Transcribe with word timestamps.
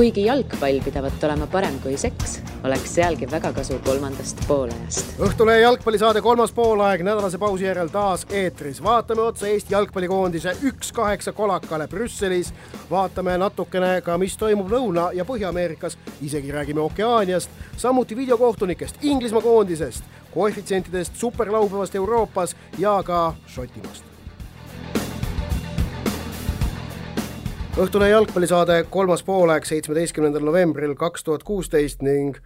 kuigi 0.00 0.22
jalgpall 0.24 0.78
pidavat 0.80 1.24
olema 1.28 1.44
parem 1.52 1.74
kui 1.82 1.92
seks, 2.00 2.38
oleks 2.64 2.94
sealgi 2.96 3.26
väga 3.28 3.50
kasu 3.52 3.76
kolmandast 3.84 4.38
poolajast. 4.48 5.10
Õhtulehe 5.20 5.60
jalgpallisaade 5.60 6.22
kolmas 6.24 6.54
poolaeg 6.56 7.04
nädalase 7.04 7.36
pausi 7.38 7.66
järel 7.66 7.92
taas 7.92 8.24
eetris. 8.30 8.80
vaatame 8.82 9.20
otsa 9.20 9.50
Eesti 9.52 9.74
jalgpallikoondise 9.74 10.56
üks-kaheksa 10.70 11.36
kolakale 11.36 11.88
Brüsselis. 11.88 12.52
vaatame 12.90 13.36
natukene 13.38 14.00
ka, 14.00 14.18
mis 14.18 14.36
toimub 14.36 14.72
Lõuna- 14.72 15.12
ja 15.12 15.24
Põhja-Ameerikas, 15.24 15.98
isegi 16.22 16.52
räägime 16.52 16.80
Okeaaniast, 16.80 17.50
samuti 17.76 18.16
videokohtunikest, 18.16 18.96
Inglismaa 19.02 19.42
koondisest, 19.42 20.04
koefitsientidest 20.34 21.16
superlaupäevast 21.16 21.94
Euroopas 21.94 22.56
ja 22.78 23.02
ka 23.02 23.34
Šotimaast. 23.46 24.09
Õhtulehe 27.80 28.10
jalgpallisaade 28.10 28.74
kolmas 28.92 29.22
poolaeg 29.24 29.64
seitsmeteistkümnendal 29.64 30.42
novembril 30.44 30.90
kaks 31.00 31.22
tuhat 31.24 31.46
kuusteist 31.48 32.02
ning 32.04 32.36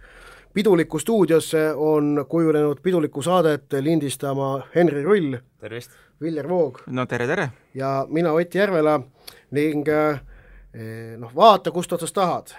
pidulikku 0.55 1.01
stuudiosse 1.03 1.63
on 1.75 2.21
kujunenud 2.31 2.79
pidulikku 2.79 3.19
saadet 3.25 3.75
lindistama 3.83 4.63
Henri 4.75 5.03
Rull. 5.03 5.35
tervist! 5.59 5.91
Viljar 6.21 6.47
Voog. 6.47 6.79
no 6.87 7.05
tere, 7.05 7.27
tere! 7.27 7.49
ja 7.73 8.07
mina, 8.09 8.31
Ott 8.31 8.55
Järvela 8.55 8.95
ning 9.51 9.91
eh, 9.91 10.23
noh, 11.19 11.35
vaata, 11.35 11.71
kust 11.71 11.91
otsast 11.91 12.15
tahad. 12.15 12.55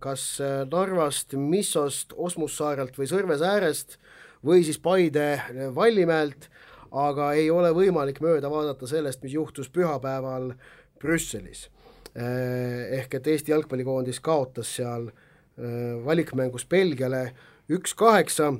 kas 0.00 0.40
Narvast, 0.72 1.36
Missost, 1.36 2.16
Osmussaarelt 2.16 2.96
või 2.96 3.12
Sõrves 3.12 3.44
äärest 3.44 3.98
või 4.40 4.64
siis 4.64 4.78
Paide 4.78 5.42
Vallimäelt, 5.74 6.48
aga 6.90 7.32
ei 7.32 7.50
ole 7.50 7.76
võimalik 7.76 8.24
mööda 8.24 8.48
vaadata 8.48 8.86
sellest, 8.86 9.22
mis 9.22 9.36
juhtus 9.36 9.68
pühapäeval 9.68 10.54
Brüsselis 10.98 11.68
Eh, 11.68 11.77
ehk 12.16 13.14
et 13.18 13.26
Eesti 13.26 13.52
jalgpallikoondis 13.52 14.20
kaotas 14.24 14.70
seal 14.78 15.08
eh, 15.08 15.96
valikmängus 16.04 16.66
Belgiale 16.66 17.32
üks-kaheksa. 17.70 18.52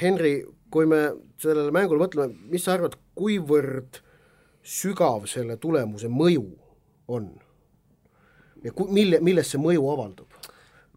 Henri, 0.00 0.44
kui 0.70 0.86
me 0.86 1.00
sellele 1.40 1.72
mängule 1.74 2.04
mõtleme, 2.04 2.34
mis 2.50 2.66
sa 2.66 2.76
arvad, 2.76 2.98
kuivõrd 3.16 4.00
sügav 4.66 5.26
selle 5.30 5.56
tulemuse 5.56 6.10
mõju 6.12 6.46
on? 7.08 7.30
ja 8.64 8.72
ku-, 8.74 8.88
mille, 8.90 9.20
milles 9.22 9.52
see 9.52 9.60
mõju 9.62 9.84
avaldub? 9.92 10.32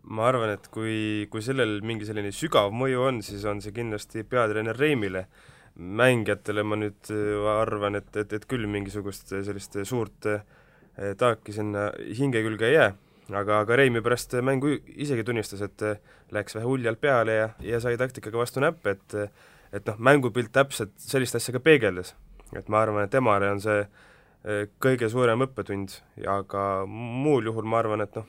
ma 0.10 0.26
arvan, 0.26 0.56
et 0.56 0.66
kui, 0.74 1.28
kui 1.30 1.44
sellel 1.46 1.80
mingi 1.86 2.08
selline 2.08 2.32
sügav 2.34 2.74
mõju 2.74 3.04
on, 3.06 3.20
siis 3.26 3.44
on 3.46 3.62
see 3.62 3.76
kindlasti 3.76 4.24
peatreener 4.26 4.78
Reimile. 4.78 5.28
mängijatele 5.76 6.64
ma 6.64 6.76
nüüd 6.76 7.12
arvan, 7.54 7.96
et, 7.96 8.10
et, 8.18 8.34
et 8.34 8.46
küll 8.50 8.66
mingisugust 8.68 9.30
sellist 9.32 9.78
suurt 9.88 10.26
äh, 10.28 10.42
Eh, 10.42 10.69
taaki 11.18 11.54
sinna 11.56 11.90
hinge 12.18 12.42
külge 12.44 12.68
ei 12.68 12.74
jää, 12.76 12.90
aga, 13.32 13.62
aga 13.64 13.78
Reimi 13.80 14.02
pärast 14.04 14.34
mängu 14.46 14.74
isegi 14.96 15.24
tunnistas, 15.24 15.62
et 15.66 15.86
eh, 15.86 16.00
läks 16.36 16.58
vähe 16.58 16.68
uljalt 16.68 17.02
peale 17.02 17.38
ja, 17.38 17.50
ja 17.64 17.80
sai 17.84 17.98
taktikaga 17.98 18.42
vastu 18.42 18.64
näppe, 18.64 18.98
et 18.98 19.18
et 19.70 19.86
noh, 19.86 20.00
mängupilt 20.02 20.50
täpselt 20.50 20.96
sellist 20.98 21.36
asja 21.38 21.54
ka 21.54 21.60
peegeldas. 21.62 22.16
et 22.58 22.70
ma 22.70 22.82
arvan, 22.82 23.04
et 23.04 23.12
temale 23.14 23.52
on 23.52 23.60
see 23.62 23.84
eh, 23.84 24.68
kõige 24.82 25.10
suurem 25.10 25.46
õppetund 25.46 26.00
ja 26.18 26.42
ka 26.44 26.86
muul 26.88 27.46
juhul 27.46 27.68
ma 27.70 27.80
arvan, 27.80 28.02
et 28.02 28.16
noh, 28.16 28.26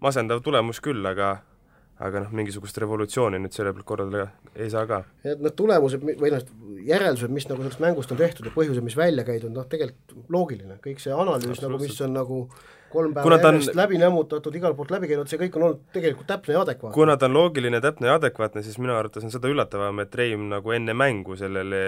masendav 0.00 0.40
tulemus 0.42 0.80
küll, 0.80 1.04
aga 1.06 1.42
aga 2.04 2.20
noh, 2.26 2.32
mingisugust 2.36 2.76
revolutsiooni 2.82 3.38
nüüd 3.40 3.54
selle 3.56 3.72
pealt 3.72 3.86
korraldada 3.88 4.26
ei 4.54 4.68
saa 4.72 4.84
ka. 4.88 5.02
et 5.24 5.40
need 5.40 5.56
tulemused 5.56 6.02
või 6.04 6.32
noh, 6.34 6.42
järeldused, 6.86 7.32
mis 7.32 7.48
nagu 7.48 7.64
sellest 7.64 7.82
mängust 7.82 8.12
on 8.12 8.20
tehtud 8.20 8.48
ja 8.48 8.54
põhjused, 8.54 8.84
mis 8.84 8.98
välja 8.98 9.24
käidud, 9.24 9.54
noh 9.54 9.68
tegelikult 9.70 10.28
loogiline, 10.32 10.76
kõik 10.84 11.00
see 11.02 11.14
analüüs 11.16 11.62
nagu, 11.64 11.80
mis 11.80 12.00
on 12.04 12.16
nagu 12.16 12.42
kolm 12.92 13.14
päeva 13.16 13.38
järjest 13.38 13.72
on... 13.72 13.80
läbi 13.80 14.00
nämmutatud, 14.02 14.54
igalt 14.58 14.76
poolt 14.78 14.92
läbi 14.94 15.10
käinud, 15.10 15.30
see 15.30 15.40
kõik 15.40 15.56
on 15.58 15.66
olnud 15.68 15.82
tegelikult 15.94 16.28
täpne 16.30 16.56
ja 16.56 16.62
adekvaatne. 16.66 16.94
kuna 16.94 17.16
ta 17.16 17.30
on 17.30 17.36
loogiline, 17.38 17.80
täpne 17.84 18.10
ja 18.10 18.18
adekvaatne, 18.20 18.62
siis 18.66 18.78
minu 18.82 18.94
arvates 18.96 19.26
on 19.26 19.34
seda 19.34 19.50
üllatavam, 19.52 20.04
et 20.04 20.14
Reim 20.14 20.48
nagu 20.52 20.76
enne 20.76 20.94
mängu 20.96 21.36
sellele, 21.40 21.82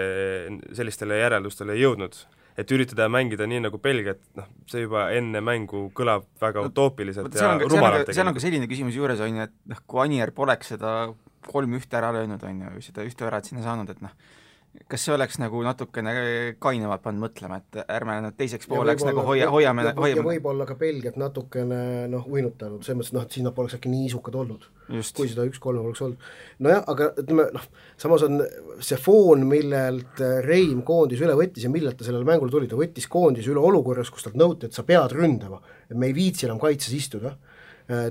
sellistele 0.77 1.21
järeldustele 1.23 1.77
ei 1.77 1.85
jõudnud 1.85 2.19
et 2.59 2.71
üritada 2.75 3.07
mängida 3.11 3.47
nii 3.47 3.61
nagu 3.67 3.79
Belgia, 3.81 4.15
et 4.17 4.39
noh, 4.39 4.47
see 4.69 4.83
juba 4.83 5.07
enne 5.15 5.41
mängu 5.45 5.85
kõlab 5.95 6.25
väga 6.41 6.65
no, 6.65 6.71
utoopiliselt 6.71 7.37
ja 7.37 7.53
rumalalt 7.61 8.11
seal 8.11 8.27
on 8.27 8.35
ka 8.35 8.43
selline 8.43 8.67
küsimus 8.69 8.97
juures, 8.97 9.21
on 9.23 9.39
ju, 9.39 9.47
et 9.47 9.55
noh, 9.71 9.81
kui 9.87 10.03
Anier 10.03 10.33
poleks 10.35 10.73
seda 10.73 10.93
kolm-ühte 11.49 11.99
ära 11.99 12.11
löönud, 12.15 12.43
on 12.43 12.65
ju, 12.65 12.83
seda 12.89 13.05
ühte 13.07 13.27
värat 13.27 13.47
sinna 13.47 13.63
saanud, 13.63 13.91
et 13.93 14.03
noh, 14.03 14.15
kas 14.89 15.03
see 15.05 15.13
oleks 15.13 15.37
nagu 15.41 15.59
natukene 15.65 16.13
kainemalt 16.61 17.03
pannud 17.03 17.25
mõtlema, 17.27 17.59
et 17.59 17.79
ärme 17.91 18.15
nüüd 18.23 18.37
teiseks 18.39 18.69
pooleks 18.69 19.03
nagu 19.05 19.23
hoia, 19.27 19.49
hoiame, 19.51 19.85
hoiame 19.97 20.21
ja 20.21 20.25
võib-olla 20.25 20.65
ka 20.69 20.77
Belgiat 20.79 21.19
natukene 21.19 22.07
noh, 22.11 22.25
uinutanud, 22.29 22.81
selles 22.85 22.99
mõttes 23.01 23.15
noh, 23.17 23.25
et 23.27 23.35
siis 23.37 23.45
nad 23.45 23.55
poleks 23.57 23.77
äkki 23.77 23.91
nii 23.91 24.07
isukad 24.09 24.37
olnud, 24.39 24.65
kui 24.87 25.29
seda 25.29 25.45
üks-kolm 25.49 25.83
oleks 25.83 26.03
olnud. 26.05 26.31
nojah, 26.65 26.81
aga 26.93 27.11
ütleme 27.23 27.49
noh, 27.55 27.67
samas 28.01 28.25
on 28.25 28.41
see 28.85 28.97
foon, 29.01 29.45
millelt 29.49 30.23
Reim 30.47 30.81
koondis 30.87 31.21
üle 31.25 31.37
võttis 31.37 31.67
ja 31.67 31.73
millelt 31.73 31.99
ta 31.99 32.07
sellele 32.07 32.27
mängule 32.27 32.53
tuli, 32.53 32.71
ta 32.71 32.79
võttis 32.79 33.09
koondise 33.11 33.53
üle 33.53 33.61
olukorras, 33.61 34.09
kus 34.13 34.25
talt 34.25 34.39
nõuti, 34.39 34.69
et 34.69 34.77
sa 34.77 34.87
pead 34.87 35.13
ründama, 35.17 35.61
et 35.89 35.97
me 35.97 36.09
ei 36.09 36.17
viitsi 36.17 36.49
enam 36.49 36.61
kaitses 36.61 36.95
istuda, 36.97 37.35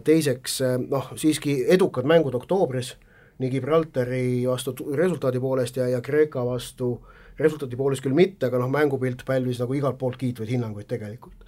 teiseks 0.05 0.61
noh, 0.87 1.13
siiski 1.19 1.61
edukad 1.71 2.07
mängud 2.09 2.35
oktoobris 2.39 2.97
nii 3.39 3.51
Gibraltari 3.51 4.47
vastu 4.47 4.75
resultaadi 4.97 5.41
poolest 5.41 5.79
ja, 5.79 5.89
ja 5.89 6.01
Kreeka 6.05 6.43
vastu 6.47 6.97
resultaadi 7.39 7.79
poolest 7.79 8.03
küll 8.03 8.17
mitte, 8.19 8.49
aga 8.49 8.59
noh, 8.59 8.71
mängupilt 8.73 9.23
pälvis 9.27 9.61
nagu 9.63 9.77
igalt 9.79 9.99
poolt 9.99 10.19
kiitvaid 10.19 10.51
hinnanguid 10.51 10.89
tegelikult. 10.91 11.45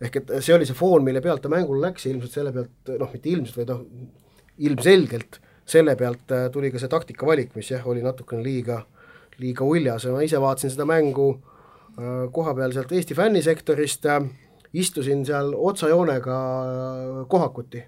ehk 0.00 0.16
et 0.20 0.30
see 0.42 0.54
oli 0.54 0.66
see 0.66 0.76
foon, 0.76 1.04
mille 1.04 1.20
pealt 1.22 1.44
ta 1.44 1.50
mängule 1.52 1.84
läks 1.84 2.06
ja 2.06 2.12
ilmselt 2.12 2.32
selle 2.32 2.52
pealt, 2.52 2.94
noh 2.98 3.12
mitte 3.12 3.28
ilmselt, 3.30 3.58
vaid 3.60 3.70
noh, 3.70 3.84
ilmselgelt 4.58 5.38
selle 5.68 5.94
pealt 5.96 6.32
äh, 6.32 6.48
tuli 6.52 6.72
ka 6.72 6.80
see 6.80 6.92
taktikavalik, 6.92 7.54
mis 7.56 7.70
jah, 7.70 7.84
oli 7.88 8.02
natukene 8.04 8.42
liiga, 8.44 8.80
liiga 9.40 9.64
uljas 9.68 10.08
ja 10.08 10.12
ma 10.12 10.24
ise 10.24 10.40
vaatasin 10.40 10.72
seda 10.74 10.88
mängu 10.88 11.28
äh, 11.34 12.24
koha 12.32 12.56
peal 12.56 12.74
sealt 12.74 12.92
Eesti 12.92 13.16
fännisektorist 13.16 14.08
äh,, 14.10 14.24
istusin 14.74 15.22
seal 15.26 15.52
otsajoonega 15.54 16.36
kohakuti, 17.30 17.84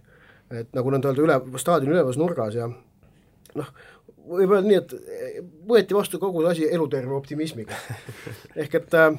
et 0.54 0.68
nagu 0.76 0.92
nõnda 0.92 1.10
öelda, 1.10 1.24
üle, 1.24 1.58
staadioni 1.58 1.96
üleval 1.96 2.20
nurgas 2.20 2.54
ja 2.54 2.68
noh, 3.56 3.70
võib 4.26 4.52
öelda 4.56 4.68
nii, 4.68 4.78
et 4.80 4.94
võeti 5.68 5.96
vastu 5.96 6.20
kogu 6.22 6.42
see 6.44 6.52
asi 6.52 6.68
eluterve 6.74 7.14
optimismiga. 7.16 7.78
ehk 8.62 8.78
et 8.80 8.96
äh, 8.98 9.10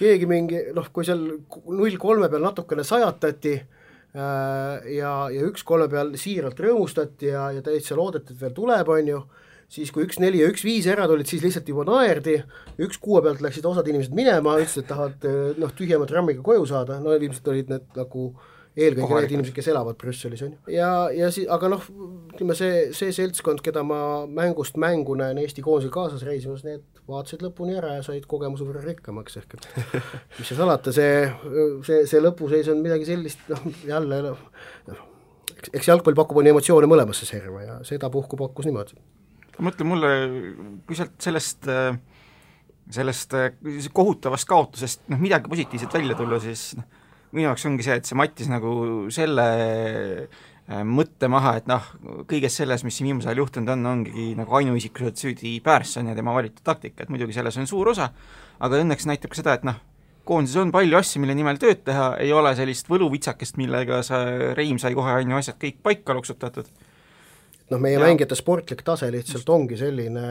keegi 0.00 0.28
mingi 0.30 0.64
noh, 0.76 0.88
kui 0.92 1.06
seal 1.08 1.22
null 1.26 2.00
kolme 2.00 2.30
peal 2.32 2.44
natukene 2.44 2.84
sajatati 2.86 3.54
äh, 3.56 4.90
ja, 4.96 5.14
ja 5.32 5.46
üks 5.48 5.64
kolme 5.66 5.88
peal 5.92 6.14
siiralt 6.20 6.60
rõõmustati 6.60 7.32
ja, 7.32 7.50
ja 7.56 7.64
täitsa 7.64 7.98
loodeti, 7.98 8.34
et 8.34 8.44
veel 8.44 8.56
tuleb, 8.56 8.92
on 8.92 9.12
ju, 9.14 9.24
siis 9.70 9.92
kui 9.94 10.04
üks 10.06 10.20
neli 10.22 10.42
ja 10.42 10.50
üks 10.50 10.64
viis 10.66 10.88
ära 10.90 11.08
tulid, 11.08 11.28
siis 11.30 11.44
lihtsalt 11.44 11.68
juba 11.70 11.86
naerdi, 11.88 12.40
üks 12.82 13.00
kuue 13.00 13.22
pealt 13.24 13.42
läksid 13.44 13.66
osad 13.70 13.88
inimesed 13.88 14.16
minema, 14.16 14.58
ütlesid, 14.60 14.84
et 14.84 14.90
tahavad 14.90 15.28
noh, 15.62 15.76
tühjema 15.78 16.08
trammiga 16.10 16.42
koju 16.44 16.66
saada, 16.68 16.98
no 17.02 17.14
ilmselt 17.14 17.52
olid 17.54 17.70
need 17.70 17.86
nagu 17.96 18.32
äh, 18.32 18.56
eelkõige 18.76 19.02
Kohalikud. 19.02 19.22
need 19.24 19.34
inimesed, 19.34 19.54
kes 19.56 19.68
elavad 19.72 19.98
Brüsselis, 19.98 20.42
on 20.46 20.52
ju. 20.54 20.74
ja, 20.74 20.90
ja 21.14 21.30
siis, 21.34 21.48
aga 21.50 21.70
noh, 21.72 21.84
ütleme 22.30 22.54
see, 22.58 22.90
see 22.96 23.12
seltskond, 23.14 23.62
keda 23.66 23.82
ma 23.86 24.00
mängust 24.30 24.78
mängu 24.80 25.16
näen 25.18 25.40
Eesti 25.42 25.64
koondisel 25.66 25.92
kaasas 25.94 26.22
reisimas, 26.26 26.62
need 26.66 26.84
vaatasid 27.10 27.42
lõpuni 27.44 27.74
ära 27.80 27.96
ja 27.96 28.04
said 28.06 28.26
kogemuse 28.30 28.66
võrra 28.68 28.84
rikkamaks, 28.84 29.40
ehk 29.40 29.56
et 29.58 29.68
mis 30.38 30.46
seal 30.46 30.60
salata, 30.62 30.94
see, 30.94 31.24
see, 31.86 32.04
see 32.10 32.22
lõpuseis 32.22 32.70
on 32.70 32.82
midagi 32.84 33.08
sellist, 33.10 33.42
noh 33.50 33.66
jälle 33.88 34.22
noh, 34.28 34.44
eks, 35.56 35.72
eks 35.74 35.90
jalgpall 35.90 36.18
pakub 36.22 36.42
on 36.42 36.52
emotsioone 36.52 36.90
mõlemasse 36.90 37.28
serva 37.28 37.64
ja 37.66 37.80
sedapuhku 37.86 38.38
pakkus 38.38 38.70
niimoodi. 38.70 39.00
mõtle 39.60 39.88
mulle, 39.88 40.14
kui 40.86 40.98
sealt 40.98 41.18
sellest 41.20 41.68
sellest 42.90 43.34
kohutavast 43.94 44.48
kaotusest 44.50 45.04
noh, 45.10 45.20
midagi 45.22 45.50
positiivset 45.50 45.92
välja 45.94 46.16
tulla, 46.18 46.40
siis 46.42 46.72
noh, 46.78 46.86
minu 47.34 47.46
jaoks 47.48 47.66
ongi 47.68 47.86
see, 47.86 47.98
et 48.00 48.08
see 48.08 48.18
mattis 48.18 48.48
nagu 48.50 48.72
selle 49.14 49.46
äh, 49.50 50.82
mõtte 50.86 51.28
maha, 51.30 51.56
et 51.60 51.68
noh, 51.70 51.86
kõiges 52.30 52.56
selles, 52.60 52.84
mis 52.86 52.96
siin 52.98 53.10
viimasel 53.10 53.32
ajal 53.32 53.44
juhtunud 53.44 53.72
on, 53.74 53.86
ongi 53.92 54.32
nagu 54.38 54.56
ainuisikuliselt 54.60 55.20
süüdi 55.20 55.56
Pärson 55.64 56.10
ja 56.10 56.16
tema 56.18 56.34
valitud 56.36 56.62
taktika, 56.66 57.04
et 57.04 57.12
muidugi 57.12 57.34
selles 57.36 57.58
on 57.60 57.70
suur 57.70 57.90
osa, 57.92 58.10
aga 58.60 58.82
õnneks 58.82 59.08
näitab 59.10 59.32
ka 59.32 59.40
seda, 59.40 59.56
et 59.58 59.66
noh, 59.66 59.80
koondises 60.28 60.60
on 60.62 60.70
palju 60.74 60.98
asju, 61.00 61.22
mille 61.22 61.34
nimel 61.38 61.58
tööd 61.60 61.82
teha, 61.86 62.12
ei 62.22 62.30
ole 62.36 62.52
sellist 62.58 62.90
võluvitsakest, 62.90 63.58
millega 63.58 64.02
sa, 64.06 64.22
Reim 64.58 64.78
sai 64.82 64.94
kohe, 64.98 65.16
on 65.18 65.34
ju, 65.34 65.40
asjad 65.40 65.58
kõik 65.62 65.80
paika 65.86 66.14
loksutatud. 66.18 66.68
noh, 67.70 67.78
meie 67.78 67.96
ja. 67.96 68.04
mängijate 68.04 68.38
sportlik 68.38 68.82
tase 68.86 69.10
lihtsalt 69.14 69.48
ongi 69.50 69.78
selline 69.78 70.22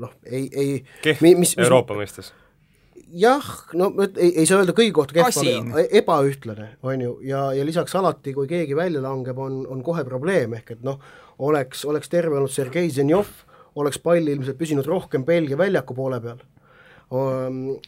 noh, 0.00 0.16
ei, 0.24 0.48
ei 0.52 0.80
kehv 1.04 1.24
Euroopa 1.64 1.96
mõistes 1.96 2.32
jah, 3.14 3.48
no 3.78 3.90
ei, 4.16 4.30
ei 4.40 4.46
saa 4.46 4.60
öelda 4.62 4.74
kõigi 4.76 4.92
kohta 4.94 5.16
kehv, 5.16 5.38
aga 5.40 5.84
ebaühtlane, 6.00 6.68
on 6.86 7.04
ju, 7.04 7.16
ja, 7.26 7.46
ja 7.56 7.66
lisaks 7.66 7.94
alati, 7.98 8.34
kui 8.36 8.48
keegi 8.50 8.76
välja 8.76 9.02
langeb, 9.04 9.38
on, 9.38 9.62
on 9.70 9.82
kohe 9.86 10.04
probleem, 10.06 10.56
ehk 10.58 10.74
et 10.76 10.86
noh, 10.86 11.00
oleks, 11.44 11.84
oleks 11.88 12.10
terve 12.12 12.38
olnud 12.38 12.52
Sergei 12.52 12.90
Zenjov, 12.92 13.30
oleks 13.80 14.00
pall 14.02 14.28
ilmselt 14.34 14.58
püsinud 14.58 14.88
rohkem 14.88 15.26
Belgia 15.26 15.58
väljaku 15.58 15.96
poole 15.96 16.20
peal, 16.24 16.42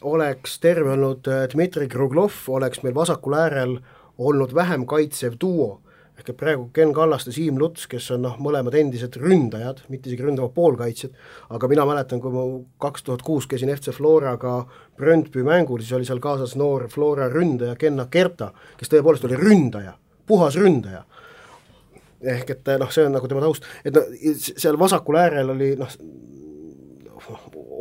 oleks 0.07 0.59
terve 0.63 0.93
olnud 0.93 1.27
äh, 1.31 1.45
Dmitri 1.51 1.87
Kruglov, 1.91 2.45
oleks 2.53 2.83
meil 2.85 2.95
vasakul 2.95 3.35
äärel 3.35 3.77
olnud 4.17 4.53
vähem 4.55 4.85
kaitsev 4.87 5.35
duo 5.41 5.81
ehk 6.17 6.31
et 6.31 6.37
praegu 6.37 6.67
Ken 6.73 6.91
Kallaste, 6.95 7.31
Siim 7.33 7.59
Luts, 7.61 7.85
kes 7.89 8.09
on 8.15 8.23
noh, 8.25 8.37
mõlemad 8.41 8.75
endised 8.79 9.15
ründajad, 9.21 9.83
mitte 9.91 10.09
isegi 10.09 10.25
ründavad 10.25 10.53
poolkaitsjad, 10.55 11.13
aga 11.53 11.69
mina 11.69 11.85
mäletan, 11.87 12.21
kui 12.23 12.33
ma 12.33 12.45
kaks 12.81 13.05
tuhat 13.05 13.23
kuus 13.25 13.47
käisin 13.49 13.71
FC 13.75 13.93
Floraga 13.95 14.57
Brøndby 14.97 15.45
mängul, 15.45 15.83
siis 15.83 15.93
oli 15.97 16.09
seal 16.09 16.21
kaasas 16.23 16.55
noor 16.57 16.87
Flora 16.89 17.29
ründaja 17.29 17.77
Kenna 17.77 18.07
Kerta, 18.11 18.49
kes 18.79 18.91
tõepoolest 18.93 19.27
oli 19.29 19.37
ründaja, 19.37 19.93
puhas 20.25 20.57
ründaja. 20.57 21.05
ehk 22.17 22.49
et 22.49 22.69
noh, 22.81 22.89
see 22.89 23.05
on 23.05 23.13
nagu 23.13 23.27
tema 23.29 23.43
taust, 23.43 23.65
et 23.85 23.93
no 23.93 24.01
seal 24.41 24.79
vasakul 24.81 25.19
äärel 25.21 25.53
oli 25.53 25.75
noh, 25.77 25.91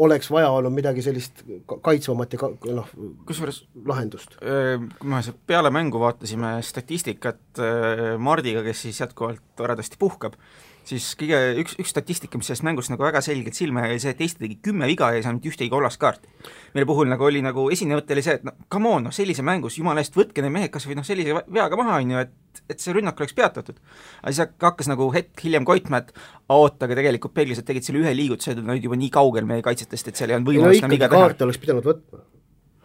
oleks 0.04 0.31
vaja 0.31 0.50
olnud 0.52 0.75
midagi 0.75 1.02
sellist 1.04 1.43
kaitsvamat 1.82 2.37
ja 2.37 2.40
ka, 2.40 2.50
noh, 2.76 2.90
kusjuures 3.28 3.62
lahendust. 3.88 4.37
Kui 4.40 5.10
me 5.10 5.22
peale 5.48 5.72
mängu 5.75 6.00
vaatasime 6.02 6.56
statistikat 6.66 7.62
Mardiga, 8.19 8.62
kes 8.66 8.87
siis 8.87 9.00
jätkuvalt 9.00 9.43
toredasti 9.56 9.96
puhkab, 9.98 10.37
siis 10.87 11.06
kõige, 11.19 11.38
üks, 11.62 11.75
üks 11.83 11.91
statistika, 11.93 12.38
mis 12.38 12.49
sellest 12.49 12.65
mängust 12.67 12.93
nagu 12.93 13.03
väga 13.05 13.21
selgelt 13.25 13.59
silma 13.59 13.87
jäi, 13.88 13.99
see, 14.03 14.12
et 14.15 14.23
Eesti 14.23 14.43
tegi 14.44 14.59
kümme 14.69 14.87
viga 14.91 15.09
ja 15.12 15.21
ei 15.21 15.25
saanud 15.25 15.47
ühtegi 15.50 15.71
kollast 15.73 15.99
kaarti. 16.03 16.29
mille 16.75 16.87
puhul 16.87 17.11
nagu 17.11 17.27
oli 17.27 17.43
nagu 17.43 17.67
oli 17.67 17.77
see, 17.79 18.35
et 18.35 18.44
no 18.47 18.55
come 18.73 18.91
on, 18.91 19.09
noh 19.09 19.15
sellise 19.15 19.43
mängus 19.47 19.79
jumala 19.79 20.03
eest 20.03 20.17
võtke 20.17 20.44
need 20.44 20.55
mehed 20.55 20.73
kas 20.75 20.87
või 20.87 20.99
noh, 20.99 21.06
sellise 21.06 21.35
veaga 21.53 21.79
maha, 21.81 21.99
on 22.03 22.12
ju, 22.15 22.23
et, 22.23 22.62
et 22.71 22.83
see 22.83 22.94
rünnak 22.94 23.19
oleks 23.21 23.35
peatatud. 23.37 23.81
aga 24.23 24.35
siis 24.35 24.53
hakkas 24.62 24.91
nagu 24.93 25.09
hetk 25.15 25.43
hiljem 25.47 25.67
koitma, 25.67 26.05
et 26.05 26.15
oota, 26.49 26.87
aga 26.87 26.99
tegelikult 27.00 27.35
peeglised 27.35 27.67
tegid 27.67 27.87
selle 27.87 28.05
ühe 28.05 28.15
liigutuse, 28.15 28.55
nad 28.55 28.77
olid 28.77 28.87
juba 28.87 29.00
nii 29.00 29.11
kaugel 29.15 29.49
meie 29.49 29.65
kaitsetest, 29.67 30.12
et 30.12 30.21
seal 30.23 30.31
ei 30.31 30.39
olnud 30.39 30.53
võimalust 30.53 30.85
enam 30.85 30.94
viga 30.94 31.11
teha. 31.11 31.27
kaarte 31.27 31.49
oleks 31.49 31.62
pidanud 31.62 31.89
võtma 31.89 32.23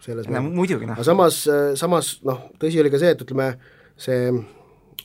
selles 0.02 0.26
no, 0.26 0.42
muidugi 0.42 0.88
noh. 0.88 0.98
aga 0.98 1.06
samas, 1.06 1.44
samas 1.78 2.16
noh, 2.26 2.48
tõsi 2.58 2.82
oli 2.82 2.90
ka 2.90 2.98
see, 2.98 3.14
et 3.14 3.22
ütleme, 3.22 3.52
see 4.00 4.32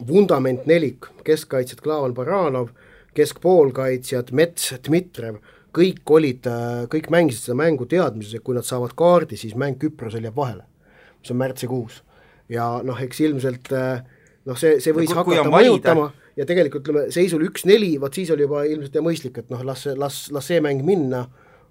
vundament 0.05 0.65
nelik, 0.69 1.09
keskkaitsjad 1.25 1.81
Klaavan 1.85 2.15
Baranov, 2.17 2.71
keskpoolkaitsjad 3.17 4.29
Mets, 4.37 4.73
Dmitrev, 4.85 5.39
kõik 5.77 6.13
olid, 6.13 6.47
kõik 6.91 7.09
mängisid 7.13 7.47
seda 7.47 7.57
mängu 7.59 7.85
teadmises, 7.89 8.37
et 8.37 8.45
kui 8.45 8.55
nad 8.57 8.65
saavad 8.65 8.95
kaardi, 8.97 9.37
siis 9.37 9.57
mäng 9.59 9.77
Küprosel 9.81 10.25
jääb 10.25 10.37
vahele, 10.37 10.63
mis 11.21 11.33
on 11.33 11.41
märtsikuus. 11.41 12.03
ja 12.49 12.77
noh, 12.87 13.01
eks 13.03 13.19
ilmselt 13.25 13.73
noh, 14.47 14.55
see, 14.57 14.77
see 14.83 14.95
võis 14.95 15.11
no, 15.11 15.23
kui, 15.27 15.35
hakata 15.35 15.51
mõjutama 15.51 16.07
ja 16.37 16.45
tegelikult 16.47 16.85
ütleme, 16.85 17.07
seisul 17.13 17.45
üks-neli, 17.47 17.95
vot 18.01 18.15
siis 18.15 18.31
oli 18.33 18.45
juba 18.45 18.63
ilmselt 18.69 18.95
ja 18.95 19.03
mõistlik, 19.05 19.41
et 19.41 19.51
noh, 19.53 19.63
las, 19.67 19.85
las, 19.97 20.27
las 20.33 20.49
see 20.49 20.61
mäng 20.63 20.83
minna, 20.87 21.25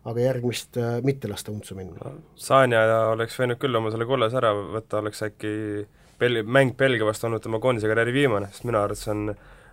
aga 0.06 0.22
järgmist 0.22 0.78
äh, 0.78 0.98
mitte 1.06 1.31
lasta 1.31 1.52
untsu 1.54 1.75
minna. 1.78 2.14
Sanja 2.38 2.82
oleks 3.12 3.38
võinud 3.40 3.58
küll 3.62 3.78
oma 3.78 3.90
selle 3.94 4.06
kollase 4.08 4.38
ära 4.38 4.52
võtta, 4.54 5.00
oleks 5.02 5.22
äkki 5.26 5.52
Bel-, 6.20 6.44
mäng 6.46 6.76
Belgia 6.78 7.06
vastu 7.06 7.28
olnud 7.28 7.43
tema 7.44 7.60
koondise 7.62 7.90
karjääri 7.90 8.14
viimane, 8.14 8.50
sest 8.52 8.66
minu 8.69 8.81
arvates 8.81 9.08
on 9.12 9.26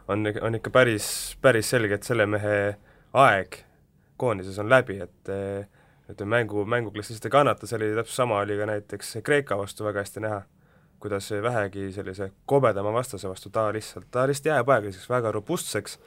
on, 0.08 0.26
on 0.42 0.56
ikka 0.56 0.70
päris, 0.70 1.38
päris 1.42 1.70
selge, 1.70 2.00
et 2.00 2.08
selle 2.08 2.26
mehe 2.30 2.58
aeg 3.14 3.60
koondises 4.18 4.60
on 4.60 4.70
läbi, 4.70 5.00
et 5.04 5.32
et 6.10 6.20
mängu, 6.28 6.66
mänguklass 6.68 7.10
lihtsalt 7.10 7.30
ei 7.30 7.34
kannata, 7.34 7.68
see 7.68 7.78
oli 7.80 7.94
täpselt 7.96 8.18
sama, 8.18 8.42
oli 8.44 8.58
ka 8.60 8.68
näiteks 8.68 9.14
Kreeka 9.24 9.58
vastu 9.58 9.86
väga 9.88 10.04
hästi 10.04 10.24
näha, 10.26 10.42
kuidas 11.02 11.30
vähegi 11.44 11.92
sellise 11.96 12.32
kobedama 12.46 12.92
vastase 12.94 13.30
vastu 13.30 13.50
ta 13.50 13.70
lihtsalt, 13.74 14.10
ta 14.12 14.28
lihtsalt 14.28 14.52
jääb 14.52 14.70
aeglaseks, 14.76 15.10
väga 15.10 15.32
robustseks 15.32 15.98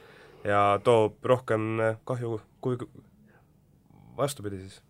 ja 0.45 0.61
toob 0.83 1.25
rohkem 1.25 1.81
kahju 2.05 2.39
kui 2.61 2.77
vastupidi 4.17 4.61
siis. 4.61 4.81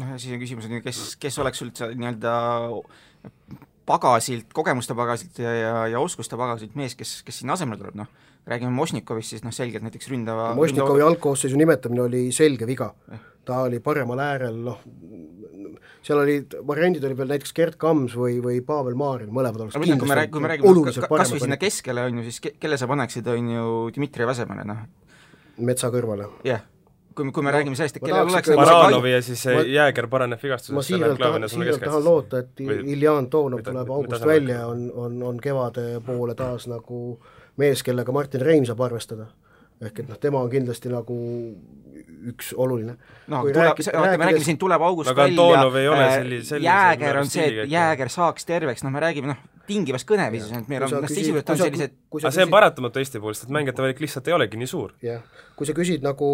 noh, 0.00 0.10
ja 0.12 0.18
siis 0.18 0.34
on 0.34 0.42
küsimus, 0.42 0.66
et 0.66 0.84
kes, 0.84 1.04
kes 1.22 1.38
oleks 1.38 1.62
üldse 1.62 1.92
nii-öelda 1.94 2.34
pagasilt, 3.88 4.50
kogemuste 4.52 4.94
pagasilt 4.98 5.38
ja, 5.38 5.54
ja, 5.54 5.74
ja 5.94 6.00
oskuste 6.02 6.36
pagasilt 6.36 6.74
mees, 6.76 6.98
kes, 6.98 7.20
kes 7.22 7.40
sinna 7.40 7.54
asemele 7.54 7.80
tuleb, 7.80 8.02
noh 8.02 8.26
räägime 8.48 8.72
Mošnikovist, 8.74 9.34
siis 9.34 9.44
noh, 9.44 9.54
selgelt 9.54 9.84
näiteks 9.86 10.08
ründava 10.12 10.52
Mošnikovi 10.58 10.98
ründava... 10.98 11.10
algkoosseisu 11.12 11.58
nimetamine 11.60 12.04
oli 12.06 12.22
selge 12.32 12.68
viga. 12.68 12.92
ta 13.48 13.62
oli 13.64 13.80
paremal 13.80 14.20
äärel, 14.20 14.56
noh, 14.64 14.80
seal 16.04 16.20
olid, 16.20 16.56
variandid 16.68 17.04
olid 17.08 17.16
veel 17.16 17.30
näiteks 17.32 17.54
Gerd 17.56 17.78
Kams 17.80 18.16
või, 18.16 18.38
või 18.44 18.60
Pavel 18.64 18.96
Maaril, 18.98 19.30
mõlemad 19.32 19.64
oleks 19.64 19.76
kindlasti 19.76 20.00
kui 20.02 20.10
me 20.10 20.18
räägime, 20.18 20.32
kui 20.32 20.44
me 20.44 20.50
räägime 20.52 21.14
kas 21.16 21.32
või 21.32 21.44
sinna 21.44 21.60
keskele, 21.60 22.08
on 22.08 22.20
ju, 22.20 22.26
siis 22.28 22.42
ke-, 22.44 22.56
kelle 22.60 22.80
sa 22.80 22.88
paneksid, 22.90 23.30
on 23.32 23.54
ju, 23.54 23.70
Dmitri 23.96 24.28
asemele, 24.28 24.66
noh. 24.68 24.82
Metsa 25.58 25.92
kõrvale. 25.94 26.28
jah 26.44 26.58
yeah 26.58 26.66
kui 27.18 27.26
me, 27.26 27.32
kui 27.34 27.42
me 27.42 27.50
no, 27.50 27.56
räägime 27.56 27.74
sellest, 27.74 27.96
et 27.98 28.04
kellel 28.04 28.28
oleks 28.28 28.52
Baranovi 28.54 29.10
ja 29.10 29.22
siis 29.26 29.40
ma, 29.50 29.64
Jääger 29.66 30.06
paraneb 30.06 30.38
vigastusest. 30.38 30.76
ma 30.76 30.84
siiralt 30.86 31.18
tahan, 31.18 31.48
siiralt 31.50 31.82
tahan 31.82 32.04
loota, 32.04 32.44
et 32.44 32.62
Iljan 32.62 33.26
Toonov 33.32 33.64
tuleb 33.66 33.90
august 33.90 34.26
välja, 34.28 34.60
on, 34.70 34.84
on, 34.94 35.16
on 35.26 35.40
kevade 35.42 35.88
poole 36.06 36.36
taas 36.38 36.68
nagu 36.70 37.00
äh, 37.16 37.37
mees, 37.58 37.82
kellega 37.86 38.14
Martin 38.14 38.44
Reim 38.44 38.66
saab 38.68 38.80
arvestada. 38.86 39.28
ehk 39.78 40.00
et 40.02 40.08
noh, 40.10 40.18
tema 40.18 40.40
on 40.42 40.50
kindlasti 40.50 40.90
nagu 40.90 41.16
üks 42.28 42.50
oluline. 42.56 42.96
no 43.30 43.42
kui 43.44 43.52
tuleb, 43.54 43.78
oota, 43.78 44.16
me 44.18 44.26
räägime 44.26 44.46
siin 44.46 44.58
tuleb 44.58 44.82
august 44.82 45.12
aga 45.12 45.28
välja, 45.28 46.40
äh, 46.58 46.62
Jääger 46.64 47.20
on 47.20 47.30
see, 47.30 47.46
et 47.46 47.70
Jääger 47.70 48.10
saaks 48.12 48.48
terveks, 48.48 48.82
noh 48.86 48.94
me 48.94 49.02
räägime 49.04 49.30
noh, 49.32 49.42
tingivas 49.68 50.06
kõneviisis, 50.08 50.54
et 50.58 50.70
meil 50.70 50.86
on, 50.86 50.96
noh 51.04 51.12
sisuliselt 51.12 51.52
on 51.54 51.60
sellised 51.62 51.98
aga 52.18 52.32
see 52.34 52.46
on 52.48 52.54
paratamatu 52.54 53.02
Eesti 53.02 53.22
puhul, 53.22 53.36
sest 53.38 53.52
mängijate 53.54 53.84
valik 53.84 54.02
lihtsalt 54.02 54.30
ei 54.30 54.38
olegi 54.38 54.60
nii 54.60 54.70
suur. 54.70 54.96
jah, 55.04 55.22
kui 55.58 55.68
sa 55.68 55.76
küsid 55.78 56.02
nagu 56.06 56.30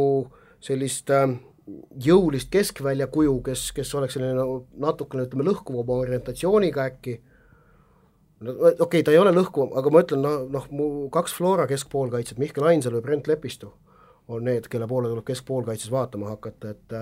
sellist 0.65 1.13
äh, 1.13 1.29
jõulist 2.07 2.51
keskvälja 2.53 3.09
kuju, 3.13 3.39
kes, 3.45 3.69
kes 3.77 3.93
oleks 3.99 4.17
selline 4.19 4.37
nagu 4.39 4.65
natukene 4.81 5.29
ütleme, 5.29 5.47
lõhkuvama 5.49 6.01
orientatsiooniga 6.05 6.89
äkki, 6.93 7.19
no 8.41 8.53
okei 8.53 8.81
okay,, 8.81 9.03
ta 9.03 9.13
ei 9.15 9.19
ole 9.19 9.33
lõhkuv, 9.35 9.77
aga 9.79 9.93
ma 9.93 10.03
ütlen, 10.05 10.25
noh, 10.25 10.49
noh 10.51 10.67
mu 10.75 10.89
kaks 11.15 11.37
Flora 11.37 11.67
keskpoolkaitsjat, 11.71 12.41
Mihkel 12.43 12.67
Ainsalu 12.71 13.01
ja 13.01 13.07
Brent 13.07 13.31
Lepistu, 13.31 13.73
on 14.29 14.45
need, 14.49 14.69
kelle 14.73 14.89
poole 14.89 15.11
tuleb 15.13 15.27
keskpoolkaitses 15.29 15.93
vaatama 15.95 16.35
hakata, 16.35 16.75
et 16.75 16.99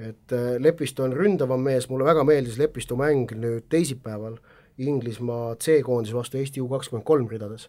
et 0.00 0.32
Lepistu 0.58 1.02
on 1.04 1.12
ründavam 1.12 1.60
mees, 1.60 1.88
mulle 1.90 2.06
väga 2.06 2.22
meeldis 2.24 2.56
Lepistu 2.56 2.96
mäng 2.96 3.34
nüüd 3.36 3.66
teisipäeval 3.68 4.38
Inglismaa 4.80 5.56
C-koondise 5.60 6.16
vastu 6.16 6.38
Eesti 6.40 6.62
U 6.62 6.68
kakskümmend 6.70 7.04
kolm 7.04 7.28
ridades. 7.28 7.68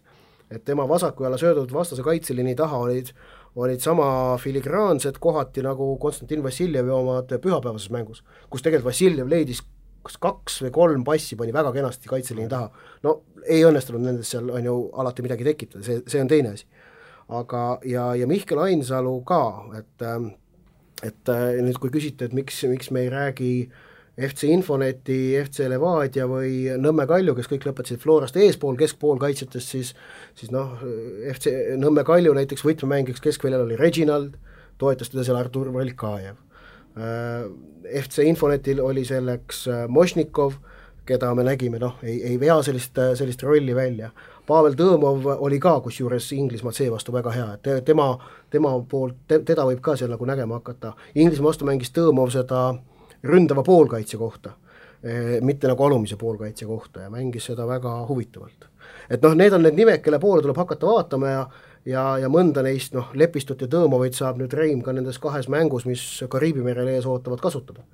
et 0.52 0.66
tema 0.66 0.84
vasaku 0.88 1.24
jala 1.24 1.38
söödud 1.38 1.72
vastase 1.74 2.04
kaitseliini 2.04 2.56
taha 2.56 2.78
olid, 2.78 3.14
olid 3.56 3.80
sama 3.80 4.38
filigraansed 4.38 5.16
kohati 5.20 5.62
nagu 5.64 5.98
Konstantin 5.98 6.44
Vassiljevi 6.44 6.90
omad 6.90 7.32
pühapäevases 7.40 7.90
mängus, 7.90 8.24
kus 8.50 8.62
tegelikult 8.62 8.90
Vassiljev 8.90 9.30
leidis 9.32 9.64
kas 10.06 10.18
kaks 10.22 10.62
või 10.66 10.74
kolm 10.76 11.04
passi 11.08 11.38
pani 11.40 11.54
väga 11.56 11.72
kenasti 11.76 12.10
kaitseliini 12.10 12.50
taha, 12.52 12.70
no 13.06 13.16
ei 13.46 13.64
õnnestunud 13.68 14.04
nendest 14.06 14.36
seal, 14.36 14.50
on 14.54 14.66
ju, 14.66 14.76
alati 15.02 15.26
midagi 15.26 15.46
tekitada, 15.48 15.84
see, 15.86 16.02
see 16.10 16.22
on 16.24 16.32
teine 16.32 16.56
asi. 16.56 16.68
aga, 17.32 17.80
ja, 17.88 18.12
ja 18.18 18.28
Mihkel 18.28 18.60
Ainsalu 18.60 19.22
ka, 19.28 19.44
et 19.80 20.08
et 21.02 21.32
nüüd, 21.66 21.80
kui 21.82 21.90
küsite, 21.90 22.28
et 22.28 22.34
miks, 22.38 22.60
miks 22.70 22.92
me 22.94 23.06
ei 23.06 23.10
räägi 23.10 23.54
FC 24.22 24.52
Infoneti, 24.54 25.34
FC 25.40 25.66
Levadia 25.72 26.28
või 26.30 26.68
Nõmme 26.78 27.08
Kalju, 27.10 27.34
kes 27.34 27.50
kõik 27.50 27.66
lõpetasid 27.66 28.04
Florast 28.04 28.38
eespool 28.38 28.78
keskpoolkaitsjatest, 28.78 29.74
siis 29.74 29.96
siis 30.38 30.54
noh, 30.54 30.76
FC 31.32 31.56
Nõmme 31.82 32.06
Kalju 32.06 32.36
näiteks 32.38 32.66
võtmemängiks 32.68 33.24
keskväljal 33.24 33.66
oli 33.66 33.80
Reginald, 33.80 34.38
toetas 34.78 35.10
teda 35.10 35.26
seal 35.26 35.40
Artur 35.40 35.72
Velkajev 35.74 36.38
Äh, 36.38 36.51
FC 37.94 38.20
Infonetil 38.20 38.82
oli 38.82 39.06
selleks 39.06 39.68
äh, 39.68 39.88
Mošnikov, 39.88 40.54
keda 41.06 41.34
me 41.36 41.44
nägime, 41.44 41.80
noh, 41.80 41.98
ei, 42.04 42.20
ei 42.32 42.40
vea 42.40 42.60
sellist, 42.64 42.98
äh, 42.98 43.14
sellist 43.16 43.44
rolli 43.44 43.76
välja. 43.76 44.12
Pavel 44.48 44.76
Tõõmov 44.76 45.28
oli 45.40 45.60
ka 45.62 45.78
kusjuures 45.86 46.32
Inglismaa 46.36 46.74
seevastu 46.76 47.14
väga 47.14 47.34
hea, 47.36 47.48
et 47.56 47.86
tema, 47.86 48.10
tema 48.52 48.74
poolt 48.90 49.24
te,, 49.28 49.40
teda 49.48 49.66
võib 49.70 49.80
ka 49.84 49.96
seal 49.96 50.12
nagu 50.12 50.28
nägema 50.28 50.60
hakata. 50.60 50.94
Inglismaa 51.16 51.52
vastu 51.52 51.68
mängis 51.70 51.94
Tõõmov 51.96 52.34
seda 52.34 52.72
ründava 53.24 53.64
poolkaitse 53.64 54.18
kohta, 54.18 54.56
mitte 55.46 55.70
nagu 55.70 55.84
alumise 55.86 56.18
poolkaitse 56.18 56.66
kohta 56.66 57.06
ja 57.06 57.10
mängis 57.14 57.46
seda 57.50 57.68
väga 57.70 57.94
huvitavalt. 58.10 58.66
et 59.10 59.22
noh, 59.22 59.36
need 59.38 59.54
on 59.54 59.62
need 59.62 59.78
nimed, 59.78 60.02
kelle 60.02 60.20
poole 60.20 60.42
tuleb 60.42 60.58
hakata 60.58 60.90
vaatama 60.90 61.30
ja 61.30 61.46
ja, 61.86 62.04
ja 62.22 62.30
mõnda 62.32 62.64
neist 62.66 62.96
noh, 62.96 63.12
Lepistut 63.18 63.62
ja 63.64 63.70
Tõõmovit 63.72 64.18
saab 64.18 64.40
nüüd 64.42 64.54
Reim 64.58 64.82
ka 64.86 64.94
nendes 64.96 65.20
kahes 65.22 65.50
mängus, 65.52 65.88
mis 65.90 66.04
Kariibi 66.30 66.64
merel 66.66 66.92
ees 66.94 67.10
ootavad, 67.10 67.42
kasutada. 67.42 67.86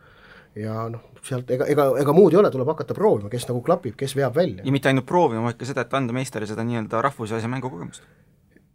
ja 0.57 0.87
noh, 0.89 1.11
sealt 1.23 1.51
ega, 1.53 1.67
ega, 1.69 1.91
ega 2.01 2.13
muud 2.15 2.33
ei 2.33 2.39
ole, 2.39 2.51
tuleb 2.51 2.71
hakata 2.73 2.95
proovima, 2.97 3.29
kes 3.29 3.47
nagu 3.49 3.61
klapib, 3.61 3.97
kes 3.97 4.15
veab 4.17 4.35
välja. 4.35 4.63
ja 4.65 4.71
mitte 4.71 4.89
ainult 4.89 5.07
proovima, 5.07 5.45
vaid 5.47 5.59
ka 5.59 5.67
seda, 5.69 5.85
et 5.85 5.93
anda 5.93 6.15
meistele 6.15 6.47
seda 6.49 6.65
nii-öelda 6.67 7.03
rahvusvahelise 7.05 7.51
mängu 7.51 7.71
kogemust. 7.71 8.07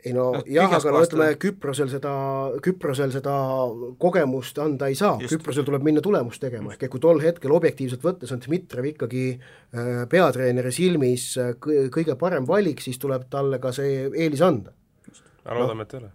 Ei 0.02 0.10
no, 0.10 0.32
no 0.34 0.40
jah, 0.50 0.66
aga 0.66 0.90
no 0.90 1.00
ütleme, 1.04 1.36
Küprosel 1.38 1.86
seda, 1.86 2.12
Küprosel 2.62 3.12
seda 3.14 3.34
kogemust 4.02 4.56
anda 4.58 4.88
ei 4.90 4.96
saa, 4.98 5.14
Küprosel 5.30 5.66
tuleb 5.66 5.84
minna 5.86 6.02
tulemust 6.02 6.42
tegema, 6.42 6.72
ehk 6.74 6.88
et 6.88 6.90
kui 6.90 7.02
tol 7.02 7.22
hetkel 7.22 7.54
objektiivselt 7.54 8.02
võttes 8.02 8.34
on 8.34 8.42
Dmitrijev 8.42 8.88
ikkagi 8.90 9.26
äh, 9.36 10.02
peatreeneri 10.10 10.74
silmis 10.74 11.28
äh, 11.38 11.52
kõige 11.62 12.18
parem 12.18 12.48
valik, 12.48 12.82
siis 12.82 12.98
tuleb 12.98 13.28
talle 13.30 13.62
ka 13.62 13.70
see 13.76 14.08
eelis 14.10 14.42
anda 14.42 14.74
aga 15.44 15.58
loodame 15.58 15.82
no., 15.82 15.88
et 15.88 15.94
ei 15.94 16.02
ole 16.02 16.12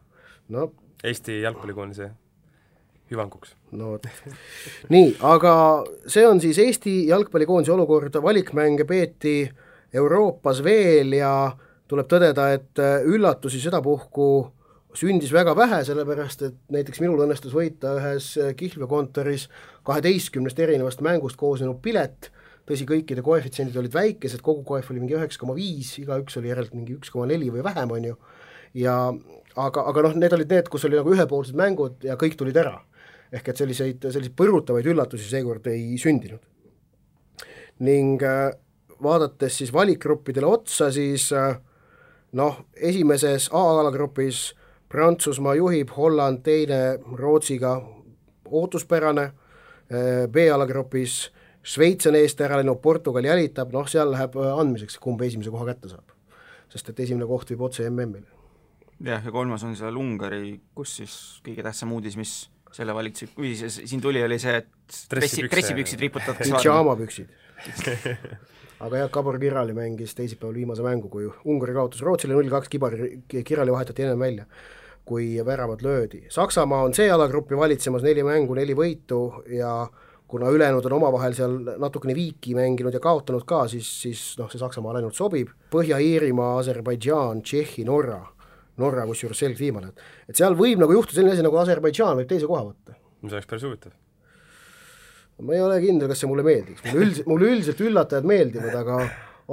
no.. 0.55 0.71
Eesti 1.07 1.41
jalgpallikoondise 1.43 2.09
hüvanguks. 3.11 3.53
no 3.71 3.93
vot. 3.93 4.07
nii, 4.93 5.15
aga 5.29 5.53
see 6.09 6.25
on 6.27 6.41
siis 6.43 6.59
Eesti 6.63 6.97
jalgpallikoondise 7.11 7.73
olukord, 7.75 8.19
valikmänge 8.23 8.87
peeti 8.89 9.39
Euroopas 9.93 10.63
veel 10.63 11.13
ja 11.19 11.31
tuleb 11.87 12.09
tõdeda, 12.11 12.49
et 12.57 12.81
üllatusi 13.07 13.61
sedapuhku 13.63 14.27
sündis 14.97 15.31
väga 15.33 15.53
vähe, 15.55 15.83
sellepärast 15.87 16.41
et 16.47 16.57
näiteks 16.73 16.99
minul 17.03 17.21
õnnestus 17.23 17.53
võita 17.55 17.93
ühes 17.99 18.33
kihlveokontoris 18.59 19.47
kaheteistkümnest 19.87 20.59
erinevast 20.59 21.03
mängust 21.05 21.39
koosnenud 21.39 21.79
pilet, 21.83 22.31
tõsi, 22.67 22.87
kõikide 22.89 23.23
koefitsiendid 23.23 23.77
olid 23.79 23.93
väikesed, 23.95 24.41
kogu 24.43 24.65
koef 24.67 24.89
oli 24.91 25.03
mingi 25.03 25.15
üheksa 25.15 25.39
koma 25.39 25.55
viis, 25.55 25.93
igaüks 26.01 26.39
oli 26.41 26.51
järelikult 26.51 26.79
mingi 26.79 26.97
üks 26.97 27.13
koma 27.13 27.29
neli 27.29 27.51
või 27.53 27.63
vähem, 27.63 27.93
on 27.93 28.09
ju, 28.09 28.17
ja 28.73 28.97
aga, 29.57 29.85
aga 29.89 30.03
noh, 30.07 30.15
need 30.19 30.35
olid 30.37 30.53
need, 30.53 30.69
kus 30.71 30.85
oli 30.87 30.99
nagu 30.99 31.13
ühepoolsed 31.13 31.57
mängud 31.57 32.05
ja 32.05 32.17
kõik 32.19 32.37
tulid 32.39 32.57
ära. 32.57 32.79
ehk 33.27 33.49
et 33.51 33.59
selliseid, 33.59 33.97
selliseid 33.99 34.35
põrutavaid 34.39 34.85
üllatusi 34.87 35.25
seekord 35.27 35.65
ei 35.67 35.97
sündinud. 35.99 36.39
ning 37.79 38.23
äh, 38.23 38.51
vaadates 39.03 39.57
siis 39.57 39.73
valikgruppidele 39.73 40.45
otsa, 40.45 40.91
siis 40.91 41.31
äh, 41.31 41.57
noh, 42.33 42.65
esimeses 42.75 43.49
A-alagrupis 43.51 44.53
Prantsusmaa 44.89 45.55
juhib, 45.55 45.89
Holland 45.97 46.43
teine 46.43 46.97
Rootsiga 47.17 47.81
ootuspärane, 48.45 49.23
äh, 49.91 50.27
B-alagrupis 50.27 51.31
Šveits 51.67 52.07
on 52.07 52.15
eest 52.15 52.39
ära 52.41 52.61
läinud, 52.61 52.79
Portugal 52.79 53.25
jälitab, 53.27 53.73
noh 53.75 53.89
seal 53.91 54.13
läheb 54.13 54.37
andmiseks, 54.39 54.95
kumb 55.03 55.21
esimese 55.21 55.51
koha 55.51 55.73
kätte 55.73 55.89
saab. 55.89 56.15
sest 56.69 56.89
et 56.89 56.99
esimene 56.99 57.27
koht 57.27 57.49
viib 57.49 57.61
otse 57.61 57.89
MM-ile 57.89 58.36
jah, 59.03 59.23
ja 59.23 59.33
kolmas 59.33 59.65
on 59.67 59.75
seal 59.77 59.97
Ungari, 59.99 60.57
kus 60.75 60.97
siis 61.01 61.17
kõige 61.45 61.65
tähtsam 61.65 61.91
uudis, 61.95 62.17
mis 62.19 62.35
selle 62.73 62.93
valitsuse, 62.95 63.33
või 63.37 63.53
siin 63.57 64.01
tuli, 64.03 64.21
oli 64.23 64.37
see, 64.41 64.57
et 64.61 64.99
dressi, 65.11 65.45
dressipüksid 65.49 66.01
riputatakse 66.03 66.51
pidžaamapüksid 66.51 67.31
aga 68.85 69.03
jah, 69.03 69.11
Gabor 69.13 69.39
Kirali 69.41 69.73
mängis 69.77 70.13
teisipäeval 70.17 70.57
viimase 70.59 70.85
mängu, 70.85 71.09
kui 71.09 71.29
Ungari 71.49 71.73
kaotas 71.77 72.03
Rootsile 72.05 72.35
null 72.35 72.51
kaks, 72.51 72.69
Kibar, 72.69 72.97
Kirali 73.27 73.73
vahetati 73.73 74.05
ennem 74.05 74.19
välja, 74.21 74.45
kui 75.07 75.37
väravad 75.45 75.81
löödi. 75.81 76.25
Saksamaa 76.33 76.83
on 76.85 76.93
C-alagrupi 76.93 77.57
valitsemas, 77.57 78.05
neli 78.05 78.25
mängu, 78.27 78.57
neli 78.57 78.75
võitu 78.77 79.21
ja 79.55 79.87
kuna 80.27 80.51
ülejäänud 80.51 80.85
on 80.85 80.97
omavahel 80.99 81.33
seal 81.33 81.57
natukene 81.79 82.13
viiki 82.15 82.53
mänginud 82.57 82.93
ja 82.93 83.01
kaotanud 83.01 83.47
ka, 83.47 83.63
siis, 83.71 83.89
siis 84.03 84.23
noh, 84.37 84.51
see 84.51 84.61
Saksamaale 84.61 85.01
ainult 85.01 85.17
sobib. 85.17 85.53
Põhja-Iirimaa, 85.73 86.57
Aserbaidžaan, 86.59 87.41
Tšehhi, 87.41 87.87
Norra 87.87 88.19
Norra 88.81 89.05
kusjuures 89.09 89.39
selgelt 89.41 89.61
viimane, 89.61 89.93
et 89.93 90.33
et 90.33 90.41
seal 90.41 90.57
võib 90.57 90.81
nagu 90.81 90.93
juhtuda 90.93 91.19
selline 91.19 91.33
asi, 91.33 91.45
nagu 91.45 91.57
Aserbaidžaan 91.61 92.19
võib 92.19 92.29
teise 92.29 92.49
koha 92.49 92.65
võtta. 92.67 92.97
see 93.23 93.33
oleks 93.33 93.49
päris 93.49 93.65
huvitav. 93.65 93.95
ma 95.41 95.53
ei 95.53 95.61
ole 95.61 95.79
kindel, 95.81 96.11
kas 96.11 96.21
see 96.21 96.29
mulle 96.29 96.45
meeldiks, 96.45 96.83
mulle 96.85 97.05
üldiselt, 97.05 97.27
mulle 97.31 97.49
üldiselt 97.53 97.81
üllatajad 97.87 98.29
meeldivad, 98.29 98.75
aga 98.83 98.99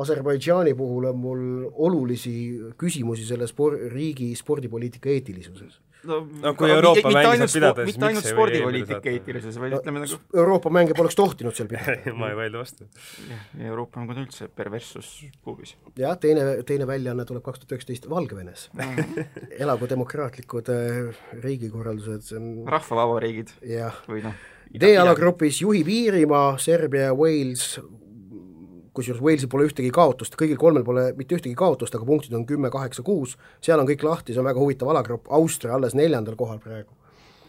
Aserbaidžaani 0.05 0.75
puhul 0.75 1.05
on 1.07 1.19
mul 1.23 1.43
olulisi 1.87 2.35
küsimusi 2.77 3.27
selle 3.29 3.47
spor-, 3.47 3.79
riigi 3.93 4.33
spordipoliitika 4.37 5.13
eetilisuses 5.13 5.79
no, 6.09 6.21
no 6.43 6.53
kui 6.59 6.71
Euroopa 6.73 7.13
mänge 7.15 7.49
saab 7.49 7.53
pidada, 7.55 7.85
siis 7.85 7.99
mitte 7.99 8.09
ainult 8.09 8.29
spordipoliitika 8.29 9.13
eetilises, 9.13 9.59
vaid 9.63 9.77
ütleme 9.79 10.05
nagu 10.05 10.19
Euroopa 10.37 10.73
mänge 10.75 10.97
poleks 10.99 11.19
tohtinud 11.19 11.57
seal 11.57 11.71
pidada 11.71 12.15
ma 12.21 12.31
ei 12.33 12.39
vaidle 12.39 12.63
vastu. 12.63 12.89
jah, 13.31 13.45
ja 13.61 13.73
Euroopa 13.73 14.01
mäng 14.01 14.15
on 14.15 14.23
üldse 14.25 14.49
perverssus 14.49 15.13
kuubis. 15.47 15.75
jah, 16.01 16.17
teine, 16.21 16.47
teine 16.69 16.89
väljaanne 16.91 17.27
tuleb 17.29 17.45
kaks 17.47 17.63
tuhat 17.63 17.77
üheksateist 17.77 18.09
Valgevenes 18.11 18.69
elagu 19.65 19.91
demokraatlikud 19.91 20.73
äh, 20.75 21.23
riigikorraldused, 21.45 22.29
see 22.29 22.41
on 22.41 22.51
rahvavabariigid. 22.71 23.57
jah. 23.75 24.03
või 24.11 24.25
noh, 24.27 24.37
D-alagrupis 24.75 25.61
juhib 25.63 25.89
Iirimaa, 25.93 26.57
Serbia 26.59 27.11
ja 27.11 27.15
Wales, 27.15 27.77
kusjuures 28.95 29.23
Walesil 29.23 29.51
pole 29.53 29.69
ühtegi 29.69 29.91
kaotust, 29.95 30.37
kõigil 30.39 30.59
kolmel 30.61 30.85
pole 30.87 31.09
mitte 31.19 31.37
ühtegi 31.39 31.55
kaotust, 31.59 31.95
aga 31.97 32.07
punktid 32.09 32.35
on 32.37 32.47
kümme, 32.49 32.71
kaheksa, 32.73 33.05
kuus, 33.07 33.37
seal 33.65 33.81
on 33.81 33.89
kõik 33.89 34.05
lahti, 34.07 34.35
see 34.35 34.43
on 34.43 34.49
väga 34.49 34.63
huvitav 34.63 34.93
alagrupp, 34.93 35.31
Austria 35.35 35.75
alles 35.77 35.97
neljandal 35.99 36.39
kohal 36.39 36.61
praegu. 36.63 36.95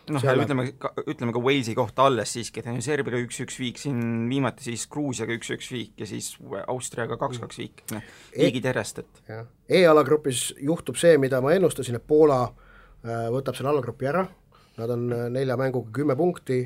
noh, 0.05 0.21
ütleme, 0.21 0.67
ütleme 1.09 1.33
ka 1.33 1.41
Walesi 1.41 1.73
kohta 1.77 2.05
alles 2.05 2.33
siiski, 2.35 2.61
et 2.61 2.69
on 2.69 2.77
ju 2.77 2.85
Serbiaga 2.85 3.17
üks-üks 3.23 3.57
viik, 3.57 3.79
siin 3.81 4.27
viimati 4.29 4.67
siis 4.67 4.85
Gruusiaga 4.91 5.33
üks-üks 5.33 5.71
viik 5.73 6.01
ja 6.01 6.09
siis 6.09 6.35
Austriaga 6.67 7.17
kaks-kaks 7.21 7.61
viik, 7.61 7.85
noh, 7.93 8.05
viigid 8.37 8.69
järjest, 8.69 9.01
et 9.01 9.79
E-alagrupis 9.81 10.51
juhtub 10.61 10.99
see, 11.01 11.17
mida 11.21 11.41
ma 11.41 11.55
ennustasin, 11.57 11.97
et 11.97 12.05
Poola 12.05 12.43
äh, 12.45 13.27
võtab 13.33 13.57
selle 13.57 13.73
alagrupi 13.73 14.09
ära, 14.11 14.25
nad 14.77 14.93
on 14.93 15.07
äh, 15.09 15.27
nelja 15.33 15.57
mänguga 15.57 15.93
kümme 15.93 16.17
punkti, 16.19 16.63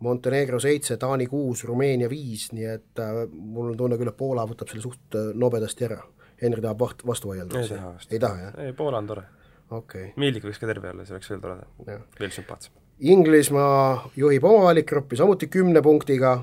Montenegro 0.00 0.58
seitse, 0.60 0.96
Taani 1.00 1.26
kuus, 1.26 1.64
Rumeenia 1.64 2.08
viis, 2.10 2.50
nii 2.52 2.66
et 2.68 3.00
äh, 3.00 3.22
mul 3.32 3.70
on 3.70 3.76
tunne 3.78 3.96
küll, 3.96 4.10
et 4.12 4.16
Poola 4.16 4.44
võtab 4.48 4.68
selle 4.68 4.84
suht 4.84 5.16
äh, 5.16 5.30
nobedasti 5.34 5.86
ära. 5.88 6.02
Henri 6.42 6.60
tahab 6.60 6.82
vaht-, 6.82 7.04
vastu 7.08 7.30
vaielda. 7.30 7.62
ei 7.62 7.70
taha 7.70 7.92
vast. 7.94 8.12
ei 8.12 8.20
taha, 8.20 8.42
jah? 8.42 8.58
ei, 8.64 8.74
Poola 8.76 9.00
on 9.00 9.08
tore. 9.08 9.22
okei 9.70 9.78
okay.. 9.78 10.10
Miilik 10.20 10.44
võiks 10.44 10.60
ka 10.60 10.68
terve 10.68 10.90
olla, 10.92 11.06
see 11.08 11.16
oleks 11.16 11.30
veel 11.32 11.40
toredam, 11.40 12.02
veel 12.20 12.34
sümpaatsem. 12.34 12.76
Inglismaa 13.08 14.10
juhib 14.16 14.44
oma 14.44 14.66
valikgruppi 14.68 15.16
samuti 15.16 15.48
kümne 15.52 15.80
punktiga, 15.84 16.34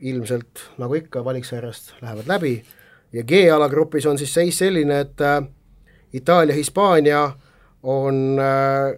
ilmselt 0.00 0.66
nagu 0.82 0.96
ikka 1.00 1.24
valiksarjast 1.24 1.94
lähevad 2.02 2.28
läbi, 2.28 2.52
ja 3.12 3.24
G-alagrupis 3.24 4.06
on 4.06 4.20
siis 4.20 4.34
seis 4.34 4.60
selline, 4.60 5.00
et 5.06 5.24
äh, 5.24 5.40
Itaalia, 6.12 6.54
Hispaania 6.54 7.24
on 7.82 8.36
äh, 8.36 8.92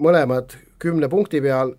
mõlemad 0.00 0.56
kümne 0.80 1.08
punkti 1.12 1.44
peal 1.44 1.74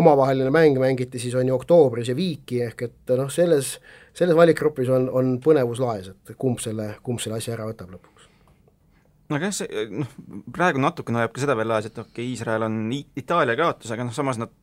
omavaheline 0.00 0.50
mäng 0.54 0.78
mängiti 0.80 1.20
siis 1.22 1.34
on 1.38 1.48
ju 1.48 1.54
oktoobris 1.56 2.10
ja 2.12 2.16
viiki, 2.16 2.62
ehk 2.66 2.86
et 2.88 3.14
noh, 3.18 3.30
selles, 3.32 3.76
selles 4.16 4.36
valikgrupis 4.38 4.90
on, 4.92 5.08
on 5.10 5.36
põnevus 5.42 5.80
laes, 5.82 6.12
et 6.12 6.36
kumb 6.38 6.62
selle, 6.62 6.94
kumb 7.06 7.22
selle 7.22 7.40
asja 7.40 7.56
ära 7.56 7.68
võtab 7.68 7.94
lõpuks. 7.96 8.28
no 9.28 9.38
aga 9.38 9.50
jah, 9.50 9.56
see 9.62 9.88
noh, 10.02 10.12
praegu 10.52 10.82
natukene 10.82 11.22
hoiab 11.22 11.34
ka 11.34 11.44
seda 11.44 11.58
veel 11.58 11.72
laes, 11.74 11.90
et 11.90 11.98
okei 11.98 12.12
okay,, 12.12 12.30
Iisrael 12.34 12.68
on 12.68 12.78
Itaalia 12.92 13.58
kaotus, 13.58 13.92
aga 13.94 14.06
noh, 14.06 14.14
samas 14.16 14.40
nad 14.42 14.54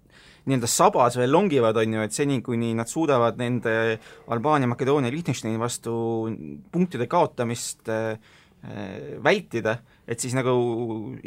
nii-öelda 0.44 0.68
sabas 0.68 1.16
veel 1.16 1.32
longivad, 1.32 1.78
on 1.80 1.94
ju, 1.96 2.04
et 2.04 2.16
seni, 2.16 2.42
kuni 2.44 2.74
nad 2.76 2.90
suudavad 2.92 3.38
nende 3.40 3.74
Albaania, 4.34 4.68
Makedoonia, 4.68 5.12
Liechtensteini 5.12 5.60
vastu 5.60 5.94
punktide 6.72 7.08
kaotamist 7.12 7.88
äh, 7.92 8.18
vältida, 9.24 9.74
et 10.08 10.20
siis 10.24 10.32
nagu 10.38 10.54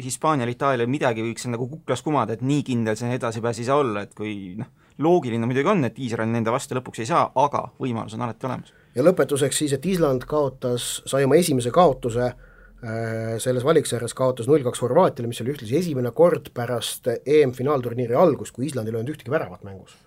Hispaanial, 0.01 0.49
Itaalial 0.49 0.89
midagi 0.89 1.21
võiks 1.21 1.43
seal 1.45 1.53
nagu 1.53 1.67
kuklas 1.69 2.01
kumada, 2.01 2.33
et 2.33 2.41
nii 2.41 2.63
kindel 2.65 2.97
see 2.97 3.13
edasipääs 3.13 3.61
ei 3.61 3.67
saa 3.67 3.77
olla, 3.77 4.01
et 4.07 4.15
kui 4.17 4.55
noh, 4.57 4.71
loogiline 5.03 5.45
muidugi 5.45 5.69
on, 5.69 5.85
et 5.85 5.99
Iisrael 6.01 6.29
nende 6.31 6.53
vastu 6.53 6.77
lõpuks 6.77 7.03
ei 7.03 7.09
saa, 7.09 7.27
aga 7.37 7.67
võimalus 7.81 8.15
on 8.17 8.25
alati 8.25 8.49
olemas. 8.49 8.73
ja 8.95 9.05
lõpetuseks 9.05 9.61
siis, 9.63 9.73
et 9.77 9.85
Island 9.85 10.25
kaotas, 10.29 11.03
sai 11.05 11.27
oma 11.27 11.37
esimese 11.37 11.71
kaotuse 11.73 12.25
äh, 12.25 13.37
selles 13.43 13.65
valiksarjas 13.65 14.17
kaotas 14.17 14.49
null-kaks 14.49 14.81
Horvaatiale, 14.81 15.29
mis 15.29 15.41
oli 15.43 15.53
ühtlasi 15.53 15.77
esimene 15.77 16.11
kord 16.17 16.51
pärast 16.57 17.11
EM-finaalturniiri 17.13 18.17
algust, 18.17 18.55
kui 18.55 18.65
Island 18.71 18.89
ei 18.89 18.97
löönud 18.97 19.13
ühtegi 19.13 19.33
väravat 19.33 19.63
mängus. 19.67 19.97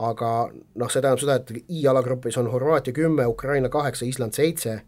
aga 0.00 0.48
noh, 0.50 0.88
see 0.88 1.02
tähendab 1.02 1.20
seda, 1.20 1.34
et 1.36 1.50
I-alagrupis 1.68 2.38
on 2.40 2.46
Horvaatia 2.48 2.94
kümme, 2.96 3.26
Ukraina 3.28 3.68
kaheksa, 3.68 4.06
Island 4.06 4.32
seitse 4.32 4.80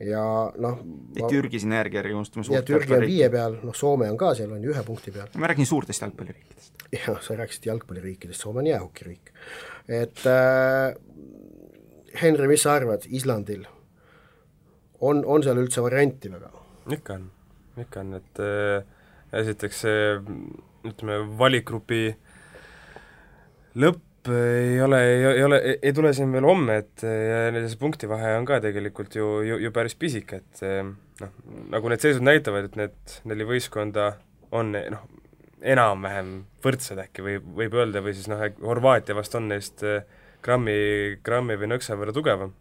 ja 0.00 0.22
noh 0.56 0.78
ja 1.16 1.28
Türgi 1.28 1.60
siin 1.60 1.74
järgi 1.76 2.00
ärge 2.00 2.14
unustame 2.16 2.46
ja 2.54 2.62
Türgi 2.66 2.94
on 2.96 3.04
viie 3.04 3.28
peal, 3.32 3.58
noh 3.66 3.76
Soome 3.76 4.08
on 4.10 4.16
ka 4.20 4.32
seal, 4.38 4.52
on 4.56 4.62
ju 4.64 4.72
ühe 4.72 4.84
punkti 4.86 5.12
peal. 5.14 5.28
ma 5.36 5.50
räägin 5.50 5.68
suurtest 5.68 6.02
jalgpalliriikidest. 6.02 6.86
jah, 6.94 7.18
sa 7.22 7.36
rääkisid 7.36 7.68
jalgpalliriikidest, 7.70 8.40
Soome 8.40 8.64
on 8.64 8.70
jäähokiriik. 8.70 9.32
et 9.88 10.24
äh, 10.26 10.94
Henri, 12.22 12.48
mis 12.48 12.64
sa 12.64 12.74
arvad, 12.78 13.04
Islandil 13.08 13.66
on, 15.00 15.24
on 15.24 15.44
seal 15.44 15.60
üldse 15.60 15.84
varianti 15.84 16.32
väga? 16.32 16.50
ikka 16.96 17.20
on, 17.20 17.30
ikka 17.84 18.04
on, 18.04 18.14
et 18.20 18.44
äh, 18.44 18.84
esiteks 19.42 19.84
see 19.84 20.04
ütleme, 20.88 21.20
valikgrupi 21.38 22.14
lõpp 23.76 24.09
ei 24.28 24.80
ole, 24.82 24.98
ei 25.14 25.44
ole, 25.44 25.58
ei 25.82 25.92
tule 25.96 26.12
siin 26.16 26.32
veel 26.34 26.44
homme, 26.44 26.76
et 26.82 27.04
ja 27.04 27.62
see 27.64 27.78
punktivahe 27.80 28.34
on 28.36 28.44
ka 28.48 28.58
tegelikult 28.60 29.16
ju, 29.16 29.28
ju, 29.46 29.56
ju 29.64 29.70
päris 29.72 29.96
pisike, 29.96 30.42
et 30.42 30.60
noh, 31.20 31.32
nagu 31.72 31.92
need 31.92 32.04
seisud 32.04 32.24
näitavad, 32.26 32.68
et 32.68 32.76
need 32.76 33.14
neli 33.30 33.46
võistkonda 33.48 34.10
on 34.56 34.74
noh, 34.76 35.06
enam-vähem 35.60 36.34
võrdsed 36.64 37.00
äkki 37.00 37.24
või 37.24 37.38
võib 37.62 37.76
öelda, 37.80 38.02
või 38.04 38.16
siis 38.16 38.28
noh, 38.32 38.42
Horvaatia 38.64 39.16
vast 39.16 39.36
on 39.38 39.48
neist 39.52 39.84
grammi, 40.44 40.76
grammi 41.24 41.56
või 41.60 41.72
nõksa 41.74 41.96
võrra 42.00 42.16
tugevam. 42.16 42.52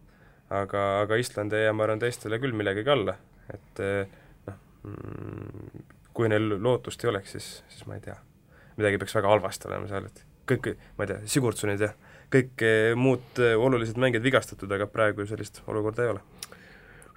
aga, 0.50 0.86
aga 1.04 1.20
Island 1.22 1.54
ei 1.54 1.68
jää, 1.68 1.74
ma 1.78 1.84
arvan, 1.86 2.00
teistele 2.02 2.40
küll 2.42 2.56
millegagi 2.58 2.90
alla, 2.90 3.14
et 3.54 3.84
noh, 4.48 4.56
mm, 4.88 5.84
kui 6.18 6.32
neil 6.32 6.56
lootust 6.58 7.04
ei 7.04 7.12
oleks, 7.12 7.36
siis, 7.36 7.52
siis 7.70 7.86
ma 7.86 8.00
ei 8.00 8.08
tea, 8.08 8.16
midagi 8.80 8.98
peaks 8.98 9.14
väga 9.20 9.30
halvasti 9.30 9.70
olema 9.70 9.92
seal, 9.92 10.08
et 10.10 10.24
kõik, 10.50 10.78
ma 10.98 11.06
ei 11.06 11.14
tea, 11.14 11.20
Sigurdssonid 11.30 11.84
ja 11.84 11.94
kõik 12.34 12.64
eh, 12.66 12.94
muud 12.98 13.42
eh, 13.42 13.56
olulised 13.58 13.98
mängijad 14.02 14.26
vigastatud, 14.26 14.72
aga 14.72 14.88
praegu 14.90 15.26
sellist 15.28 15.62
olukorda 15.68 16.06
ei 16.06 16.14
ole. 16.14 16.22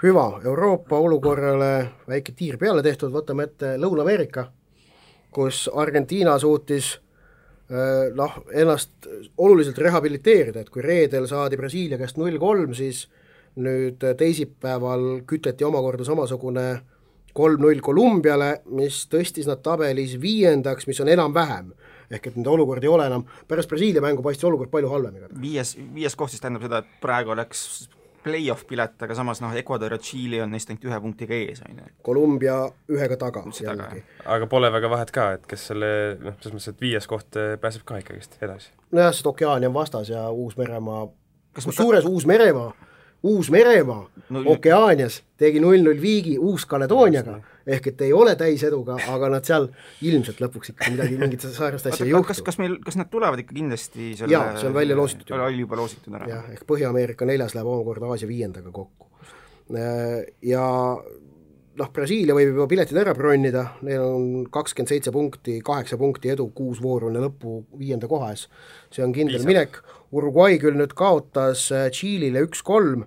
hüva, 0.02 0.40
Euroopa 0.44 0.98
olukorrale 0.98 1.88
väike 2.08 2.32
tiir 2.34 2.58
peale 2.58 2.82
tehtud, 2.82 3.12
võtame 3.14 3.46
ette 3.46 3.76
Lõuna-Ameerika, 3.78 4.48
kus 5.30 5.68
Argentiina 5.74 6.38
suutis 6.38 6.94
eh, 7.70 8.08
noh, 8.16 8.38
ennast 8.52 9.08
oluliselt 9.38 9.78
rehabiliteerida, 9.78 10.60
et 10.60 10.70
kui 10.70 10.82
reedel 10.82 11.28
saadi 11.30 11.60
Brasiilia 11.60 12.00
käest 12.00 12.18
null 12.18 12.40
kolm, 12.40 12.74
siis 12.74 13.06
nüüd 13.62 14.00
teisipäeval 14.16 15.22
küteti 15.28 15.64
omakorda 15.64 16.06
samasugune 16.08 16.66
kolm-null 17.36 17.80
Kolumbiale, 17.84 18.62
mis 18.72 19.04
tõstis 19.12 19.48
nad 19.48 19.60
tabelis 19.64 20.16
viiendaks, 20.20 20.86
mis 20.88 21.00
on 21.04 21.10
enam-vähem 21.12 21.72
ehk 22.12 22.30
et 22.30 22.36
nende 22.38 22.52
olukord 22.52 22.84
ei 22.84 22.92
ole 22.92 23.08
enam, 23.10 23.24
pärast 23.48 23.70
Brasiilia 23.70 24.04
mängu 24.04 24.24
paistis 24.24 24.48
olukord 24.48 24.70
palju 24.72 24.92
halvem 24.92 25.18
igatahes. 25.18 25.42
viies, 25.42 25.74
viies 25.94 26.16
koht 26.16 26.34
siis 26.34 26.44
tähendab 26.44 26.64
seda, 26.66 26.82
et 26.82 27.00
praegu 27.02 27.34
oleks 27.34 27.64
play-off 28.22 28.66
pilet, 28.68 28.94
aga 29.02 29.14
samas 29.18 29.40
noh, 29.42 29.54
Ecuador 29.58 29.96
ja 29.96 29.98
Tšiili 29.98 30.40
on 30.44 30.52
neist 30.54 30.70
ainult 30.70 30.84
ühe 30.86 31.00
punktiga 31.02 31.34
ees, 31.34 31.62
on 31.66 31.80
ju. 31.80 31.88
Kolumbia 32.06 32.58
ühega 32.92 33.18
taga 33.18 33.42
jällegi. 33.58 34.04
aga 34.36 34.46
pole 34.50 34.70
väga 34.72 34.90
vahet 34.92 35.10
ka, 35.14 35.26
et 35.38 35.48
kes 35.50 35.66
selle 35.72 35.90
noh, 36.20 36.36
selles 36.38 36.54
mõttes, 36.54 36.70
et 36.70 36.86
viies 36.86 37.08
koht 37.10 37.40
eh, 37.40 37.56
pääseb 37.62 37.86
ka 37.88 37.98
ikkagist 38.02 38.38
edasi. 38.42 38.70
nojah, 38.94 39.10
sest 39.14 39.26
ookeani 39.26 39.70
on 39.70 39.74
vastas 39.74 40.12
ja 40.12 40.28
Uus-Meremaa, 40.30 41.06
kusjuures 41.58 42.06
Uus-Meremaa 42.08 42.70
Uus-Meremaa 43.22 44.02
no, 44.34 44.42
Okeaanias 44.50 45.20
tegi 45.38 45.60
null-null 45.62 46.00
viigi 46.02 46.34
Uus-Kaledooniaga, 46.38 47.36
ehk 47.66 47.86
et 47.92 48.04
ei 48.08 48.12
ole 48.16 48.34
täiseduga, 48.38 48.96
aga 49.14 49.30
nad 49.36 49.46
seal 49.46 49.68
ilmselt 50.08 50.42
lõpuks 50.42 50.72
ikka 50.74 50.90
midagi, 50.90 51.18
mingit 51.20 51.46
säärast 51.46 51.86
asja 51.90 52.06
ei 52.06 52.10
juhtu. 52.10 52.32
kas, 52.32 52.42
kas 52.46 52.58
meil, 52.58 52.76
kas 52.82 52.98
nad 52.98 53.10
tulevad 53.12 53.42
ikka 53.44 53.54
kindlasti 53.54 54.12
selle 54.18 54.34
jaa, 54.34 54.56
see 54.58 54.70
on 54.70 54.76
välja 54.76 54.98
loositud 54.98 55.34
oli 55.38 55.62
juba 55.62 55.78
loositud 55.78 56.18
ära? 56.18 56.28
jah, 56.30 56.50
ehk 56.54 56.66
Põhja-Ameerika 56.66 57.28
neljas 57.28 57.54
läheb 57.58 57.70
omakorda 57.70 58.10
Aasia 58.10 58.30
viiendaga 58.30 58.74
kokku. 58.74 59.10
Ja 60.42 60.62
noh, 61.78 61.90
Brasiilia 61.94 62.34
võib 62.36 62.52
juba 62.52 62.66
piletid 62.70 62.98
ära 63.00 63.14
bronnida, 63.16 63.64
neil 63.86 64.02
on 64.04 64.28
kakskümmend 64.52 64.92
seitse 64.92 65.12
punkti, 65.14 65.58
kaheksa 65.64 65.98
punkti 66.00 66.32
edu, 66.34 66.48
kuus 66.56 66.82
vooru 66.82 67.10
enne 67.12 67.22
lõppu 67.24 67.62
viienda 67.80 68.10
koha 68.10 68.32
ees. 68.34 68.48
see 68.92 69.04
on 69.04 69.14
kindel 69.14 69.38
Piisab. 69.38 69.48
minek 69.48 69.78
Uruguay 70.12 70.58
küll 70.60 70.76
nüüd 70.76 70.92
kaotas 70.96 71.66
äh, 71.72 71.88
Tšiilile 71.92 72.42
üks-kolm, 72.46 73.06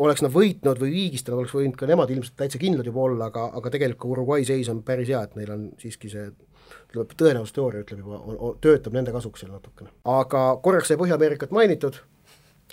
oleks 0.00 0.22
nad 0.24 0.32
võitnud 0.32 0.78
või 0.80 0.92
viigistanud, 0.94 1.42
oleks 1.42 1.54
võinud 1.56 1.76
ka 1.76 1.88
nemad 1.90 2.12
ilmselt 2.14 2.36
täitsa 2.38 2.60
kindlad 2.62 2.86
juba 2.88 3.02
olla, 3.08 3.28
aga, 3.28 3.48
aga 3.58 3.72
tegelikult 3.74 4.14
Uruguay 4.14 4.46
seis 4.48 4.70
on 4.72 4.84
päris 4.86 5.10
hea, 5.10 5.20
et 5.26 5.34
neil 5.36 5.50
on 5.52 5.66
siiski 5.82 6.12
see 6.12 6.28
ütleme, 6.30 7.18
tõenäosusteooria 7.18 7.84
ütleb 7.84 8.04
juba, 8.04 8.54
töötab 8.62 8.96
nende 8.96 9.12
kasuks 9.14 9.42
seal 9.42 9.52
natukene. 9.52 9.90
aga 10.08 10.46
korraks 10.62 10.92
sai 10.92 10.98
Põhja-Ameerikat 11.00 11.52
mainitud, 11.54 11.98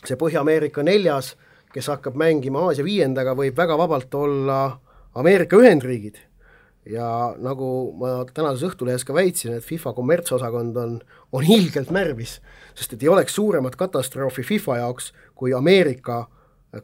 see 0.03 0.19
Põhja-Ameerika 0.19 0.86
neljas, 0.86 1.33
kes 1.74 1.89
hakkab 1.91 2.15
mängima 2.19 2.63
Aasia 2.69 2.86
viiendaga, 2.86 3.36
võib 3.36 3.57
väga 3.57 3.77
vabalt 3.81 4.13
olla 4.15 4.62
Ameerika 5.17 5.57
Ühendriigid 5.59 6.21
ja 6.91 7.08
nagu 7.41 7.70
ma 8.00 8.20
tänases 8.29 8.65
Õhtulehes 8.70 9.06
ka 9.08 9.15
väitsin, 9.15 9.58
et 9.58 9.65
FIFA 9.65 9.94
kommertsosakond 9.98 10.77
on, 10.82 10.98
on 11.36 11.48
ilgelt 11.48 11.91
närvis, 11.94 12.38
sest 12.77 12.96
et 12.96 13.06
ei 13.06 13.12
oleks 13.12 13.38
suuremat 13.38 13.75
katastroofi 13.79 14.46
FIFA 14.48 14.82
jaoks 14.84 15.12
kui 15.38 15.53
Ameerika 15.58 16.25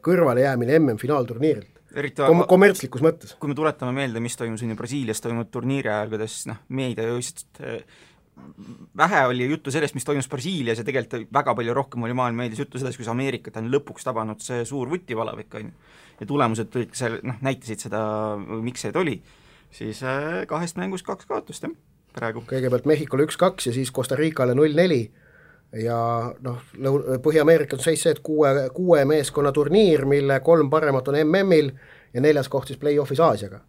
kõrvalejäämine 0.04 0.78
MM-finaalturniirilt. 0.80 1.70
Kom-, 2.18 2.46
kommertslikus 2.50 3.04
mõttes. 3.04 3.36
kui 3.38 3.52
me 3.52 3.54
tuletame 3.54 3.94
meelde, 3.94 4.22
mis 4.22 4.34
toimus 4.36 4.64
on 4.64 4.72
ju 4.72 4.78
Brasiilias 4.78 5.22
toimunud 5.22 5.52
turniiri 5.54 5.92
ajal, 5.92 6.10
kuidas 6.16 6.40
noh, 6.50 6.58
meedia 6.74 7.06
ju 7.06 7.20
lihtsalt 7.20 7.60
äh, 7.62 8.00
vähe 8.98 9.20
oli 9.30 9.46
juttu 9.50 9.70
sellest, 9.70 9.94
mis 9.94 10.06
toimus 10.06 10.28
Brasiilias 10.28 10.80
ja 10.80 10.86
tegelikult 10.86 11.30
väga 11.32 11.54
palju 11.54 11.76
rohkem 11.76 12.02
oli 12.02 12.16
maailma 12.18 12.42
meedias 12.42 12.64
juttu 12.64 12.80
sellest, 12.82 12.98
kuidas 12.98 13.12
Ameerikat 13.14 13.60
on 13.60 13.70
lõpuks 13.70 14.08
tabanud 14.08 14.42
see 14.42 14.64
suur 14.66 14.90
vutipalavik, 14.90 15.54
on 15.54 15.70
ju. 15.70 15.94
ja 16.18 16.26
tulemused 16.26 16.72
tulid 16.74 16.98
seal, 16.98 17.20
noh, 17.22 17.38
näitasid 17.46 17.86
seda, 17.86 18.02
miks 18.40 18.82
see 18.82 18.94
oli 18.98 19.20
siis 19.74 20.02
äh, 20.02 20.46
kahest 20.46 20.78
mängust 20.80 21.06
kaks 21.06 21.26
kaotust, 21.26 21.66
jah, 21.66 21.74
praegu. 22.14 22.44
kõigepealt 22.48 22.86
Mehhikole 22.88 23.26
üks-kaks 23.28 23.70
ja 23.70 23.74
siis 23.76 23.92
Costa 23.92 24.16
Ricale 24.18 24.54
null-neli 24.54 25.02
ja 25.82 25.98
noh, 26.44 26.62
Lõun-, 26.78 27.20
Põhja-Ameerikas 27.24 27.80
on 27.80 27.86
seis 27.88 28.04
see, 28.04 28.14
et 28.14 28.22
kuue, 28.24 28.52
kuue 28.74 29.04
meeskonna 29.08 29.52
turniir, 29.54 30.06
mille 30.08 30.38
kolm 30.46 30.70
paremat 30.70 31.10
on 31.10 31.20
MM-il 31.24 31.72
ja 32.14 32.22
neljas 32.22 32.50
koht 32.52 32.70
siis 32.70 32.80
play-off'is 32.82 33.22
Aasiaga. 33.24 33.60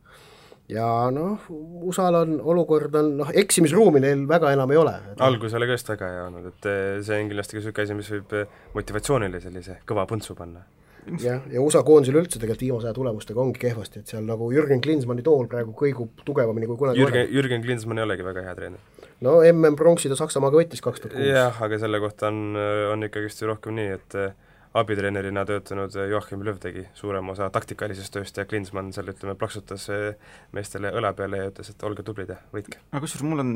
ja 0.69 0.85
noh, 1.13 1.49
USA-l 1.89 2.21
on, 2.21 2.37
olukord 2.41 2.95
on 3.01 3.11
noh, 3.23 3.33
eksimisruumi 3.33 4.01
neil 4.01 4.27
väga 4.29 4.53
enam 4.53 4.71
ei 4.71 4.81
ole. 4.81 4.95
algus 5.19 5.53
oli 5.53 5.69
ka 5.69 5.77
just 5.79 5.89
väga 5.95 6.13
hea 6.13 6.23
olnud, 6.29 6.53
et 6.53 6.71
see 7.05 7.21
on 7.21 7.33
kindlasti 7.33 7.57
ka 7.57 7.61
niisugune 7.61 7.89
asi, 7.89 7.99
mis 8.01 8.15
võib 8.15 8.39
motivatsioonile 8.77 9.41
sellise 9.41 9.81
kõva 9.89 10.07
põntsu 10.09 10.37
panna 10.37 10.65
jah, 11.25 11.43
ja 11.51 11.61
USA 11.61 11.83
koondisel 11.85 12.19
üldse 12.19 12.39
tegelikult 12.39 12.65
viimase 12.65 12.89
aja 12.89 12.97
tulemustega 12.97 13.41
ongi 13.41 13.61
kehvasti, 13.61 14.01
et 14.01 14.11
seal 14.13 14.25
nagu 14.27 14.47
Jürgen 14.53 14.81
Klinsmanni 14.83 15.25
tool 15.25 15.49
praegu 15.51 15.75
kõigub 15.77 16.23
tugevamini 16.27 16.69
kui 16.69 16.79
kunagi 16.79 17.01
Jürgen, 17.01 17.29
Jürgen 17.33 17.65
Klinsmann 17.65 18.01
ei 18.01 18.07
olegi 18.07 18.25
väga 18.25 18.45
hea 18.45 18.55
treener. 18.57 19.11
no 19.25 19.37
MM-pronksi 19.51 20.11
ta 20.11 20.17
Saksamaaga 20.19 20.61
võttis 20.61 20.83
kaks 20.85 21.03
tuhat 21.03 21.15
kuus. 21.17 21.27
jah, 21.29 21.61
aga 21.67 21.79
selle 21.81 22.01
kohta 22.03 22.31
on, 22.33 22.57
on 22.93 23.07
ikkagist 23.07 23.43
ju 23.43 23.51
rohkem 23.51 23.77
nii, 23.77 23.99
et 23.99 24.17
eh, 24.21 24.33
abitreenerina 24.75 25.45
töötanud 25.47 25.93
Joachim 26.11 26.43
Löw 26.45 26.57
tegi 26.61 26.87
suurema 26.97 27.35
osa 27.35 27.49
taktikalisest 27.53 28.15
tööst 28.15 28.41
ja 28.41 28.47
Klinsmann 28.49 28.91
seal 28.95 29.11
ütleme, 29.13 29.37
plaksutas 29.39 29.87
eh, 29.93 30.09
meestele 30.55 30.91
õla 30.95 31.13
peale 31.17 31.43
ja 31.43 31.53
ütles, 31.53 31.71
et 31.71 31.87
olge 31.87 32.03
tublid 32.07 32.33
ja 32.33 32.41
võitke. 32.55 32.81
aga 32.91 33.05
kusjuures 33.05 33.29
mul 33.29 33.45
on 33.45 33.53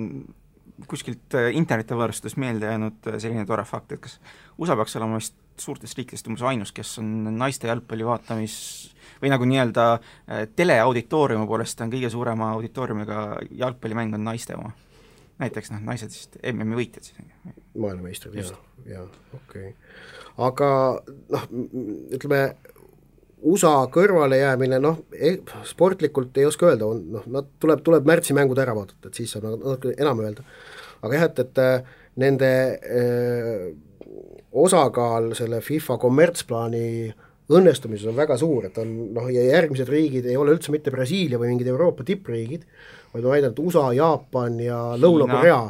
kuskilt 0.87 1.35
eh, 1.35 1.51
internetivarustusest 1.59 2.39
meelde 2.39 2.69
jäänud 2.69 3.13
selline 3.17 3.45
tore 3.49 3.65
fakt, 3.67 3.97
et 3.97 4.05
kas 4.05 4.19
USA 4.57 4.77
peaks 4.79 4.95
olema 4.99 5.19
vist 5.19 5.35
suurtest 5.63 5.97
riikidest 5.97 6.27
umbes 6.29 6.43
ainus, 6.47 6.71
kes 6.75 6.97
on 7.01 7.09
naiste 7.37 7.69
jalgpalli 7.69 8.05
vaatamis 8.07 8.55
või 9.21 9.31
nagu 9.33 9.47
nii-öelda 9.49 9.87
äh, 9.93 10.45
teleauditooriumi 10.55 11.47
poolest 11.47 11.81
on 11.83 11.91
kõige 11.93 12.11
suurema 12.13 12.53
auditooriumiga 12.57 13.25
jalgpallimäng 13.63 14.15
on 14.17 14.23
naiste 14.29 14.55
oma. 14.57 14.71
näiteks 15.39 15.71
noh, 15.71 15.83
naised 15.87 16.11
siis 16.11 16.29
MM-i 16.53 16.75
võitjad 16.81 17.03
siis. 17.03 17.19
maailmameistrid, 17.77 18.35
jaa, 18.35 18.57
jaa, 18.85 19.05
okei 19.33 19.69
okay.. 19.69 19.73
aga 20.47 20.71
noh, 21.35 21.47
ütleme, 22.15 22.43
USA 23.39 23.71
kõrvalejäämine, 23.93 24.81
noh, 24.83 25.05
e-, 25.15 25.37
sportlikult 25.67 26.37
ei 26.37 26.47
oska 26.49 26.67
öelda, 26.67 26.89
on 26.91 27.05
noh, 27.13 27.27
nad 27.31 27.47
tuleb, 27.59 27.83
tuleb 27.85 28.07
märtsimängud 28.07 28.59
ära 28.59 28.75
vaadata, 28.75 29.07
et 29.07 29.19
siis 29.21 29.31
saab 29.31 29.47
natuke 29.47 29.93
enam 29.97 30.19
öelda. 30.25 30.43
aga 31.01 31.15
jah, 31.15 31.29
et, 31.29 31.39
et 31.45 31.61
äh, 31.63 31.93
nende 32.19 32.49
äh, 32.99 33.69
osakaal 34.51 35.33
selle 35.37 35.61
FIFA 35.61 35.97
kommertsplaani 36.01 36.85
õnnestumises 37.49 38.09
on 38.09 38.17
väga 38.17 38.37
suur, 38.37 38.67
et 38.69 38.77
on 38.81 38.89
noh, 39.15 39.27
ja 39.33 39.41
järgmised 39.47 39.89
riigid 39.89 40.27
ei 40.29 40.37
ole 40.37 40.53
üldse 40.53 40.73
mitte 40.73 40.93
Brasiilia 40.93 41.39
või 41.41 41.53
mingid 41.53 41.69
Euroopa 41.71 42.05
tippriigid, 42.05 42.65
vaid 43.13 43.25
on 43.25 43.33
väidanud 43.33 43.61
USA, 43.63 43.87
Jaapan 43.97 44.59
ja 44.61 44.79
Lõuna-Korea, 45.01 45.61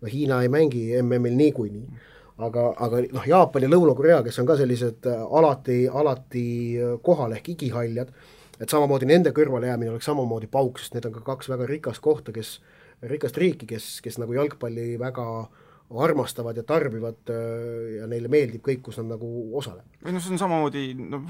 no 0.00 0.10
Hiina 0.10 0.42
ei 0.44 0.52
mängi 0.52 0.84
MM-il 1.00 1.34
niikuinii, 1.40 1.88
aga, 2.46 2.68
aga 2.86 3.02
noh, 3.08 3.26
Jaapan 3.26 3.66
ja 3.66 3.72
Lõuna-Korea, 3.72 4.20
kes 4.26 4.38
on 4.42 4.50
ka 4.50 4.58
sellised 4.60 5.10
äh, 5.10 5.26
alati, 5.40 5.80
alati 5.90 6.46
äh, 6.78 6.94
kohal 7.02 7.34
ehk 7.34 7.50
igihaljad, 7.56 8.14
et 8.62 8.70
samamoodi 8.70 9.10
nende 9.10 9.34
kõrvalejäämine 9.34 9.90
oleks 9.90 10.06
samamoodi 10.06 10.46
pauk, 10.50 10.78
sest 10.78 10.94
need 10.94 11.10
on 11.10 11.18
ka 11.18 11.24
kaks 11.32 11.50
väga 11.50 11.66
rikast 11.66 12.02
kohta, 12.02 12.34
kes, 12.34 12.60
rikast 13.10 13.42
riiki, 13.42 13.66
kes, 13.74 13.96
kes 14.06 14.22
nagu 14.22 14.38
jalgpalli 14.38 14.92
väga 15.02 15.26
äh, 15.42 15.63
armastavad 15.90 16.56
ja 16.56 16.64
tarbivad 16.66 17.30
äh, 17.30 17.98
ja 18.00 18.06
neile 18.10 18.30
meeldib 18.32 18.64
kõik, 18.64 18.80
kus 18.86 18.98
nad 19.02 19.14
nagu 19.14 19.28
osalevad. 19.58 19.98
või 20.04 20.14
noh, 20.16 20.24
see 20.24 20.34
on 20.34 20.40
samamoodi, 20.40 20.84
noh, 20.98 21.26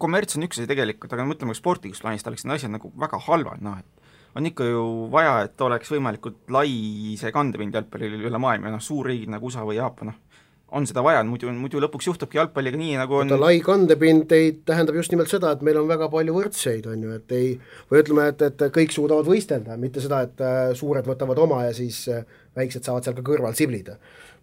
kommerts 0.00 0.36
on 0.38 0.46
üks 0.46 0.60
asi 0.60 0.70
tegelikult, 0.70 1.12
aga 1.14 1.26
mõtleme 1.28 1.56
ka 1.56 1.60
sportlikust 1.60 2.04
plaanist, 2.04 2.28
oleks 2.28 2.44
need 2.44 2.58
asjad 2.58 2.74
nagu 2.74 2.92
väga 3.00 3.20
halvad, 3.28 3.64
noh 3.64 3.80
et 3.80 4.06
on 4.38 4.46
ikka 4.46 4.66
ju 4.68 4.84
vaja, 5.12 5.40
et 5.48 5.60
oleks 5.64 5.90
võimalikult 5.90 6.52
lai 6.54 7.16
see 7.18 7.32
kandepind 7.34 7.74
jalgpallil 7.74 8.28
üle 8.28 8.40
maailma 8.42 8.70
ja 8.70 8.76
noh, 8.76 8.84
suurriigid 8.84 9.32
nagu 9.32 9.48
USA 9.48 9.64
või 9.66 9.80
Jaapan, 9.80 10.12
noh, 10.12 10.44
on 10.72 10.86
seda 10.86 11.02
vaja, 11.04 11.22
muidu, 11.24 11.50
muidu 11.56 11.80
lõpuks 11.80 12.08
juhtubki 12.10 12.38
jalgpalliga 12.38 12.78
nii, 12.80 12.96
nagu 13.00 13.18
on 13.18 13.32
Oota, 13.32 13.40
lai 13.40 13.60
kandepind 13.64 14.32
ei, 14.36 14.52
tähendab 14.68 14.98
just 14.98 15.12
nimelt 15.14 15.30
seda, 15.32 15.54
et 15.54 15.64
meil 15.64 15.80
on 15.80 15.88
väga 15.88 16.10
palju 16.12 16.34
võrdseid, 16.36 16.88
on 16.92 17.06
ju, 17.06 17.16
et 17.16 17.34
ei, 17.36 17.50
või 17.90 18.02
ütleme, 18.02 18.28
et, 18.34 18.44
et 18.44 18.64
kõik 18.74 18.92
suudavad 18.94 19.28
võistelda, 19.28 19.78
mitte 19.80 20.04
seda, 20.04 20.20
et 20.28 20.44
äh, 20.44 20.60
suured 20.78 21.08
võtavad 21.08 21.40
oma 21.44 21.62
ja 21.64 21.74
siis 21.76 22.02
äh, 22.12 22.24
väiksed 22.58 22.84
saavad 22.84 23.06
seal 23.06 23.16
ka 23.16 23.24
kõrval 23.24 23.56
siblida. 23.56 23.96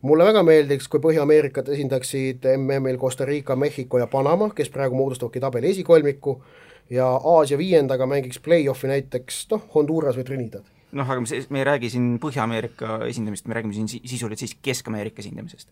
mulle 0.06 0.26
väga 0.26 0.44
meeldiks, 0.46 0.88
kui 0.90 1.02
Põhja-Ameerikat 1.02 1.70
esindaksid 1.74 2.46
MM-il 2.58 2.98
Costa 3.02 3.26
Rica, 3.26 3.56
Mehhiko 3.56 4.02
ja 4.02 4.08
Panama, 4.08 4.50
kes 4.54 4.70
praegu 4.70 4.98
moodustavadki 4.98 5.40
tabeli 5.40 5.70
esikolmiku, 5.74 6.40
ja 6.90 7.06
Aasia 7.06 7.58
viiendaga 7.58 8.06
mängiks 8.06 8.42
play-off'i 8.42 8.90
näiteks 8.90 9.46
noh, 9.54 9.66
Honduras 9.76 10.18
või 10.18 10.26
Trinidad 10.26 10.66
noh, 10.96 11.10
aga 11.10 11.22
me, 11.22 11.40
me 11.50 11.62
ei 11.62 11.66
räägi 11.66 11.90
siin 11.94 12.14
Põhja-Ameerika 12.22 13.00
esindamist, 13.10 13.48
me 13.50 13.58
räägime 13.58 13.74
siin 13.74 13.90
sisuliselt 13.90 14.42
siis 14.42 14.58
Kesk-Ameerika 14.62 15.22
esindamisest 15.22 15.70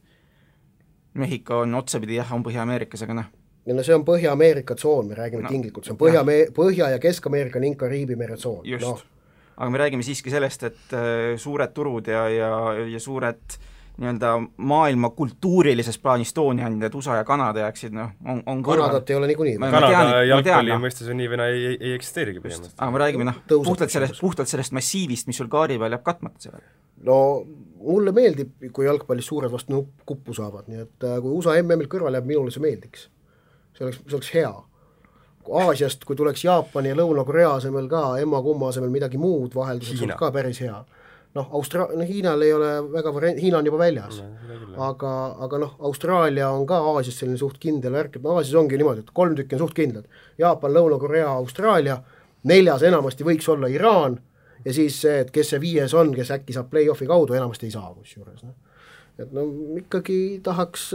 Mehhiko 1.13 1.60
on 1.63 1.76
otsapidi 1.76 2.17
jah, 2.17 2.32
on 2.34 2.43
Põhja-Ameerikas, 2.45 3.04
aga 3.06 3.17
noh. 3.21 3.32
ja 3.65 3.76
no 3.78 3.84
see 3.86 3.95
on 3.95 4.06
Põhja-Ameerika 4.08 4.76
tsoon, 4.76 5.12
me 5.12 5.17
räägime 5.19 5.45
no, 5.45 5.49
tinglikult, 5.49 5.86
see 5.86 5.93
on 5.93 5.99
Põhja, 5.99 6.23
Põhja- 6.56 6.89
ja 6.95 7.02
Kesk-Ameerika 7.02 7.62
ning 7.63 7.78
Kariibi 7.80 8.17
mere 8.19 8.38
tsoon. 8.38 8.63
just 8.67 8.88
no., 8.88 8.97
aga 9.58 9.69
me 9.69 9.84
räägime 9.84 10.04
siiski 10.04 10.34
sellest, 10.34 10.63
et 10.63 10.97
äh, 10.97 11.38
suured 11.38 11.73
turud 11.73 12.08
ja, 12.10 12.26
ja, 12.30 12.49
ja 12.89 12.99
suured 12.99 13.60
nii-öelda 13.97 14.30
maailma 14.58 15.10
kultuurilises 15.10 15.99
plaanis 16.02 16.34
toonijandjad, 16.34 16.93
USA 16.97 17.15
ja 17.15 17.23
Kanada 17.23 17.60
jääksid 17.60 17.93
noh, 17.93 18.10
on, 18.26 18.41
on 18.45 18.63
Kanadat 18.63 19.10
ei 19.10 19.15
ole 19.15 19.28
niikuinii. 19.30 19.58
Kanada 19.58 20.23
jalgpalli 20.26 20.78
mõistes 20.82 21.12
on 21.13 21.19
nii 21.21 21.30
või 21.30 21.41
naa 21.41 21.52
ei, 21.54 21.65
ei, 21.65 21.78
ei 21.80 21.93
eksisteerigi 21.99 22.41
põhimõtteliselt. 22.41 22.80
aga 22.80 22.95
me 22.95 23.04
räägime 23.04 23.28
noh, 23.30 23.38
puhtalt 23.52 23.93
sellest, 23.93 24.17
puhtalt 24.21 24.49
sellest 24.49 24.73
massiivist, 24.73 25.30
mis 25.30 25.38
sul 25.38 25.52
kaari 25.52 25.78
peal 25.82 25.93
jääb 25.93 26.06
katmata 26.10 26.47
sellega. 26.47 26.65
no 27.06 27.19
mulle 27.84 28.13
meeldib, 28.15 28.54
kui 28.74 28.88
jalgpallis 28.88 29.28
suured 29.30 29.52
vastu 29.52 29.84
kuppu 30.08 30.36
saavad, 30.38 30.69
nii 30.72 30.84
et 30.86 31.08
äh, 31.08 31.17
kui 31.24 31.34
USA 31.38 31.58
MM-ilt 31.62 31.91
kõrvale 31.91 32.19
jääb, 32.19 32.30
minule 32.30 32.54
see 32.54 32.63
meeldiks. 32.63 33.10
see 33.78 33.88
oleks, 33.88 34.02
see 34.08 34.17
oleks 34.17 34.34
hea. 34.34 34.54
Aasiast, 35.63 36.06
kui 36.08 36.15
tuleks 36.15 36.46
Jaapani 36.46 36.93
ja 36.93 36.96
Lõuna-Korea 36.96 37.58
asemel 37.58 37.89
ka 37.91 38.04
emma-kumma 38.24 38.69
asemel 38.72 38.93
midagi 38.93 39.19
muud 39.19 39.56
vahelduseks, 39.56 40.06
oleks 40.06 40.19
ka 40.19 40.32
päris 40.32 40.62
hea 40.63 40.78
noh, 41.34 41.50
Austra-, 41.58 41.88
no 41.96 42.06
Hiinal 42.08 42.41
ei 42.46 42.54
ole 42.54 42.72
väga 42.93 43.13
variant, 43.13 43.41
Hiina 43.41 43.60
on 43.60 43.65
juba 43.67 43.80
väljas 43.82 44.19
no,. 44.22 44.74
aga, 44.88 45.13
aga 45.46 45.62
noh, 45.65 45.76
Austraalia 45.89 46.50
on 46.54 46.65
ka 46.69 46.80
Aasias 46.93 47.17
selline 47.22 47.39
suht 47.41 47.58
kindel 47.62 47.96
värk, 47.98 48.17
et 48.17 48.26
no 48.26 48.38
Aasias 48.38 48.58
ongi 48.62 48.78
niimoodi, 48.80 49.06
et 49.06 49.13
kolm 49.17 49.36
tükki 49.38 49.58
on 49.58 49.63
suht 49.65 49.76
kindlad. 49.78 50.06
Jaapan, 50.41 50.76
Lõuna-Korea, 50.78 51.32
Austraalia, 51.39 51.98
neljas 52.50 52.86
enamasti 52.86 53.26
võiks 53.28 53.50
olla 53.50 53.69
Iraan 53.72 54.19
ja 54.65 54.73
siis 54.73 55.02
see, 55.02 55.19
et 55.23 55.32
kes 55.34 55.54
see 55.54 55.62
viies 55.62 55.93
on, 55.97 56.13
kes 56.15 56.32
äkki 56.36 56.56
saab 56.56 56.69
play-off'i 56.71 57.08
kaudu, 57.10 57.36
enamasti 57.38 57.69
ei 57.69 57.76
saa 57.76 57.93
kusjuures, 57.93 58.43
noh. 58.43 58.56
et 59.19 59.32
no 59.36 59.45
ikkagi 59.80 60.17
tahaks 60.43 60.89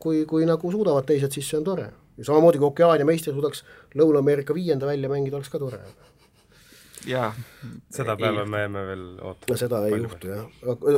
kui, 0.00 0.24
kui 0.28 0.46
nagu 0.48 0.72
suudavad 0.72 1.08
teised, 1.08 1.32
siis 1.36 1.48
see 1.50 1.60
on 1.60 1.66
tore. 1.66 1.88
ja 2.18 2.26
samamoodi, 2.26 2.60
kui 2.60 2.68
Okeaania 2.68 3.06
meister 3.08 3.34
suudaks 3.36 3.64
Lõuna-Ameerika 3.96 4.54
viienda 4.56 4.88
välja 4.88 5.08
mängida, 5.08 5.38
oleks 5.38 5.52
ka 5.52 5.60
tore. 5.62 5.80
Jaa. 7.06 7.30
seda 7.90 8.16
päeva 8.16 8.44
me 8.48 8.60
jääme 8.64 8.82
veel 8.86 9.04
ootama. 9.20 9.56
seda 9.60 9.80
ei 9.86 9.98
juhtu 10.02 10.28
jah, 10.32 10.44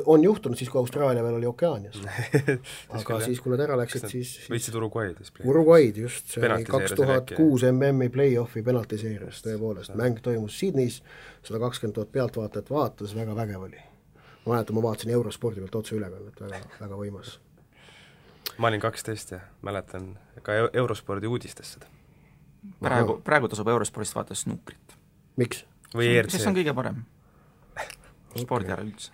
on 0.07 0.25
juhtunud 0.25 0.59
siis, 0.59 0.71
kui 0.71 0.81
Austraalia 0.81 1.23
veel 1.25 1.39
oli 1.39 1.47
Okeaanias 1.51 2.01
aga 2.99 3.21
siis, 3.25 3.41
kui 3.43 3.55
nad 3.55 3.63
ära 3.67 3.79
läksid, 3.83 4.09
siis, 4.11 4.35
siis 4.39 4.51
võitsid 4.53 4.79
Uruguay'd 4.81 5.21
vist. 5.21 5.39
Uruguay'd 5.45 6.01
just, 6.03 6.35
see 6.35 6.49
oli 6.49 6.67
kaks 6.69 6.97
tuhat 6.99 7.33
kuus 7.37 7.67
MM-i 7.71 8.11
play-off'i 8.13 8.65
penaltiseerias 8.67 9.45
tõepoolest, 9.47 9.95
mäng 9.99 10.21
toimus 10.25 10.59
Sydneys, 10.59 11.01
sada 11.47 11.63
kakskümmend 11.63 11.99
tuhat 12.01 12.13
pealtvaatajat 12.15 12.75
vaatas, 12.75 13.17
väga 13.19 13.37
vägev 13.39 13.71
oli. 13.71 13.89
ma 14.45 14.57
mäletan, 14.57 14.77
ma 14.77 14.83
vaatasin 14.89 15.15
Eurospordi 15.15 15.63
pealt 15.63 15.81
otseülekannet, 15.85 16.41
väga, 16.41 16.63
väga 16.81 16.99
võimas 16.99 17.39
ma 18.59 18.69
olin 18.69 18.81
kaksteist 18.81 19.31
ja 19.31 19.41
mäletan 19.63 20.19
ka 20.43 20.53
Eurospordi 20.73 21.27
uudistes 21.27 21.73
seda. 21.73 21.87
praegu, 22.81 23.21
praegu 23.25 23.49
tasub 23.49 23.69
Eurospordist 23.69 24.15
vaadata 24.15 24.35
snuukrit. 24.35 24.97
miks? 25.37 25.65
Või 25.97 26.13
ERC? 26.13 26.31
sest 26.33 26.45
see 26.45 26.53
on 26.53 26.59
kõige 26.61 26.77
parem 26.77 27.03
spordialal 28.45 28.87
okay. 28.87 28.93
üldse. 28.93 29.11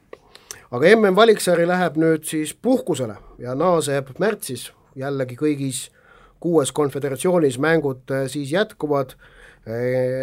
aga 0.71 0.95
MM 0.97 1.17
valiksari 1.19 1.67
läheb 1.69 1.99
nüüd 2.01 2.29
siis 2.29 2.55
puhkusele 2.55 3.19
ja 3.43 3.57
naaseb 3.59 4.15
märtsis, 4.23 4.71
jällegi 4.99 5.39
kõigis 5.39 5.89
kuues 6.43 6.73
konföderatsioonis 6.73 7.59
mängud 7.63 8.15
äh, 8.15 8.29
siis 8.31 8.53
jätkuvad 8.53 9.19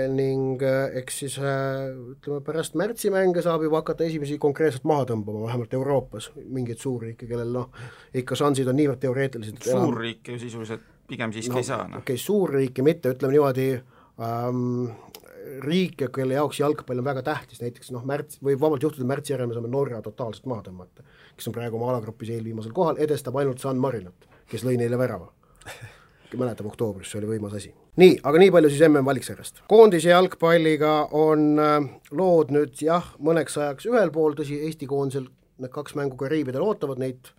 ning 0.09 0.61
äh, 0.63 0.95
eks 0.97 1.19
siis 1.19 1.35
äh, 1.37 1.91
ütleme, 2.15 2.39
pärast 2.41 2.73
märtsimänge 2.79 3.43
saab 3.45 3.61
juba 3.67 3.83
hakata 3.83 4.07
esimesi 4.07 4.39
konkreetselt 4.41 4.87
maha 4.89 5.05
tõmbama, 5.11 5.43
vähemalt 5.45 5.73
Euroopas, 5.77 6.31
mingeid 6.35 6.81
suurriike, 6.81 7.27
kellel 7.29 7.51
noh, 7.53 7.67
ikka 8.15 8.37
šansid 8.39 8.71
on 8.71 8.79
niivõrd 8.79 9.03
teoreetilised. 9.03 9.61
suurriike 9.67 10.33
ju 10.33 10.41
sisuliselt 10.41 10.87
pigem 11.07 11.33
siiski 11.35 11.53
no, 11.53 11.61
ei 11.61 11.67
saa, 11.67 11.83
noh. 11.83 12.01
okei 12.01 12.15
okay,, 12.15 12.23
suurriike 12.23 12.85
mitte, 12.85 13.13
ütleme 13.13 13.35
niimoodi 13.35 13.67
ähm,, 13.75 14.87
riike, 15.65 16.09
kelle 16.13 16.37
jaoks 16.37 16.59
jalgpall 16.59 17.01
on 17.01 17.07
väga 17.07 17.23
tähtis, 17.25 17.61
näiteks 17.63 17.91
noh, 17.95 18.05
märts, 18.07 18.39
võib 18.43 18.61
vabalt 18.61 18.85
juhtuda, 18.85 19.07
märtsi 19.07 19.35
järel 19.35 19.49
me 19.49 19.57
saame 19.57 19.71
Norra 19.71 20.01
totaalselt 20.05 20.47
maha 20.49 20.65
tõmmata, 20.67 21.05
kes 21.37 21.49
on 21.49 21.55
praegu 21.57 21.79
oma 21.79 21.91
alagrupis 21.93 22.31
eelviimasel 22.35 22.73
kohal, 22.75 22.99
edestab 23.01 23.37
ainult 23.41 23.63
San 23.63 23.81
Marinot, 23.81 24.27
kes 24.51 24.65
lõi 24.67 24.77
neile 24.81 24.99
värava 24.99 25.31
mäletab 26.35 26.67
oktoobris, 26.67 27.11
see 27.11 27.21
oli 27.21 27.29
võimas 27.35 27.55
asi. 27.55 27.71
nii, 28.01 28.17
aga 28.27 28.41
nii 28.41 28.51
palju 28.51 28.71
siis 28.73 28.83
MM 28.89 29.07
valiksarjast. 29.07 29.63
koondise 29.71 30.11
jalgpalliga 30.11 30.95
on 31.15 31.47
äh, 31.61 31.77
lood 32.11 32.51
nüüd 32.55 32.75
jah, 32.81 33.13
mõneks 33.23 33.57
ajaks 33.61 33.87
ühel 33.91 34.11
pool, 34.11 34.35
tõsi, 34.37 34.59
Eesti 34.67 34.89
koondisel 34.89 35.29
need 35.61 35.71
kaks 35.71 35.95
mängu 35.95 36.17
Kariibidel 36.19 36.65
ootavad, 36.65 36.99
neid 36.99 37.31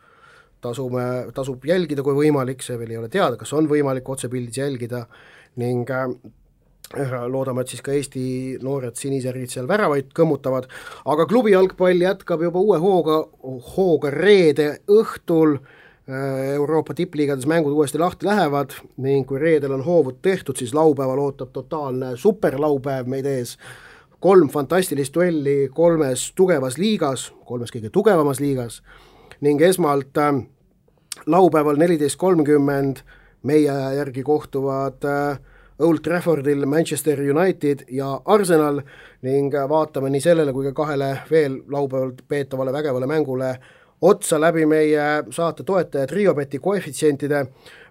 tasume, 0.64 1.05
tasub 1.37 1.64
jälgida, 1.69 2.05
kui 2.07 2.16
võimalik, 2.16 2.64
see 2.64 2.79
veel 2.81 2.95
ei 2.95 3.01
ole 3.03 3.11
teada, 3.12 3.37
kas 3.37 3.53
on 3.57 3.69
võimalik 3.71 4.09
otsepildis 4.09 4.62
jälgida 4.62 5.05
ning 5.61 5.90
äh, 5.92 6.09
loodame, 6.94 7.62
et 7.62 7.72
siis 7.72 7.83
ka 7.83 7.92
Eesti 7.92 8.59
noored 8.62 8.96
sinisärgid 8.99 9.51
seal 9.51 9.66
väravaid 9.68 10.12
kõmmutavad, 10.14 10.68
aga 11.05 11.27
klubi 11.27 11.55
jalgpall 11.55 12.03
jätkab 12.03 12.44
juba 12.46 12.62
uue 12.62 12.79
hooga, 12.79 13.18
hooga 13.77 14.12
reede 14.14 14.68
õhtul 14.87 15.57
äh, 15.59 16.55
Euroopa 16.55 16.94
tippliigades 16.94 17.46
mängud 17.46 17.75
uuesti 17.75 17.99
lahti 17.99 18.27
lähevad 18.27 18.77
ning 19.03 19.27
kui 19.27 19.40
reedel 19.42 19.75
on 19.75 19.85
hoovud 19.85 20.20
tehtud, 20.22 20.57
siis 20.57 20.75
laupäeval 20.75 21.18
ootab 21.18 21.51
totaalne 21.53 22.14
superlaupäev 22.16 23.11
meid 23.11 23.27
ees. 23.27 23.59
kolm 24.20 24.49
fantastilist 24.49 25.14
duelli 25.14 25.68
kolmes 25.75 26.33
tugevas 26.35 26.79
liigas, 26.79 27.33
kolmes 27.44 27.70
kõige 27.70 27.90
tugevamas 27.90 28.40
liigas 28.40 28.83
ning 29.40 29.61
esmalt 29.61 30.16
äh, 30.16 30.38
laupäeval 31.27 31.77
neliteist 31.77 32.16
kolmkümmend 32.16 33.03
meie 33.42 33.75
järgi 33.96 34.22
kohtuvad 34.22 35.05
äh, 35.05 35.38
Old 35.78 36.00
Traffordil 36.04 36.66
Manchester 36.66 37.20
United 37.20 37.84
ja 37.92 38.20
Arsenal 38.24 38.80
ning 39.22 39.52
vaatame 39.68 40.10
nii 40.10 40.20
sellele 40.24 40.52
kui 40.52 40.70
ka 40.70 40.72
kahele 40.72 41.10
veel 41.30 41.60
laupäeval 41.68 42.14
peetavale 42.28 42.72
vägevale 42.72 43.06
mängule 43.06 43.50
otsa 44.00 44.40
läbi 44.40 44.66
meie 44.66 45.04
saate 45.30 45.64
toetaja 45.64 46.06
Triobeti 46.06 46.58
koefitsientide. 46.58 47.46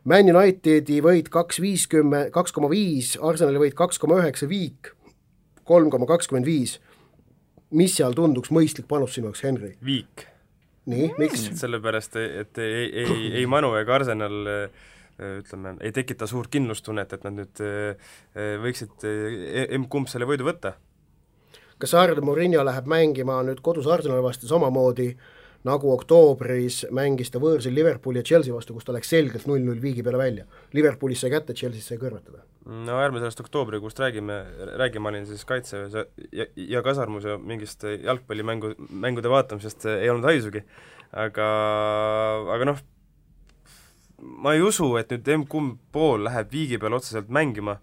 Man 0.05 0.29
Unitedi 0.35 0.99
võit 1.01 1.29
kaks 1.33 1.61
viiskümmend, 1.61 2.29
kaks 2.33 2.53
koma 2.53 2.69
viis, 2.69 3.15
Arsenali 3.21 3.61
võit 3.61 3.77
kaks 3.77 4.01
koma 4.01 4.19
üheksa, 4.21 4.49
Viik 4.49 4.95
kolm 5.65 5.89
koma 5.89 6.05
kakskümmend 6.09 6.45
viis. 6.45 6.79
mis 7.75 7.95
seal 7.97 8.13
tunduks 8.15 8.51
mõistlik 8.53 8.85
panus 8.87 9.15
sinu 9.17 9.27
jaoks, 9.27 9.41
Henri? 9.43 9.71
Viik. 9.83 10.27
nii, 10.85 11.09
miks? 11.17 11.47
sellepärast, 11.59 12.15
et 12.15 12.57
ei, 12.61 12.85
ei, 13.03 13.15
ei 13.41 13.45
Manu 13.49 13.73
ega 13.75 13.95
Arsenal 13.95 14.69
ütleme, 15.19 15.77
ei 15.79 15.93
tekita 15.95 16.27
suurt 16.27 16.51
kindlustunnet, 16.51 17.13
et 17.15 17.23
nad 17.23 17.37
nüüd 17.37 17.61
võiksid 18.65 19.05
emb-kumb 19.77 20.11
selle 20.11 20.27
võidu 20.27 20.47
võtta. 20.47 20.73
kas 21.79 21.93
Arne 21.93 22.21
Murillo 22.21 22.63
läheb 22.63 22.87
mängima 22.87 23.41
nüüd 23.43 23.61
kodus 23.63 23.87
Arsenali 23.87 24.23
vastu 24.23 24.47
samamoodi 24.47 25.07
äh, 25.13 25.25
nagu 25.65 25.91
oktoobris 25.95 26.83
mängis 26.93 27.31
ta 27.33 27.41
võõrsil 27.41 27.73
Liverpooli 27.75 28.21
ja 28.21 28.27
Chelsea 28.27 28.53
vastu, 28.53 28.75
kus 28.75 28.85
ta 28.85 28.93
läks 28.95 29.09
selgelt 29.11 29.47
null-null 29.49 29.81
viigi 29.81 30.03
peale 30.05 30.19
välja. 30.21 30.45
Liverpoolis 30.77 31.23
sai 31.23 31.31
kätte, 31.33 31.55
Chelsea's 31.57 31.87
sai 31.89 31.97
kõrvetada. 32.01 32.43
no 32.65 32.97
ärme 33.01 33.21
sellest 33.21 33.41
oktoobrikuust 33.43 33.99
räägime, 34.01 34.39
räägi, 34.81 35.01
ma 35.01 35.11
olin 35.11 35.25
siis 35.29 35.45
kaitseväes 35.45 35.93
ja, 35.93 36.05
ja, 36.33 36.45
ja 36.73 36.81
kasarmus 36.85 37.25
ja 37.25 37.37
mingist 37.37 37.85
jalgpallimängu, 37.85 38.73
mängude 38.89 39.29
vaatamisest 39.29 39.85
ei 39.97 40.09
olnud 40.09 40.25
haisugi. 40.29 40.63
aga, 41.13 41.49
aga 42.55 42.65
noh, 42.71 42.81
ma 44.21 44.53
ei 44.55 44.61
usu, 44.63 44.95
et 44.99 45.11
nüüd 45.11 45.27
emb-kumb 45.37 45.77
pool 45.91 46.23
läheb 46.27 46.51
viigi 46.51 46.79
peale 46.81 46.99
otseselt 46.99 47.29
mängima 47.33 47.79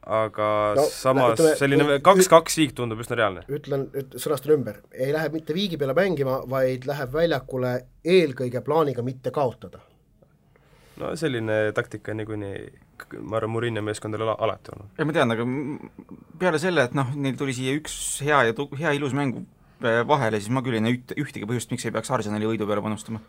aga 0.00 0.46
no, 0.78 0.84
samas 0.88 1.34
ütleme, 1.36 1.56
selline 1.60 1.98
kaks-kaks 2.04 2.56
viik 2.60 2.72
tundub 2.76 3.02
üsna 3.02 3.18
reaalne. 3.20 3.44
ütlen, 3.52 3.86
sõnastan 4.16 4.54
ümber, 4.56 4.80
ei 4.92 5.12
lähe 5.12 5.28
mitte 5.34 5.54
viigi 5.56 5.78
peale 5.80 5.94
mängima, 5.96 6.40
vaid 6.50 6.86
läheb 6.88 7.12
väljakule 7.12 7.74
eelkõige 8.04 8.62
plaaniga 8.64 9.04
mitte 9.04 9.32
kaotada. 9.34 9.82
no 11.00 11.12
selline 11.20 11.60
taktika 11.76 12.14
niikuinii, 12.16 12.56
ma 13.20 13.38
arvan, 13.40 13.52
Murillo 13.52 13.84
meeskondadel 13.84 14.28
ala, 14.28 14.38
alati 14.46 14.74
olnud. 14.74 14.90
ei 14.96 15.08
ma 15.08 15.16
tean, 15.16 15.36
aga 15.36 15.48
peale 16.40 16.62
selle, 16.62 16.88
et 16.88 16.96
noh, 16.96 17.12
neil 17.16 17.36
tuli 17.36 17.56
siia 17.56 17.76
üks 17.76 17.94
hea 18.24 18.46
ja 18.48 18.56
tu-, 18.56 18.70
hea 18.80 18.96
ilus 18.96 19.16
mäng 19.16 19.44
vahele, 19.80 20.40
siis 20.40 20.52
ma 20.52 20.64
küll 20.64 20.76
ei 20.76 20.84
näe 20.84 20.96
üht, 20.96 21.12
ühtegi 21.16 21.48
põhjust, 21.48 21.70
miks 21.72 21.84
ei 21.86 21.92
peaks 21.92 22.12
Arsenali 22.12 22.48
võidu 22.48 22.68
peale 22.68 22.84
panustama. 22.84 23.20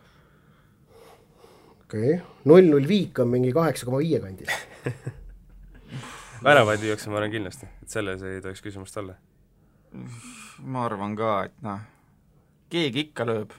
Okei 1.91 2.13
okay., 2.15 2.21
null-null 2.47 2.87
viik 2.87 3.19
on 3.19 3.27
mingi 3.33 3.51
kaheksa 3.55 3.85
koma 3.85 3.99
viie 3.99 4.21
kandis 4.23 4.47
väravaid 6.45 6.81
lüüakse, 6.81 7.09
ma 7.11 7.19
arvan 7.19 7.33
kindlasti, 7.33 7.67
et 7.83 7.91
selles 7.91 8.23
ei 8.25 8.41
tohiks 8.41 8.63
küsimust 8.63 8.97
olla. 8.97 9.17
ma 10.63 10.85
arvan 10.87 11.15
ka, 11.19 11.31
et 11.49 11.57
noh, 11.65 11.83
keegi 12.71 13.07
ikka 13.07 13.27
lööb, 13.27 13.53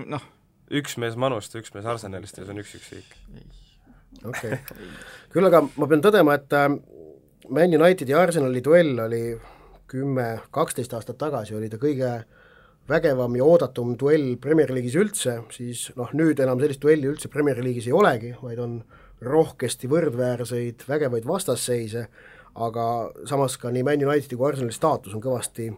noh. 0.00 0.24
üks 0.80 0.96
mees 1.02 1.18
Manust 1.20 1.54
ja 1.54 1.62
üks 1.62 1.74
mees 1.76 1.86
Arsenalist 1.86 2.40
ja 2.40 2.46
see 2.46 2.54
on 2.56 2.62
üks-üks 2.64 2.90
viik. 2.94 3.14
okei 4.24 4.56
okay., 4.56 4.90
küll 5.34 5.50
aga 5.50 5.62
ma 5.76 5.90
pean 5.90 6.02
tõdema, 6.04 6.40
et 6.40 6.56
äh, 6.56 6.68
Man 7.50 7.74
Unitedi 7.74 8.14
ja 8.14 8.20
Arsenali 8.22 8.62
duell 8.64 8.98
oli 9.06 9.24
kümme, 9.90 10.26
kaksteist 10.54 10.92
aastat 10.94 11.18
tagasi 11.18 11.56
oli 11.58 11.68
ta 11.70 11.80
kõige 11.82 12.10
vägevam 12.90 13.36
ja 13.38 13.46
oodatum 13.46 13.94
duell 13.98 14.34
Premier 14.42 14.72
League'is 14.74 14.96
üldse, 14.98 15.36
siis 15.54 15.88
noh, 15.98 16.10
nüüd 16.16 16.40
enam 16.42 16.60
sellist 16.62 16.82
duelli 16.82 17.08
üldse 17.10 17.30
Premier 17.30 17.60
League'is 17.62 17.88
ei 17.90 17.96
olegi, 17.96 18.32
vaid 18.42 18.60
on 18.62 18.80
rohkesti 19.22 19.88
võrdväärseid 19.90 20.86
vägevaid 20.88 21.26
vastasseise, 21.28 22.06
aga 22.60 22.84
samas 23.28 23.56
ka 23.60 23.70
nii 23.70 23.84
Man 23.86 24.06
Unitedi 24.06 24.38
kui 24.38 24.48
Arsenali 24.48 24.74
staatus 24.74 25.14
on 25.14 25.22
kõvasti, 25.22 25.68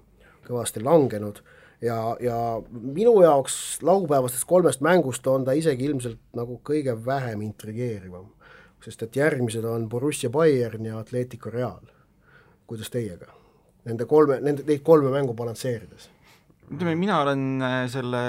kõvasti 0.46 0.82
langenud 0.84 1.42
ja, 1.84 1.98
ja 2.22 2.38
minu 2.70 3.18
jaoks 3.22 3.82
laupäevastest 3.84 4.46
kolmest 4.48 4.80
mängust 4.84 5.26
on 5.28 5.44
ta 5.44 5.56
isegi 5.58 5.90
ilmselt 5.90 6.22
nagu 6.38 6.60
kõige 6.64 6.96
vähem 7.06 7.42
intrigeerivam. 7.48 8.30
sest 8.82 9.02
et 9.02 9.16
järgmised 9.16 9.64
on 9.64 9.88
Borussia 9.88 10.30
Bayern 10.30 10.86
ja 10.86 10.98
Atletico 10.98 11.50
Real. 11.50 11.84
kuidas 12.66 12.90
teiega? 12.90 13.26
Nende 13.84 14.06
kolme, 14.06 14.40
nende, 14.40 14.62
neid 14.62 14.82
kolme 14.86 15.10
mängu 15.10 15.34
balansseerides 15.34 16.11
ütleme, 16.72 16.94
mina 16.98 17.20
olen 17.22 17.42
äh, 17.62 17.80
selle 17.92 18.22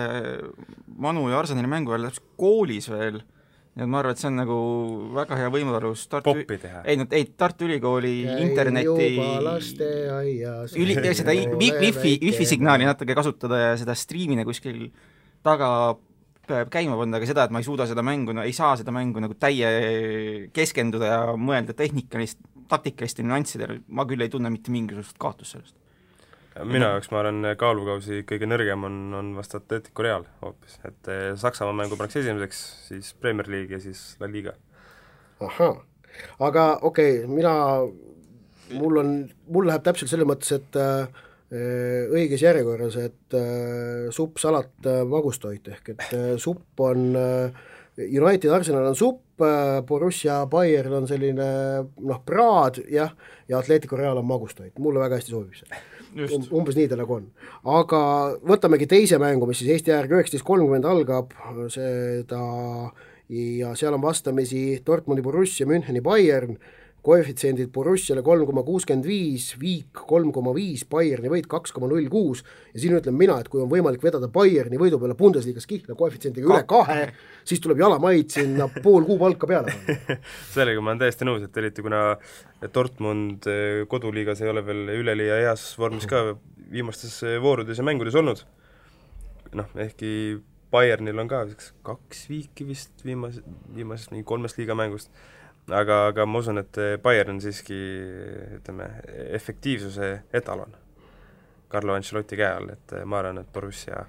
Manu 1.00 1.28
ja 1.32 1.40
Arsenali 1.42 1.70
mängu 1.70 1.94
ajal 1.94 2.10
täpselt 2.10 2.28
koolis 2.40 2.90
veel. 2.92 3.22
Ja 3.74 3.88
ma 3.90 4.04
arvan, 4.04 4.14
et 4.14 4.22
see 4.22 4.30
on 4.30 4.36
nagu 4.38 4.56
väga 5.16 5.38
hea 5.40 5.50
võimalus 5.50 6.04
Tartu 6.06 6.30
poppi 6.30 6.60
teha. 6.62 6.84
ei 6.86 7.00
no 7.00 7.08
ei, 7.10 7.26
Tartu 7.26 7.66
Ülikooli 7.66 8.12
interneti 8.44 9.08
üli, 10.78 10.98
seda 11.18 11.34
wifi, 11.34 12.20
wifi 12.22 12.46
signaali 12.46 12.86
natuke 12.86 13.18
kasutada 13.18 13.64
ja 13.64 13.74
seda 13.82 13.98
striimida 13.98 14.46
kuskil 14.46 14.86
taga 15.42 15.72
käima 16.46 17.00
panna, 17.00 17.18
aga 17.18 17.26
seda, 17.26 17.48
et 17.48 17.56
ma 17.56 17.64
ei 17.64 17.66
suuda 17.66 17.88
seda 17.90 18.06
mängu, 18.06 18.36
no 18.38 18.46
ei 18.46 18.54
saa 18.54 18.76
seda 18.78 18.94
mängu 18.94 19.24
nagu 19.24 19.34
täie 19.42 19.72
keskenduda 20.54 21.10
ja 21.10 21.20
mõelda 21.34 21.74
tehnikalist, 21.74 22.46
taktikaliste 22.70 23.26
nüanssidele, 23.26 23.80
ma 23.90 24.06
küll 24.06 24.22
ei 24.22 24.30
tunne 24.30 24.54
mitte 24.54 24.70
mingisugust 24.76 25.18
kaotust 25.18 25.58
sellest 25.58 25.80
minu 26.62 26.86
jaoks 26.86 27.10
ma 27.12 27.22
arvan, 27.24 27.48
kaalukausi 27.60 28.22
kõige 28.30 28.48
nõrgem 28.50 28.86
on, 28.86 29.00
on 29.18 29.32
vast 29.38 29.56
Atletico 29.58 30.06
Real 30.06 30.26
hoopis, 30.44 30.78
et 30.86 31.10
eh, 31.12 31.26
Saksamaa 31.40 31.76
mängu 31.78 31.98
pannakse 31.98 32.22
esimeseks, 32.22 32.62
siis 32.90 33.14
Premier 33.20 33.50
League 33.50 33.74
ja 33.74 33.82
siis 33.82 34.14
La 34.22 34.30
Liga. 34.30 34.54
ahhaa, 35.44 35.76
aga 36.46 36.68
okei 36.82 37.24
okay,, 37.24 37.30
mina, 37.32 37.54
mul 38.78 39.02
on, 39.02 39.14
mul 39.50 39.70
läheb 39.70 39.86
täpselt 39.86 40.14
selles 40.14 40.30
mõttes, 40.30 40.54
et 40.56 40.80
äh, 40.80 41.24
õiges 42.14 42.46
järjekorras, 42.46 42.98
et 43.02 43.38
äh, 43.38 44.10
supp, 44.14 44.38
salat 44.42 44.90
äh,, 44.90 45.02
magustoit, 45.10 45.68
ehk 45.74 45.96
et 45.96 46.06
äh, 46.12 46.28
supp 46.42 46.86
on 46.86 47.12
äh, 47.18 47.64
United, 47.98 48.50
Arsenal 48.54 48.90
on 48.90 48.98
supp 48.98 49.22
Borussia, 49.86 50.44
Bayern 50.50 50.94
on 51.02 51.08
selline 51.10 51.48
noh, 51.84 52.22
praad 52.26 52.78
jah, 52.90 53.12
ja 53.50 53.58
Atletico 53.60 53.98
Real 54.00 54.22
on 54.22 54.30
magustoit, 54.30 54.78
mulle 54.82 55.02
väga 55.02 55.20
hästi 55.20 55.34
sobib 55.34 55.58
see 55.58 55.82
Um, 56.14 56.44
umbes 56.60 56.76
nii 56.78 56.90
ta 56.92 56.98
nagu 57.00 57.16
on. 57.16 57.24
aga 57.66 58.02
võtamegi 58.46 58.86
teise 58.90 59.18
mängu, 59.22 59.48
mis 59.50 59.64
siis 59.64 59.72
Eesti 59.74 59.94
ajaga 59.96 60.20
üheksateist 60.20 60.46
kolmkümmend 60.46 60.86
algab, 60.86 61.34
seda 61.74 62.44
ja 63.34 63.74
seal 63.80 63.98
on 63.98 64.04
vastamisi 64.04 64.84
Dortmundi 64.86 65.24
Borussia, 65.26 65.66
Müncheni 65.66 66.04
Bayern 66.06 66.58
koefitsiendid 67.04 67.68
Borussiale 67.74 68.22
kolm 68.24 68.46
koma 68.48 68.64
kuuskümmend 68.64 69.08
viis, 69.08 69.50
Viik 69.60 70.06
kolm 70.08 70.32
koma 70.36 70.54
viis, 70.56 70.86
Bayerni 70.88 71.32
võit 71.32 71.50
kaks 71.52 71.74
koma 71.76 71.90
null 71.92 72.08
kuus. 72.12 72.46
Ja 72.72 72.80
siin 72.80 72.96
ütlen 72.96 73.18
mina, 73.20 73.36
et 73.44 73.50
kui 73.52 73.60
on 73.64 73.72
võimalik 73.72 74.04
vedada 74.04 74.30
Bayerni 74.32 74.80
võidu 74.80 75.02
peale 75.02 75.18
Bundesliga-s 75.20 75.68
kihla 75.68 75.98
koefitsiendiga 76.00 76.48
üle 76.48 76.62
kahe, 76.70 77.10
siis 77.44 77.60
tuleb 77.64 77.84
jalamaid 77.84 78.32
sinna 78.32 78.70
pool 78.80 79.04
kuu 79.10 79.20
palka 79.20 79.50
peale 79.50 79.74
panna. 79.74 80.18
Sellega 80.56 80.82
ma 80.82 80.94
olen 80.94 81.04
täiesti 81.04 81.28
nõus, 81.28 81.44
et 81.46 81.62
eriti 81.62 81.84
kuna 81.86 82.02
Dortmund 82.74 83.48
eh, 83.52 83.84
koduliigas 83.90 84.42
ei 84.44 84.52
ole 84.52 84.64
veel 84.66 84.96
üleliia 85.00 85.42
heas 85.44 85.68
vormis 85.80 86.08
ka 86.10 86.26
viimastes 86.72 87.20
eh, 87.28 87.40
voorudes 87.44 87.80
ja 87.80 87.86
mängudes 87.88 88.18
olnud, 88.20 88.44
noh, 89.60 89.70
ehkki 89.86 90.40
Bayernil 90.74 91.20
on 91.22 91.30
ka 91.30 91.44
kaks 91.86 92.26
viiki 92.32 92.66
vist 92.66 93.06
viimase, 93.06 93.44
viimasest 93.76 94.14
mingi 94.14 94.26
kolmest 94.26 94.58
liigamängust 94.58 95.12
aga, 95.70 96.08
aga 96.12 96.26
ma 96.26 96.40
usun, 96.44 96.60
et 96.64 96.80
Bayern 97.04 97.36
on 97.36 97.42
siiski 97.44 97.78
ütleme, 98.60 98.90
efektiivsuse 99.38 100.14
etalon 100.34 100.76
Carlo 101.74 101.96
Ancelotti 101.98 102.38
käe 102.38 102.52
all, 102.54 102.70
et 102.76 102.94
ma 103.10 103.20
arvan, 103.22 103.40
et 103.42 103.50
Borussia 103.54 104.04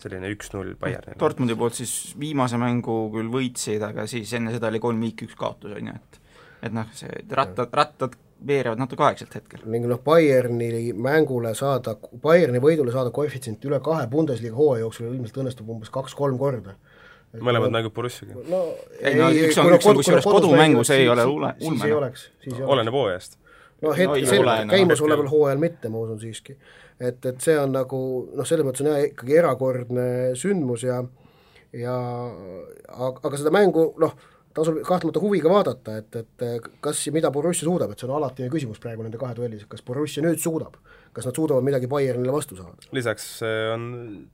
selline 0.00 0.30
üks-null 0.32 0.74
Bayernile. 0.80 1.18
Dortmundi 1.20 1.56
poolt 1.58 1.76
siis 1.76 2.14
viimase 2.20 2.58
mängu 2.60 2.96
küll 3.12 3.30
võitsid, 3.32 3.84
aga 3.84 4.06
siis 4.10 4.32
enne 4.36 4.52
seda 4.54 4.70
oli 4.72 4.80
kolm 4.82 5.00
viiki 5.04 5.28
üks 5.28 5.36
kaotus, 5.38 5.76
on 5.76 5.90
ju, 5.92 5.96
et 5.96 6.20
et 6.64 6.72
noh, 6.72 6.88
see 6.96 7.10
rattad, 7.36 7.68
rattad 7.76 8.14
veerevad 8.48 8.80
natuke 8.80 9.04
aegselt 9.04 9.34
hetkel. 9.36 9.64
ning 9.68 9.84
noh, 9.88 10.00
Bayerni 10.04 10.92
mängule 10.96 11.54
saada, 11.58 11.96
Bayerni 12.22 12.60
võidule 12.64 12.92
saada 12.92 13.12
koefitsient 13.14 13.64
üle 13.68 13.80
kahe 13.84 14.06
Bundesliga 14.10 14.56
hooaja 14.56 14.84
jooksul 14.84 15.10
ilmselt 15.12 15.42
õnnestub 15.42 15.70
umbes 15.76 15.92
kaks-kolm 15.92 16.40
korda 16.40 16.76
mõlemad 17.42 17.72
mängud 17.74 17.94
Borussiaga 17.94 18.36
no,? 18.50 18.60
ei 19.00 19.16
no 19.18 19.30
üks 19.30 19.58
on, 19.60 19.70
üks 19.76 19.88
on 19.90 19.98
kusjuures 19.98 20.28
kodumängus, 20.28 20.90
ei 20.94 21.08
ole 21.10 21.24
ulme. 21.28 21.54
siis 21.60 21.86
ei 21.86 21.96
oleks, 21.96 22.28
siis 22.42 22.54
ei 22.54 22.60
oleks. 22.60 22.72
oleneb 22.76 22.98
hooajast. 22.98 23.38
no 23.82 23.94
hetkel 23.96 24.28
no, 24.44 24.56
käimasoleval 24.70 25.30
hooajal 25.32 25.62
mitte, 25.62 25.90
ma 25.92 26.04
usun 26.04 26.20
siiski. 26.22 26.56
et, 27.00 27.18
et 27.24 27.40
see 27.44 27.56
on 27.60 27.74
nagu 27.74 28.00
noh, 28.34 28.46
selles 28.48 28.66
mõttes 28.66 28.84
on 28.84 28.92
jah, 28.92 29.08
ikkagi 29.10 29.40
erakordne 29.40 30.06
sündmus 30.38 30.86
ja 30.86 31.02
ja 31.74 31.96
aga, 32.94 33.18
aga 33.18 33.40
seda 33.40 33.50
mängu 33.54 33.88
noh, 34.02 34.14
tasub 34.54 34.78
kahtlemata 34.86 35.22
huviga 35.22 35.50
vaadata, 35.50 35.98
et, 35.98 36.20
et 36.20 36.68
kas 36.84 37.00
ja 37.08 37.12
mida 37.14 37.32
Borussia 37.34 37.66
suudab, 37.66 37.90
et 37.90 37.98
see 37.98 38.06
on 38.06 38.14
alatine 38.20 38.52
küsimus 38.52 38.78
praegu 38.82 39.02
nende 39.02 39.18
kahe 39.18 39.34
duellis, 39.34 39.66
et 39.66 39.72
kas 39.72 39.82
Borussia 39.82 40.22
nüüd 40.22 40.38
suudab, 40.42 40.78
kas 41.16 41.26
nad 41.26 41.34
suudavad 41.34 41.66
midagi 41.66 41.90
Bayernile 41.90 42.34
vastu 42.34 42.58
saada? 42.60 42.78
lisaks 42.94 43.26
eh, 43.42 43.72
on 43.74 43.88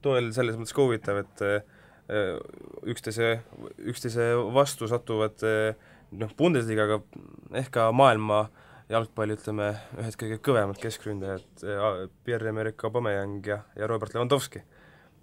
duell 0.04 0.34
selles 0.36 0.60
mõttes 0.60 0.76
ka 0.76 0.84
huvitav, 0.84 1.24
et 1.24 1.46
eh, 1.48 1.60
Äh, 1.60 1.79
üksteise, 2.90 3.40
üksteise 3.78 4.32
vastu 4.54 4.88
satuvad 4.90 5.44
äh, 5.46 5.76
noh, 6.18 6.32
Bundesligaga 6.38 7.00
ehk 7.60 7.70
ka 7.76 7.90
maailma 7.94 8.48
jalgpalli, 8.90 9.36
ütleme, 9.38 9.70
ühed 10.00 10.16
kõige 10.18 10.40
kõvemad 10.42 10.80
keskründajad, 10.82 11.46
äh, 11.62 11.88
Pierre-Emerick 12.26 12.82
Aubameyang 12.88 13.46
ja, 13.46 13.60
ja 13.78 13.90
Robert 13.90 14.16
Lewandowski, 14.16 14.64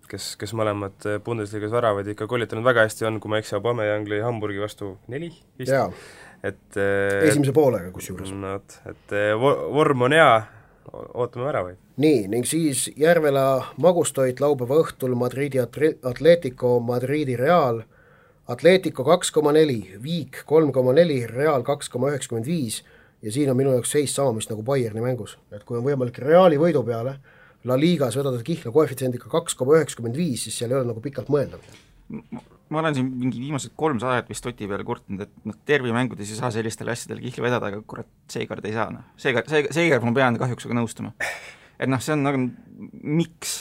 kes, 0.08 0.36
kes 0.39 0.56
mõlemad 0.56 1.10
Bundesligas 1.26 1.73
väravaid 1.76 2.08
ikka 2.13 2.30
kollitanud. 2.32 2.63
Väga 2.67 2.88
hästi 2.88 3.10
on, 3.10 3.19
kui 3.19 3.34
ma 3.34 3.41
ei 3.41 3.43
eksi, 3.43 3.58
Aubameyang 3.60 4.08
lõi 4.08 4.21
Hamburgi 4.23 4.63
vastu 4.63 4.95
neli 5.12 5.34
vist, 5.60 5.76
et 6.47 6.80
esimese 6.80 7.52
poolega 7.52 7.91
kusjuures. 7.91 8.32
no 8.32 8.56
vot, 8.56 8.80
et 8.88 9.17
vorm 9.41 10.08
on 10.08 10.15
hea, 10.15 10.32
ootame 10.93 11.45
väravaid. 11.45 11.78
nii, 11.97 12.28
ning 12.28 12.45
siis 12.45 12.88
Järvela 12.95 13.65
magustoit 13.78 14.39
laupäeva 14.39 14.82
õhtul 14.84 15.15
Madridi 15.15 15.60
Atletico, 15.60 16.80
Madridi 16.80 17.36
Real, 17.36 17.82
Atletico 18.47 19.04
kaks 19.04 19.32
koma 19.32 19.52
neli, 19.52 19.82
Viik 20.04 20.43
kolm 20.45 20.71
koma 20.71 20.93
neli, 20.93 21.26
Real 21.28 21.63
kaks 21.63 21.89
koma 21.89 22.12
üheksakümmend 22.13 22.47
viis 22.47 22.84
ja 23.21 23.32
siin 23.32 23.50
on 23.52 23.58
minu 23.58 23.73
jaoks 23.76 23.91
seis 23.91 24.15
sama, 24.15 24.34
mis 24.38 24.50
nagu 24.50 24.63
Bayerni 24.63 25.02
mängus, 25.04 25.38
et 25.52 25.63
kui 25.63 25.78
on 25.80 25.86
võimalik 25.86 26.19
Reali 26.23 26.60
võidu 26.62 26.84
peale 26.86 27.17
La 27.67 27.76
Ligas 27.80 28.15
vedada 28.15 28.39
kihla 28.43 28.71
koefitsiendiga 28.71 29.30
kaks 29.32 29.58
koma 29.58 29.80
üheksakümmend 29.80 30.15
viis, 30.15 30.45
siis 30.45 30.58
seal 30.58 30.71
ei 30.71 30.80
ole 30.80 30.93
nagu 30.93 31.04
pikalt 31.04 31.32
mõelda 31.34 31.60
ma 32.70 32.82
olen 32.82 32.98
siin 32.98 33.08
mingi 33.22 33.40
viimased 33.42 33.74
kolm 33.80 34.00
saadet 34.04 34.30
vist 34.32 34.46
Oti 34.50 34.68
peale 34.70 34.86
kurtnud, 34.88 35.24
et 35.24 35.48
noh, 35.48 35.56
tervimängudes 35.68 36.32
ei 36.34 36.40
saa 36.40 36.52
sellistele 36.54 36.94
asjadele 36.94 37.24
kihla 37.24 37.46
vedada, 37.48 37.72
aga 37.72 37.82
kurat, 37.88 38.10
seekord 38.32 38.66
ei 38.68 38.76
saa, 38.76 38.90
noh. 38.94 39.08
seekord, 39.20 39.50
see, 39.52 39.72
seekord 39.76 40.08
ma 40.08 40.14
pean 40.18 40.40
kahjuks 40.42 40.68
aga 40.68 40.80
nõustuma. 40.82 41.14
et 41.80 41.90
noh, 41.92 42.04
see 42.04 42.16
on 42.18 42.26
nagu, 42.28 42.44
miks, 43.04 43.58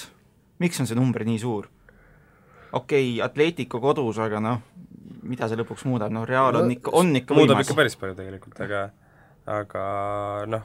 miks 0.63 0.83
on 0.83 0.91
see 0.91 0.99
number 0.99 1.27
nii 1.29 1.41
suur? 1.43 1.71
okei 2.73 3.17
okay,, 3.17 3.25
Atletico 3.25 3.81
kodus, 3.83 4.21
aga 4.23 4.43
noh, 4.43 4.63
mida 5.27 5.49
see 5.51 5.59
lõpuks 5.63 5.87
muudab, 5.89 6.15
noh, 6.15 6.27
Real 6.29 6.63
on 6.63 6.71
ikka, 6.75 6.95
on 6.97 7.15
ikka 7.23 7.37
muudab 7.37 7.61
võimas. 7.61 7.71
ikka 7.71 7.81
päris 7.83 7.99
palju 8.01 8.19
tegelikult, 8.19 8.63
aga 8.67 8.89
aga 9.47 9.83
noh, 10.51 10.65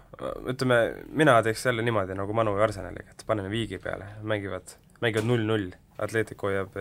ütleme, 0.50 0.78
mina 1.14 1.38
teeks 1.46 1.68
jälle 1.68 1.86
niimoodi 1.86 2.18
nagu 2.18 2.34
Manu 2.34 2.56
ja 2.58 2.66
Arsenaliga, 2.66 3.14
et 3.14 3.26
paneme 3.28 3.52
viigi 3.54 3.78
peale, 3.82 4.08
mängivad, 4.26 4.74
mängivad 5.06 5.28
null-null, 5.30 5.68
Atletico 6.02 6.50
hoiab 6.50 6.74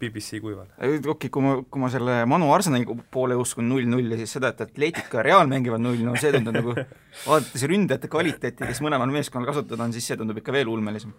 BBC 0.00 0.40
kuival. 0.42 0.68
okei 0.76 0.98
okay,, 1.12 1.30
kui 1.32 1.44
ma, 1.44 1.54
kui 1.62 1.82
ma 1.82 1.90
selle 1.92 2.20
Manu 2.30 2.50
Arsenali 2.54 2.86
poole 3.12 3.36
uskun 3.38 3.68
null-nulli, 3.70 4.18
siis 4.20 4.36
seda, 4.38 4.52
et 4.54 4.62
Atletica 4.64 5.20
ja 5.20 5.26
Real 5.26 5.50
mängivad 5.50 5.82
null, 5.82 6.00
no 6.06 6.14
see 6.20 6.32
tundub 6.34 6.58
nagu, 6.60 6.74
vaadates 7.28 7.66
ründajate 7.70 8.10
kvaliteeti, 8.12 8.64
kes 8.64 8.82
mõlemal 8.84 9.12
meeskonnal 9.14 9.50
kasutada 9.50 9.86
on, 9.86 9.94
siis 9.96 10.08
see 10.10 10.18
tundub 10.20 10.40
ikka 10.40 10.54
veel 10.54 10.70
ulmelisem. 10.72 11.14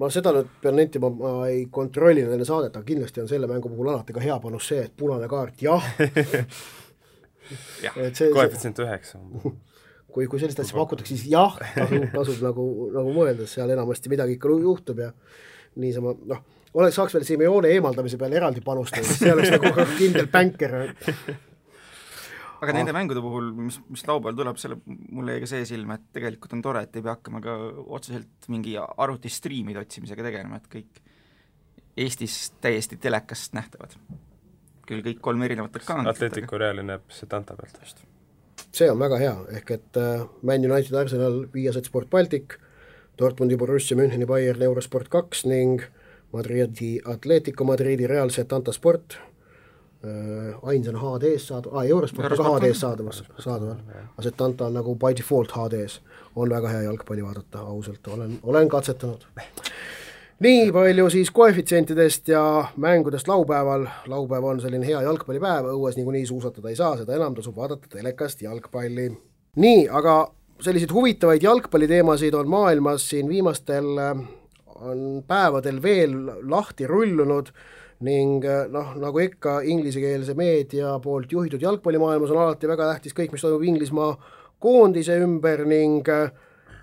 ma 0.00 0.08
seda 0.12 0.32
nüüd 0.36 0.52
pean 0.62 0.78
nentima, 0.78 1.10
ma 1.12 1.32
ei 1.50 1.64
kontrollinud 1.72 2.32
enne 2.36 2.46
saadet, 2.48 2.76
aga 2.76 2.86
kindlasti 2.86 3.24
on 3.24 3.28
selle 3.30 3.48
mängu 3.50 3.72
puhul 3.72 3.90
alati 3.92 4.16
ka 4.16 4.22
hea 4.24 4.38
panus 4.40 4.70
see, 4.70 4.84
et 4.86 4.94
punane 4.96 5.28
kaart, 5.28 5.60
jah 5.66 5.90
jah, 7.84 7.98
koefitsient 8.34 8.80
üheksa 8.86 9.20
kui, 10.14 10.26
kui 10.30 10.40
sellist 10.42 10.60
asja 10.62 10.78
pakutakse, 10.78 11.14
siis 11.14 11.28
jah, 11.30 11.56
tasub, 11.74 12.06
tasub 12.14 12.44
nagu, 12.44 12.66
nagu 12.94 13.12
mõelda, 13.14 13.46
seal 13.50 13.70
enamasti 13.74 14.12
midagi 14.12 14.36
ikka 14.36 14.56
juhtub 14.62 15.02
ja 15.04 15.10
niisama 15.80 16.16
noh 16.30 16.42
oleks, 16.74 16.96
saaks 16.96 17.14
veel 17.16 17.26
Simeone 17.26 17.70
eemaldamise 17.74 18.18
peale 18.20 18.38
eraldi 18.40 18.62
panustada, 18.64 19.06
siis 19.06 19.22
see 19.22 19.32
oleks 19.34 19.54
nagu 19.56 19.86
kindel 19.98 20.28
bänker. 20.32 20.76
aga 22.60 22.74
nende 22.76 22.94
mängude 22.94 23.22
puhul, 23.24 23.52
mis, 23.56 23.80
mis 23.88 24.04
laupäeval 24.06 24.36
tuleb, 24.36 24.58
selle, 24.60 24.80
mulle 24.86 25.36
jäi 25.36 25.44
ka 25.44 25.50
see 25.54 25.68
silma, 25.72 25.96
et 25.96 26.10
tegelikult 26.16 26.56
on 26.56 26.64
tore, 26.64 26.84
et 26.84 26.98
ei 26.98 27.04
pea 27.04 27.16
hakkama 27.16 27.40
ka 27.44 27.56
otseselt 27.98 28.50
mingi 28.52 28.76
arvutistriimide 28.80 29.80
otsimisega 29.82 30.26
tegelema, 30.28 30.60
et 30.60 30.68
kõik 30.72 31.06
Eestis 32.00 32.52
täiesti 32.62 32.96
telekast 32.96 33.52
nähtavad. 33.56 33.96
küll 34.86 35.02
kõik 35.04 35.18
kolm 35.22 35.42
erinevat 35.46 35.76
ekraani. 35.76 36.08
Atletico 36.10 36.58
Reali 36.58 36.82
näeb 36.82 37.12
Setanta 37.14 37.54
pealt. 37.54 37.76
just. 37.82 38.02
see 38.72 38.90
on 38.90 38.98
väga 38.98 39.18
hea, 39.18 39.34
ehk 39.58 39.70
et 39.70 39.96
äh, 39.98 40.26
Man 40.42 40.64
United, 40.64 40.94
Arsenal, 40.94 41.46
Viasat 41.54 41.84
Sport 41.90 42.10
Baltic, 42.10 42.56
Dortmundi, 43.18 43.56
Borussia, 43.56 43.96
Müncheni, 43.96 44.26
Bayern, 44.26 44.62
Eurosport 44.62 45.08
kaks 45.08 45.44
ning 45.44 45.82
Madridi 46.32 47.00
Atletico 47.04 47.64
Madridi 47.64 48.06
Real 48.06 48.30
Setanta 48.30 48.72
Sport 48.72 49.18
äh,, 50.04 50.54
ainsana 50.62 50.98
HD-s 50.98 51.48
saadav 51.48 51.74
ah,, 51.74 51.86
Eurosport 51.86 52.32
on 52.32 52.38
ka 52.38 52.58
HD-s 52.58 52.80
saadaval, 52.80 53.12
saadaval, 53.38 53.76
aga 54.12 54.22
Setanta 54.22 54.66
on 54.66 54.74
nagu 54.78 54.94
by 54.94 55.14
default 55.16 55.52
HD-s. 55.52 56.00
on 56.36 56.50
väga 56.50 56.68
hea 56.68 56.82
jalgpalli 56.82 57.24
vaadata, 57.24 57.60
ausalt, 57.60 58.06
olen, 58.08 58.38
olen 58.42 58.68
katsetanud. 58.68 59.24
nii 60.40 60.72
palju 60.72 61.10
siis 61.10 61.30
koefitsientidest 61.30 62.28
ja 62.28 62.64
mängudest 62.76 63.28
laupäeval, 63.28 63.86
laupäev 64.06 64.44
on 64.44 64.60
selline 64.60 64.86
hea 64.86 65.02
jalgpallipäev, 65.02 65.66
õues 65.74 65.96
niikuinii 65.96 66.26
suusatada 66.26 66.68
ei 66.68 66.76
saa, 66.76 66.96
seda 66.96 67.14
enam 67.14 67.34
tasub 67.34 67.56
vaadata 67.56 67.90
telekast 67.90 68.42
jalgpalli. 68.42 69.10
nii, 69.56 69.88
aga 69.88 70.32
selliseid 70.60 70.92
huvitavaid 70.92 71.42
jalgpalliteemasid 71.42 72.34
on 72.34 72.48
maailmas 72.48 73.08
siin 73.10 73.28
viimastel 73.28 73.98
on 74.80 75.22
päevadel 75.28 75.82
veel 75.82 76.16
lahti 76.48 76.86
rullunud 76.86 77.52
ning 78.06 78.44
noh, 78.72 78.92
nagu 78.96 79.20
ikka 79.20 79.60
inglisekeelse 79.60 80.34
meedia 80.34 80.94
poolt 81.04 81.32
juhitud 81.32 81.62
jalgpallimaailmas 81.62 82.30
on 82.32 82.42
alati 82.42 82.68
väga 82.68 82.92
tähtis 82.94 83.16
kõik, 83.16 83.34
mis 83.34 83.44
toimub 83.44 83.66
Inglismaa 83.68 84.14
koondise 84.60 85.18
ümber 85.20 85.66
ning 85.68 86.08
äh, 86.08 86.30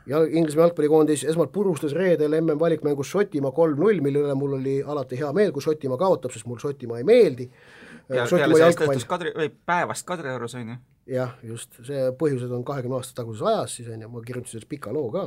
ja 0.08 0.22
Inglismaa 0.24 0.68
jalgpallikoondis 0.68 1.24
esmalt 1.24 1.52
purustas 1.52 1.94
reedel 1.94 2.36
MM-valikmängus 2.42 3.12
Šotimaa 3.12 3.52
kolm-null, 3.52 4.02
mille 4.02 4.24
üle 4.24 4.36
mul 4.40 4.58
oli 4.60 4.78
alati 4.86 5.20
hea 5.20 5.32
meel, 5.36 5.52
kui 5.56 5.64
Šotimaa 5.64 6.00
kaotab, 6.00 6.34
sest 6.34 6.48
mul 6.48 6.60
Šotimaa 6.62 7.02
ei 7.02 7.08
meeldi. 7.08 7.50
peale 8.08 8.28
sellest 8.30 8.86
õhtust 8.86 9.10
Kadri, 9.10 9.34
või 9.36 9.52
päevast 9.66 10.08
Kadriorus, 10.08 10.56
on 10.56 10.74
ju? 10.74 10.78
Jah, 11.08 11.34
just, 11.46 11.74
see 11.88 12.08
põhjused 12.20 12.52
on 12.54 12.64
kahekümne 12.68 13.00
aasta 13.00 13.22
taguses 13.22 13.46
ajas 13.48 13.78
siis, 13.80 13.90
on 13.94 14.04
ju, 14.04 14.10
ma 14.12 14.22
kirjutasin 14.26 14.58
sellest 14.58 14.70
pika 14.72 14.94
loo 14.96 15.10
ka, 15.14 15.26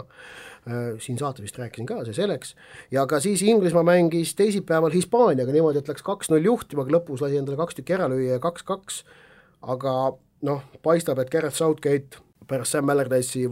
äh, 0.68 0.78
siin 1.02 1.18
saates 1.20 1.44
vist 1.44 1.58
rääkisin 1.60 1.88
ka, 1.88 2.02
see 2.08 2.16
selleks, 2.16 2.54
ja 2.92 3.06
ka 3.10 3.20
siis 3.24 3.42
Inglismaa 3.46 3.84
mängis 3.86 4.34
teisipäeval 4.38 4.94
Hispaaniaga 4.94 5.54
niimoodi, 5.56 5.82
et 5.82 5.90
läks 5.90 6.04
kaks-null 6.06 6.44
juhtima, 6.44 6.84
aga 6.84 6.98
lõpus 6.98 7.24
lasi 7.24 7.40
endale 7.40 7.60
kaks 7.60 7.80
tükki 7.80 7.96
ära 7.96 8.08
lüüa 8.12 8.36
ja 8.36 8.44
kaks-kaks, 8.44 9.02
aga 9.74 9.96
noh, 10.46 10.64
paistab, 10.84 11.20
et 11.22 11.32
Gareth 11.32 11.58
Southgate 11.58 12.20
pärast 12.50 12.76
Sam 12.76 12.92
Allardyce'i 12.92 13.46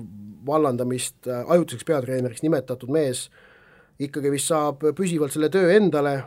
vallandamist 0.48 1.28
äh, 1.28 1.44
ajutiseks 1.54 1.86
peatreeneriks 1.88 2.44
nimetatud 2.44 2.90
mees 2.92 3.28
ikkagi 3.98 4.30
vist 4.30 4.52
saab 4.52 4.84
püsivalt 4.96 5.34
selle 5.34 5.50
töö 5.52 5.72
endale, 5.74 6.20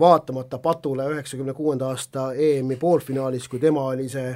vaatamata 0.00 0.58
patule 0.58 1.06
üheksakümne 1.12 1.54
kuuenda 1.54 1.92
aasta 1.92 2.32
EM-i 2.34 2.76
poolfinaalis, 2.76 3.46
kui 3.48 3.60
tema 3.62 3.84
oli 3.92 4.08
see 4.10 4.32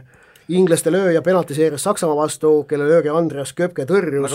inglaste 0.49 0.91
lööja 0.93 1.21
penaltiseerias 1.23 1.83
Saksamaa 1.85 2.17
vastu, 2.17 2.65
kelle 2.69 2.87
löögi 2.89 3.11
Andreas 3.13 3.53
Köpke 3.57 3.85
tõrjus, 3.89 4.33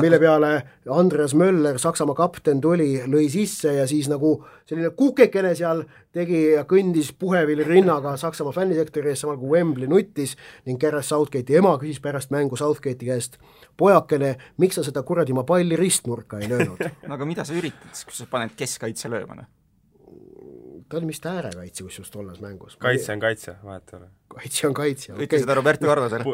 mille 0.00 0.18
peale 0.22 0.50
Andreas 0.90 1.34
Möller, 1.34 1.78
Saksamaa 1.82 2.14
kapten, 2.18 2.60
tuli, 2.62 3.00
lõi 3.10 3.26
sisse 3.32 3.74
ja 3.80 3.86
siis 3.90 4.08
nagu 4.10 4.36
selline 4.68 4.92
kukekene 4.96 5.54
seal 5.58 5.82
tegi 6.14 6.42
ja 6.54 6.62
kõndis 6.68 7.10
puhevili 7.18 7.66
rinnaga 7.66 8.14
Saksamaa 8.20 8.54
fännisektori 8.54 9.10
ees, 9.10 9.24
samal 9.24 9.40
kui 9.40 9.56
Wembley 9.56 9.90
nuttis 9.90 10.36
ning 10.68 10.80
Gareth 10.82 11.10
Southgate'i 11.10 11.58
ema 11.58 11.74
küsis 11.82 12.00
pärast 12.02 12.30
mängu 12.34 12.58
Southgate'i 12.58 13.10
käest, 13.10 13.40
pojakene, 13.76 14.36
miks 14.62 14.78
sa 14.78 14.86
seda 14.86 15.02
kuradi 15.06 15.34
oma 15.34 15.46
palli 15.48 15.78
ristnurka 15.78 16.38
ei 16.42 16.50
löönud 16.52 16.82
no 17.08 17.18
aga 17.18 17.28
mida 17.28 17.44
sa 17.44 17.58
üritad 17.58 17.90
siis, 17.92 18.06
kui 18.06 18.16
sa 18.16 18.30
paned 18.30 18.54
keskkaitse 18.58 19.10
lööma, 19.10 19.42
noh? 19.42 19.55
Ta 20.88 21.00
oli 21.00 21.10
vist 21.10 21.26
äärekaitse 21.26 21.84
kusjuures 21.86 22.10
tolles 22.10 22.40
mängus. 22.40 22.76
kaitse 22.82 23.12
on 23.12 23.20
kaitse, 23.20 23.56
vahet 23.64 23.92
ei 23.92 23.98
ole. 23.98 24.10
kaitse 24.36 24.66
on 24.68 24.74
kaitse. 24.74 25.12
ütle 25.12 25.24
okay. 25.28 25.44
seda 25.44 25.56
Roberto 25.58 25.86
Carvasele 25.86 26.24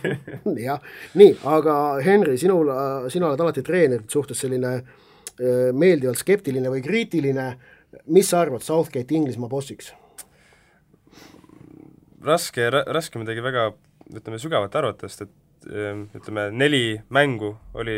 jah, 0.68 0.80
nii, 1.14 1.34
aga 1.56 1.76
Henri, 2.04 2.38
sinul, 2.40 2.72
sina 3.12 3.30
oled 3.30 3.44
alati 3.44 3.64
treenerite 3.66 4.12
suhtes 4.12 4.40
selline 4.44 4.78
meeldivalt 5.74 6.20
skeptiline 6.20 6.70
või 6.70 6.82
kriitiline, 6.84 7.48
mis 8.14 8.28
sa 8.30 8.44
arvad 8.44 8.62
Southgate 8.62 9.16
Inglismaa 9.16 9.50
bossiks? 9.50 9.92
raske, 12.24 12.68
raske 12.70 13.20
midagi 13.20 13.42
väga 13.44 13.70
ütleme, 14.14 14.38
sügavat 14.40 14.74
arvata, 14.78 15.08
sest 15.08 15.26
et 15.26 15.32
ütleme, 15.64 16.48
neli 16.52 17.00
mängu 17.14 17.54
oli 17.78 17.94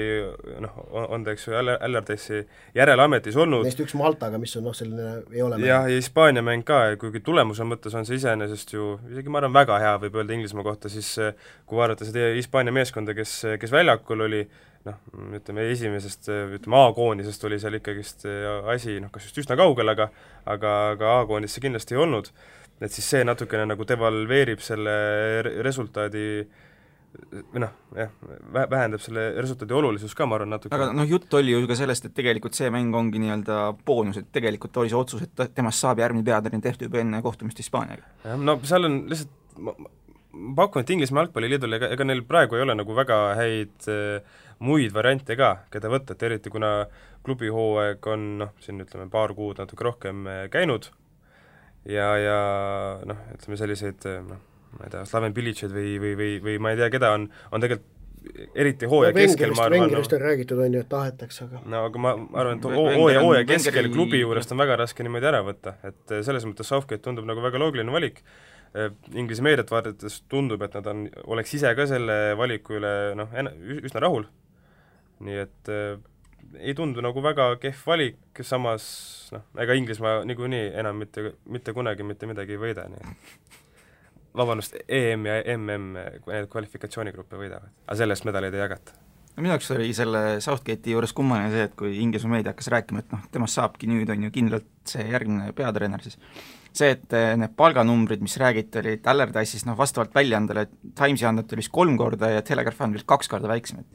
noh, 0.62 0.76
on 0.92 1.24
ta, 1.24 1.34
eks 1.34 1.46
ju, 1.48 1.54
Allardyce'i 1.58 2.42
järelametis 2.76 3.36
olnud. 3.40 3.66
Neist 3.66 3.80
üks 3.82 3.96
Maltaga, 3.98 4.38
mis 4.40 4.54
on 4.58 4.66
noh, 4.68 4.76
selline 4.76 5.22
ei 5.34 5.42
ole 5.44 5.58
jah, 5.62 5.88
ja 5.88 5.96
Hispaania 5.96 6.44
mäng 6.46 6.66
ka, 6.66 6.80
kuigi 7.00 7.22
tulemuse 7.26 7.66
mõttes 7.68 7.96
on 7.98 8.06
see 8.08 8.18
iseenesest 8.20 8.74
ju 8.76 8.94
isegi 9.10 9.32
ma 9.32 9.42
arvan, 9.42 9.54
väga 9.56 9.78
hea, 9.82 9.94
võib 10.06 10.18
öelda 10.20 10.36
Inglismaa 10.36 10.66
kohta, 10.66 10.92
siis 10.92 11.10
eh, 11.22 11.48
kui 11.66 11.80
vaadata 11.80 12.08
seda 12.08 12.30
Hispaania 12.36 12.74
meeskonda, 12.76 13.16
kes, 13.16 13.38
kes 13.60 13.74
väljakul 13.74 14.26
oli, 14.28 14.42
noh, 14.86 15.00
ütleme 15.38 15.66
esimesest, 15.72 16.30
ütleme 16.58 16.82
A-koondisest 16.84 17.48
oli 17.48 17.58
seal 17.62 17.80
ikkagist 17.80 18.28
eh, 18.30 18.46
asi 18.74 19.00
noh, 19.02 19.10
kas 19.14 19.26
just 19.28 19.42
üsna 19.44 19.58
kaugel, 19.58 19.90
aga 19.94 20.10
aga, 20.44 20.76
aga 20.94 21.16
A-koondis 21.22 21.56
see 21.56 21.66
kindlasti 21.66 21.96
ei 21.96 22.04
olnud, 22.04 22.30
et 22.80 22.92
siis 22.92 23.08
see 23.14 23.24
natukene 23.24 23.64
nagu 23.70 23.88
devalveerib 23.88 24.60
selle 24.62 24.94
resultaadi 25.64 26.26
äh, 26.44 26.62
või 27.32 27.62
noh, 27.62 27.72
jah, 27.96 28.12
vähendab 28.54 29.02
selle 29.02 29.26
resultaadi 29.38 29.76
olulisust 29.76 30.16
ka, 30.16 30.26
ma 30.28 30.38
arvan, 30.38 30.52
natuke. 30.54 30.74
aga 30.74 30.88
noh, 30.96 31.06
jutt 31.08 31.32
oli 31.38 31.54
ju 31.54 31.68
ka 31.68 31.76
sellest, 31.78 32.08
et 32.08 32.14
tegelikult 32.16 32.56
see 32.58 32.70
mäng 32.72 32.94
ongi 32.96 33.20
nii-öelda 33.22 33.60
boonus, 33.86 34.20
et 34.20 34.30
tegelikult 34.34 34.76
oli 34.82 34.92
see 34.92 34.98
otsus, 34.98 35.26
et 35.26 35.44
temast 35.56 35.82
saab 35.82 36.02
järgmine 36.02 36.26
peatreener 36.26 36.64
tehtud 36.64 36.88
juba 36.88 37.02
enne 37.02 37.22
kohtumist 37.24 37.60
Hispaaniaga. 37.62 38.08
jah, 38.24 38.40
no 38.40 38.58
seal 38.68 38.88
on 38.88 38.98
lihtsalt, 39.10 39.60
ma, 39.64 39.76
pakun, 40.60 40.84
et 40.84 40.92
Inglismaa 40.96 41.24
jalgpalliliidul, 41.24 41.78
ega, 41.78 41.92
ega 41.96 42.08
neil 42.08 42.24
praegu 42.28 42.58
ei 42.58 42.66
ole 42.66 42.76
nagu 42.78 42.96
väga 42.96 43.20
häid 43.40 43.90
äh, 43.92 44.42
muid 44.66 44.94
variante 44.94 45.38
ka, 45.38 45.52
keda 45.72 45.92
võtta, 45.92 46.16
et 46.16 46.26
eriti 46.28 46.52
kuna 46.52 46.74
klubihooaeg 47.26 48.12
on 48.12 48.28
noh, 48.44 48.54
siin 48.64 48.82
ütleme 48.84 49.08
paar 49.12 49.34
kuud 49.36 49.62
natuke 49.62 49.88
rohkem 49.88 50.26
äh, 50.30 50.44
käinud 50.52 50.90
ja, 51.88 52.10
ja 52.20 52.38
noh, 53.08 53.24
ütleme 53.34 53.58
selliseid 53.60 54.06
noh, 54.28 54.44
ma 54.78 54.86
ei 54.86 54.94
tea, 54.94 55.04
Slaven 55.08 55.34
Bilitšid 55.36 55.74
või, 55.74 55.96
või, 56.02 56.14
või, 56.18 56.32
või 56.44 56.56
ma 56.62 56.72
ei 56.72 56.80
tea, 56.80 56.90
keda 56.94 57.12
on, 57.16 57.28
on 57.50 57.64
tegelikult 57.64 57.94
eriti 58.54 58.88
hooaja 58.90 59.12
no, 59.12 59.20
keskel 59.20 59.54
ma 59.54 59.66
arvan 59.66 59.84
Vengerist 59.86 60.14
on 60.16 60.20
räägitud, 60.20 60.60
on 60.62 60.74
ju, 60.74 60.82
et 60.82 60.88
tahetakse, 60.90 61.46
aga 61.46 61.60
no 61.72 61.82
aga 61.88 62.02
ma 62.02 62.12
arvan, 62.16 62.58
et 62.58 62.66
hooaja, 62.70 63.22
hooaja 63.22 63.46
keskel 63.48 63.90
klubi 63.92 64.20
juurest 64.20 64.52
on 64.54 64.60
väga 64.62 64.78
raske 64.80 65.06
niimoodi 65.06 65.30
ära 65.30 65.42
võtta, 65.46 65.76
et 65.86 66.14
eh, 66.14 66.24
selles 66.26 66.46
mõttes 66.48 66.70
Southgate 66.70 67.04
tundub 67.04 67.28
nagu 67.28 67.44
väga 67.44 67.60
loogiline 67.62 67.94
valik, 67.94 68.22
eh, 68.74 68.90
Inglise 69.14 69.44
meediat 69.46 69.70
vaadates 69.72 70.20
tundub, 70.32 70.64
et 70.66 70.74
nad 70.78 70.90
on, 70.92 71.06
oleks 71.36 71.54
ise 71.58 71.72
ka 71.78 71.88
selle 71.90 72.18
valiku 72.38 72.80
üle 72.80 72.92
noh, 73.18 73.34
üsna 73.78 74.02
rahul, 74.04 74.26
nii 75.26 75.42
et 75.44 75.72
äh, 75.72 75.94
ei 76.60 76.74
tundu 76.78 77.04
nagu 77.04 77.22
väga 77.24 77.52
kehv 77.62 77.84
valik, 77.92 78.18
samas 78.46 78.88
noh, 79.34 79.46
ega 79.62 79.76
Inglismaa 79.78 80.24
niikuinii 80.28 80.72
enam 80.82 80.98
mitte, 81.04 81.32
mitte 81.50 81.74
kunagi 81.76 82.06
mitte 82.06 82.28
midagi 82.30 82.56
ei 82.56 82.64
võida, 82.66 82.88
nii 82.90 83.02
et 83.02 83.62
vabandust, 84.36 84.76
EM 84.88 85.26
ja 85.26 85.40
MM 85.56 86.06
need 86.26 86.48
kvalifikatsioonigruppe 86.52 87.40
võidavad, 87.40 87.74
aga 87.86 87.98
sellest 88.02 88.28
medaleid 88.28 88.54
ei 88.54 88.64
jagata 88.64 88.96
no 89.36 89.44
minu 89.44 89.52
jaoks 89.52 89.70
oli 89.74 89.88
selle 89.96 90.20
Southgate'i 90.44 90.94
juures 90.94 91.12
kummaline 91.16 91.52
see, 91.52 91.64
et 91.68 91.74
kui 91.78 91.96
Inglismaa 92.00 92.38
meedia 92.38 92.54
hakkas 92.54 92.70
rääkima, 92.72 93.02
et 93.02 93.10
noh, 93.12 93.24
temast 93.32 93.58
saabki 93.58 93.88
nüüd, 93.90 94.10
on 94.12 94.26
ju, 94.26 94.32
kindlalt 94.32 94.68
see 94.88 95.04
järgmine 95.10 95.50
peatreener, 95.56 96.04
siis 96.04 96.16
see, 96.76 96.92
et 96.96 97.16
eh, 97.16 97.32
need 97.40 97.52
palganumbrid, 97.56 98.22
mis 98.24 98.36
räägiti, 98.40 98.80
olid 98.80 99.08
Allardyce'is 99.12 99.66
noh, 99.68 99.76
vastavalt 99.78 100.14
väljaandele, 100.16 100.66
Timesi 100.96 101.28
andmed 101.28 101.52
oli 101.52 101.64
vist 101.64 101.72
kolm 101.74 101.96
korda 102.00 102.32
ja 102.32 102.44
Telegraph 102.46 102.84
on 102.84 102.96
vist 102.96 103.08
kaks 103.08 103.30
korda 103.32 103.50
väiksemad. 103.52 103.86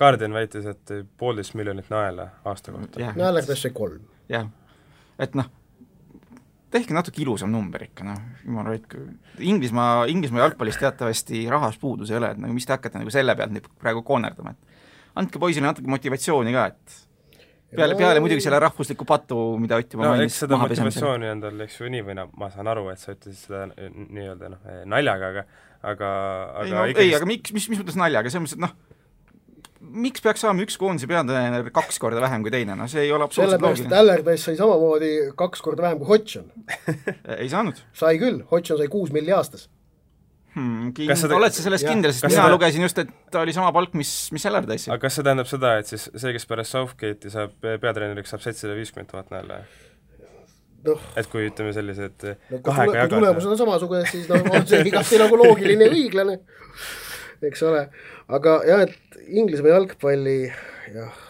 Guardian 0.00 0.36
väitis, 0.36 0.68
et 0.68 0.94
poolteist 1.20 1.56
miljonit 1.58 1.90
naela 1.92 2.30
aasta 2.48 2.72
kohta. 2.72 3.12
no 3.16 3.28
Allardyce 3.28 3.60
sai 3.68 3.76
kolm. 3.76 4.04
jah, 4.32 4.48
et 5.20 5.36
noh, 5.36 5.48
tehke 6.70 6.94
natuke 6.94 7.22
ilusam 7.24 7.52
number 7.52 7.84
ikka, 7.86 8.06
noh, 8.06 8.18
jumala 8.44 8.74
hoidku. 8.74 9.02
Inglismaa, 9.42 10.06
Inglismaa 10.12 10.46
jalgpallis 10.46 10.78
teatavasti 10.80 11.44
rahas 11.50 11.78
puudus 11.80 12.12
ei 12.12 12.18
ole, 12.20 12.32
et 12.34 12.42
nagu 12.42 12.56
mis 12.56 12.66
te 12.66 12.76
hakkate 12.76 13.00
nagu 13.02 13.12
selle 13.14 13.36
pealt 13.38 13.54
nüüd 13.54 13.70
praegu 13.82 14.04
koonerdama, 14.06 14.54
et 14.54 15.16
andke 15.22 15.42
poisile 15.42 15.66
natuke 15.66 15.90
motivatsiooni 15.90 16.54
ka, 16.54 16.66
et 16.70 16.98
peale, 17.74 17.96
peale 17.98 18.22
muidugi 18.22 18.44
selle 18.44 18.60
rahvusliku 18.62 19.06
patu, 19.08 19.40
mida 19.62 19.80
Ott 19.80 19.96
juba 19.96 20.06
no, 20.06 20.14
mainis, 20.14 20.38
seda 20.44 20.58
motivatsiooni 20.60 21.32
on 21.32 21.42
tal, 21.42 21.64
eks 21.66 21.80
ju, 21.80 21.90
nii 21.90 22.06
või 22.06 22.18
naa, 22.20 22.30
ma 22.38 22.50
saan 22.54 22.70
aru, 22.70 22.86
et 22.94 23.02
sa 23.02 23.16
ütlesid 23.16 23.42
seda 23.48 23.66
nii-öelda 23.74 24.54
noh, 24.54 24.70
naljaga, 24.94 25.34
aga 25.34 25.44
aga, 25.80 26.08
aga 26.60 26.64
ei, 26.64 26.72
no, 26.72 26.86
ikkagi... 26.92 27.06
ei, 27.06 27.14
aga 27.16 27.28
miks, 27.28 27.54
mis, 27.56 27.68
mis 27.72 27.82
mõttes 27.82 27.98
naljaga, 27.98 28.32
selles 28.32 28.46
mõttes, 28.46 28.58
et 28.58 28.64
noh, 28.66 28.74
miks 29.80 30.22
peaks 30.24 30.44
saama 30.44 30.64
üks 30.64 30.76
koondise 30.80 31.08
peatreener 31.10 31.70
kaks 31.74 31.98
korda 32.02 32.22
vähem 32.22 32.44
kui 32.44 32.52
teine, 32.52 32.76
no 32.76 32.86
see 32.90 33.06
ei 33.06 33.12
ole 33.16 33.26
absoluutselt 33.26 33.62
loogiline. 33.64 33.88
sellepärast, 33.88 33.92
et 33.92 33.98
Allardyce 33.98 34.46
sai 34.46 34.56
samamoodi 34.60 35.10
kaks 35.40 35.64
korda 35.64 35.86
vähem 35.88 36.00
kui 36.02 36.10
Hodgson 36.10 36.48
ei 37.42 37.50
saanud. 37.52 37.80
sai 37.96 38.20
küll, 38.20 38.42
Hodgson 38.50 38.80
sai 38.80 38.90
kuus 38.92 39.12
milli 39.14 39.32
aastas 39.36 39.68
hmm,. 40.54 40.92
Kind... 40.96 41.14
Seda... 41.16 41.36
oled 41.38 41.56
sa 41.56 41.64
selles 41.64 41.84
kindel, 41.86 42.14
sest 42.14 42.28
mina 42.28 42.42
seda... 42.42 42.54
lugesin 42.54 42.84
just, 42.84 43.00
et 43.02 43.12
ta 43.32 43.44
oli 43.44 43.56
sama 43.56 43.72
palk, 43.76 43.96
mis, 43.98 44.12
mis 44.36 44.48
Allardyce'il. 44.50 44.92
aga 44.92 45.06
kas 45.06 45.18
see 45.18 45.26
tähendab 45.26 45.50
seda, 45.50 45.76
et 45.80 45.92
siis 45.92 46.08
see, 46.12 46.34
kes 46.36 46.48
pärast 46.50 46.76
Southgate'i 46.76 47.32
saab 47.32 47.56
peatreeneriks, 47.64 48.34
saab 48.34 48.44
seitsesada 48.44 48.76
viiskümmend 48.78 49.12
tuhat 49.12 49.32
näole? 49.32 49.62
noh, 50.86 51.04
et 51.20 51.28
kui 51.30 51.48
ütleme 51.48 51.72
sellised 51.76 52.24
no, 52.24 52.60
kahega 52.64 53.02
jagada. 53.02 53.16
tulemused 53.16 53.52
on 53.52 53.60
samasugused, 53.60 54.12
siis 54.12 54.28
noh, 54.30 54.44
on 54.52 54.66
see 54.68 54.84
igati 54.88 55.20
nagu 55.20 55.40
loogiline 55.40 55.88
ja 55.88 55.96
õiglane, 55.96 56.36
eks 57.48 57.62
ole, 57.68 57.86
aga 58.28 58.60
jah, 58.68 58.84
et 58.86 59.20
Inglismaa 59.30 59.76
jalgpalli 59.76 60.38
jah, 60.94 61.22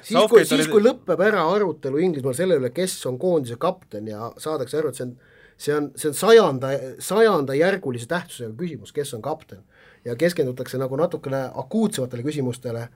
siis 0.00 0.30
kui, 0.30 0.44
siis 0.48 0.70
kui 0.70 0.84
lõpeb 0.84 1.20
ära 1.24 1.44
arutelu 1.54 2.00
Inglismaal 2.02 2.36
selle 2.38 2.58
üle, 2.60 2.72
kes 2.74 2.96
on 3.10 3.18
koondise 3.22 3.58
kapten 3.60 4.08
ja 4.10 4.32
saadakse 4.40 4.80
aru, 4.80 4.92
et 4.92 5.00
see 5.00 5.08
on 5.10 5.14
see 5.62 5.74
on, 5.76 5.90
see 5.96 6.10
on 6.10 6.16
sajanda, 6.16 6.72
sajandajärgulise 7.02 8.08
tähtsusega 8.10 8.54
küsimus, 8.58 8.92
kes 8.94 9.14
on 9.14 9.22
kapten. 9.22 9.62
ja 10.04 10.16
keskendutakse 10.18 10.78
nagu 10.82 10.96
natukene 10.98 11.44
akuutsematele 11.54 12.24
küsimustele, 12.26 12.88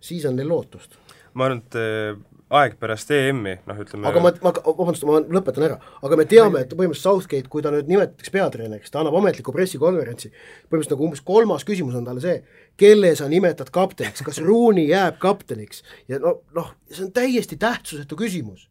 siis 0.00 0.24
on 0.28 0.36
neil 0.38 0.48
lootust. 0.48 0.94
ma 1.34 1.48
arvan, 1.48 1.62
et 1.64 1.78
aeg 2.52 2.74
pärast 2.80 3.10
EM-i, 3.14 3.54
noh 3.68 3.78
ütleme 3.82 4.08
aga 4.10 4.22
ma, 4.22 4.32
ma, 4.44 4.52
vabandust, 4.66 5.06
ma 5.08 5.20
lõpetan 5.22 5.66
ära, 5.66 5.78
aga 6.04 6.18
me 6.20 6.26
teame, 6.28 6.64
et 6.64 6.74
põhimõtteliselt 6.74 7.08
Southgate, 7.08 7.48
kui 7.52 7.64
ta 7.64 7.72
nüüd 7.72 7.88
nimetatakse 7.90 8.34
peatreeneriks, 8.34 8.92
ta 8.92 9.00
annab 9.00 9.16
ametliku 9.20 9.54
pressikonverentsi, 9.56 10.32
põhimõtteliselt 10.68 10.96
nagu 10.96 11.06
umbes 11.08 11.24
kolmas 11.32 11.64
küsimus 11.68 11.96
on 11.98 12.08
talle 12.08 12.24
see, 12.24 12.42
kelle 12.80 13.14
sa 13.18 13.28
nimetad 13.32 13.72
kapteniks, 13.74 14.24
kas 14.26 14.42
Rooney 14.44 14.90
jääb 14.90 15.16
kapteniks 15.22 15.80
ja 16.12 16.20
no, 16.22 16.38
noh, 16.56 16.74
see 16.92 17.06
on 17.06 17.14
täiesti 17.16 17.56
tähtsusetu 17.60 18.18
küsimus. 18.20 18.68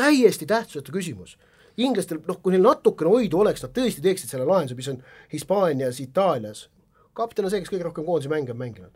täiesti 0.00 0.46
tähtsusetu 0.48 0.92
küsimus 0.92 1.36
inglastel, 1.80 2.20
noh, 2.26 2.38
kui 2.42 2.54
neil 2.54 2.64
natukene 2.64 3.12
hoidu 3.12 3.40
oleks, 3.44 3.62
nad 3.64 3.72
tõesti 3.76 4.02
teeksid 4.04 4.32
selle 4.32 4.46
lahenduse, 4.48 4.76
mis 4.78 4.90
on 4.92 4.98
Hispaanias, 5.32 6.00
Itaalias, 6.02 6.66
kapten 7.16 7.46
on 7.46 7.52
see, 7.52 7.62
kes 7.62 7.72
kõige 7.72 7.86
rohkem 7.86 8.06
koondise 8.06 8.32
mänge 8.32 8.54
on 8.54 8.60
mänginud. 8.60 8.92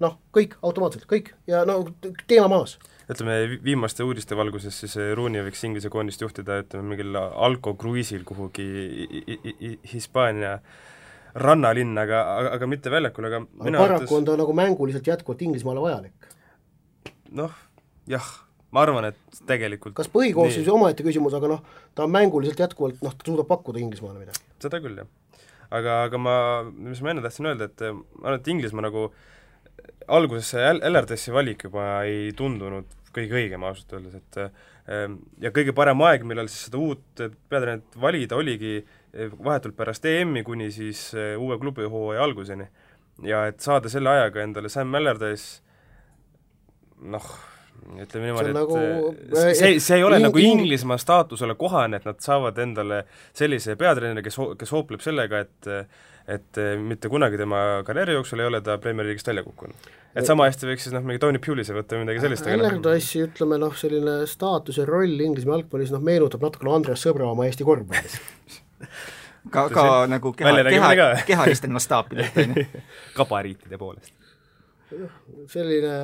Noh, 0.00 0.16
kõik, 0.34 0.56
automaatselt, 0.62 1.06
kõik 1.10 1.32
ja 1.50 1.62
no 1.68 1.82
teema 2.30 2.48
maas. 2.52 2.78
ütleme, 3.10 3.58
viimaste 3.64 4.06
uudiste 4.06 4.38
valguses 4.38 4.76
siis 4.82 4.96
Rooney 5.18 5.44
võiks 5.46 5.64
Inglise 5.68 5.90
koondist 5.92 6.22
juhtida, 6.24 6.60
ütleme, 6.64 6.94
mingil 6.94 7.16
alkokruiisil 7.20 8.24
kuhugi 8.28 8.68
Hispaania 9.92 10.58
rannalinna, 11.34 12.06
aga, 12.08 12.20
aga, 12.36 12.52
aga 12.58 12.68
mitte 12.70 12.92
väljakul, 12.92 13.30
aga 13.30 13.42
aga 13.44 13.64
paraku 13.64 13.86
arvates... 13.86 14.14
on 14.18 14.28
ta 14.28 14.36
nagu 14.40 14.54
mänguliselt 14.56 15.06
jätkuvalt 15.06 15.42
Inglismaale 15.46 15.82
vajalik. 15.84 16.30
noh, 17.30 17.52
jah 18.10 18.30
ma 18.74 18.84
arvan, 18.84 19.08
et 19.10 19.40
tegelikult 19.48 19.96
kas 19.98 20.10
põhikoosseis 20.12 20.68
omaette 20.70 21.06
küsimus, 21.06 21.34
aga 21.36 21.50
noh, 21.54 21.64
ta 21.94 22.06
on 22.06 22.14
mänguliselt 22.14 22.60
jätkuvalt, 22.62 23.00
noh, 23.04 23.14
ta 23.16 23.26
suudab 23.26 23.48
pakkuda 23.50 23.82
Inglismaale 23.82 24.22
midagi. 24.22 24.42
seda 24.62 24.80
küll, 24.82 25.02
jah. 25.02 25.40
aga, 25.70 26.02
aga 26.06 26.22
ma, 26.22 26.36
mis 26.70 27.02
ma 27.02 27.14
enne 27.14 27.24
tahtsin 27.26 27.50
öelda, 27.50 27.70
et 27.70 27.86
ma 27.90 28.28
arvan, 28.28 28.40
et 28.40 28.50
Inglismaa 28.54 28.86
nagu 28.86 29.08
alguses 30.10 30.50
see 30.54 30.72
LRDS-i 30.78 31.34
valik 31.34 31.64
juba 31.68 31.86
ei 32.08 32.30
tundunud 32.36 32.98
kõige 33.14 33.38
õigem 33.40 33.64
ausalt 33.66 33.96
öeldes, 33.96 34.20
et 34.20 34.38
ehm, 34.40 35.18
ja 35.42 35.50
kõige 35.54 35.74
parem 35.76 36.02
aeg, 36.06 36.24
millal 36.28 36.50
siis 36.50 36.68
seda 36.68 36.78
uut 36.80 37.24
peatreenerit 37.50 37.98
valida, 38.00 38.38
oligi 38.38 38.76
eh, 38.78 39.32
vahetult 39.34 39.76
pärast 39.78 40.06
EM-i 40.06 40.44
kuni 40.46 40.70
siis 40.74 41.08
eh, 41.18 41.34
uue 41.38 41.58
klubihooaja 41.58 42.22
alguseni. 42.22 42.68
ja 43.26 43.46
et 43.50 43.60
saada 43.60 43.90
selle 43.92 44.08
ajaga 44.10 44.42
endale 44.42 44.70
Sam 44.72 44.94
Allardyce 44.94 45.60
noh, 47.10 47.26
ütleme 48.00 48.28
niimoodi, 48.28 48.52
et 48.52 48.56
nagu, 48.56 48.78
see, 49.34 49.80
see, 49.80 49.96
ei 49.98 50.04
ole 50.04 50.20
in, 50.20 50.28
nagu 50.28 50.38
Inglismaa 50.38 50.98
staatusele 51.00 51.56
kohane, 51.58 52.00
et 52.00 52.06
nad 52.08 52.20
saavad 52.22 52.58
endale 52.62 53.02
sellise 53.36 53.76
peatreeneri, 53.80 54.24
kes, 54.24 54.38
kes 54.60 54.72
hoopleb 54.76 55.02
sellega, 55.04 55.42
et 55.44 55.70
et 56.28 56.60
mitte 56.80 57.08
kunagi 57.12 57.38
tema 57.40 57.82
karjääri 57.86 58.18
jooksul 58.18 58.42
ei 58.42 58.50
ole 58.50 58.60
ta 58.64 58.76
Premier 58.78 59.08
League'ist 59.08 59.28
välja 59.30 59.44
kukkunud. 59.46 59.88
et 60.14 60.26
sama 60.26 60.48
hästi 60.48 60.68
võiks 60.68 60.86
siis 60.86 60.94
noh, 60.94 61.04
mingi 61.06 61.22
Tony 61.22 61.40
Pulis'i 61.42 61.76
võtta 61.76 61.96
või 61.96 62.04
midagi 62.04 62.24
sellist 62.24 62.50
Allardyce'i 62.50 63.24
ütleme 63.28 63.60
noh, 63.62 63.74
selline 63.76 64.20
staatus 64.30 64.80
ja 64.80 64.86
roll 64.88 65.20
Inglismaa 65.26 65.58
jalgpallis 65.60 65.94
noh, 65.94 66.04
meenutab 66.04 66.44
natukene 66.46 66.74
Andres 66.76 67.06
Sõbramaa 67.06 67.48
Eesti 67.48 67.66
korvpallis 67.68 68.20
ka, 69.54 69.68
ka 69.72 69.84
nagu 70.10 70.32
keha, 70.36 70.64
keha, 70.70 71.10
kehaliste 71.28 71.70
mastaapidelt, 71.72 72.40
on 72.42 72.56
ju. 72.60 72.66
gabariitide 73.18 73.80
poolest 73.80 74.14
selline 75.50 75.94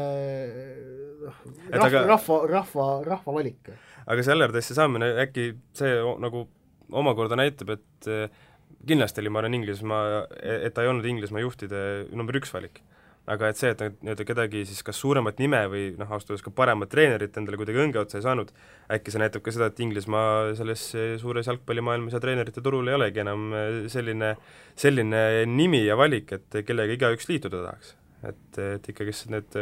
noh, 1.26 1.38
rahva 1.72 1.86
aga..., 1.88 2.02
rahva, 2.12 2.40
rahva, 2.50 2.90
rahva 3.06 3.34
valik. 3.38 3.72
aga 4.06 4.26
see 4.26 4.36
LRD-sse 4.36 4.76
saamine 4.78 5.10
äkki 5.24 5.48
see 5.76 5.96
nagu 6.22 6.46
omakorda 6.94 7.38
näitab, 7.38 7.72
et 7.74 8.06
eh, 8.10 8.44
kindlasti 8.89 9.22
oli, 9.22 9.32
ma 9.32 9.43
arvan, 9.43 9.57
Inglismaa, 9.59 10.05
et 10.43 10.74
ta 10.74 10.84
ei 10.84 10.93
olnud 10.93 11.09
Inglismaa 11.09 11.43
juhtide 11.45 11.80
number 12.16 12.39
üks 12.41 12.55
valik. 12.55 12.82
aga 13.26 13.49
et 13.51 13.59
see, 13.59 13.72
et 13.74 13.80
nad 13.82 13.95
nii-öelda 14.07 14.22
kedagi 14.22 14.61
siis 14.68 14.84
kas 14.87 15.01
suuremat 15.03 15.41
nime 15.43 15.64
või 15.66 15.89
noh, 15.99 16.07
ausalt 16.14 16.28
öeldes 16.30 16.45
ka 16.47 16.53
paremat 16.55 16.93
treenerit 16.93 17.34
endale 17.41 17.59
kuidagi 17.59 17.80
õnge 17.82 17.99
otsa 17.99 18.20
ei 18.20 18.22
saanud, 18.22 18.53
äkki 18.95 19.11
see 19.11 19.18
näitab 19.18 19.43
ka 19.43 19.51
seda, 19.51 19.66
et 19.66 19.82
Inglismaa 19.82 20.55
selles 20.55 20.84
suures 21.18 21.51
jalgpallimaailmas 21.51 22.14
ja 22.14 22.22
treenerite 22.22 22.62
turul 22.62 22.87
ei 22.87 22.95
olegi 22.95 23.24
enam 23.24 23.51
eh, 23.51 23.82
selline, 23.91 24.37
selline 24.78 25.26
nimi 25.51 25.82
ja 25.89 25.99
valik, 25.99 26.37
et 26.39 26.62
kellega 26.68 26.95
igaüks 26.95 27.26
liituda 27.32 27.66
tahaks 27.66 27.97
et, 28.24 28.59
et 28.62 28.89
ikkagist 28.93 29.28
need 29.32 29.59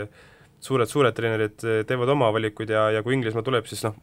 suured, 0.65 0.89
suured 0.91 1.17
treenerid 1.17 1.65
teevad 1.89 2.13
oma 2.15 2.31
valikuid 2.35 2.73
ja, 2.73 2.87
ja 2.95 3.03
kui 3.05 3.17
Inglismaa 3.17 3.45
tuleb, 3.47 3.69
siis 3.71 3.85
noh, 3.87 3.97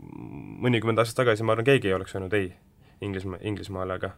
mõnikümmend 0.66 1.02
aastat 1.02 1.24
tagasi 1.24 1.46
ma 1.46 1.56
arvan, 1.56 1.68
keegi 1.68 1.92
ei 1.92 1.98
oleks 1.98 2.16
öelnud 2.18 2.36
ei 2.38 2.52
Inglismaa, 3.06 3.42
Inglismaale, 3.48 3.98
aga 3.98 4.14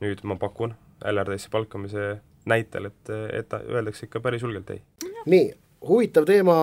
nüüd 0.00 0.22
ma 0.24 0.38
pakun 0.40 0.74
LRD-sse 1.04 1.50
palkamise 1.52 2.06
näitel, 2.48 2.90
et, 2.90 3.12
et 3.32 3.54
öeldakse 3.62 4.06
ikka 4.06 4.20
päris 4.20 4.42
julgelt 4.42 4.70
ei. 4.70 4.82
nii, 5.26 5.52
huvitav 5.88 6.26
teema 6.28 6.56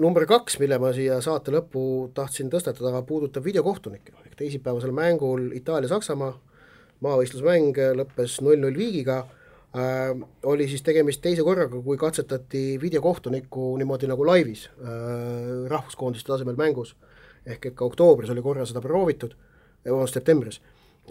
number 0.00 0.26
kaks, 0.26 0.58
mille 0.62 0.78
ma 0.82 0.90
siia 0.94 1.20
saate 1.22 1.54
lõppu 1.54 2.10
tahtsin 2.14 2.50
tõstatada, 2.50 3.02
puudutab 3.06 3.46
videokohtunikke, 3.46 4.14
ehk 4.26 4.36
teisipäevasel 4.38 4.94
mängul 4.94 5.50
Itaalia-Saksamaa 5.58 6.32
maavõistlusmäng 7.04 7.78
lõppes 7.98 8.38
null-null 8.42 8.76
viigiga 8.78 9.20
äh, 9.22 10.12
oli 10.50 10.68
siis 10.70 10.82
tegemist 10.86 11.22
teise 11.24 11.44
korraga, 11.46 11.80
kui 11.82 11.98
katsetati 12.00 12.64
videokohtunikku 12.82 13.74
niimoodi 13.80 14.10
nagu 14.10 14.26
laivis 14.26 14.68
äh, 14.68 15.66
rahvuskoondiste 15.70 16.32
tasemel 16.32 16.58
mängus. 16.58 16.96
ehk 17.44 17.66
et 17.66 17.74
ka 17.76 17.84
oktoobris 17.84 18.30
oli 18.32 18.40
korra 18.42 18.64
seda 18.64 18.80
proovitud, 18.80 19.34
vabandust, 19.84 20.14
septembris. 20.16 20.62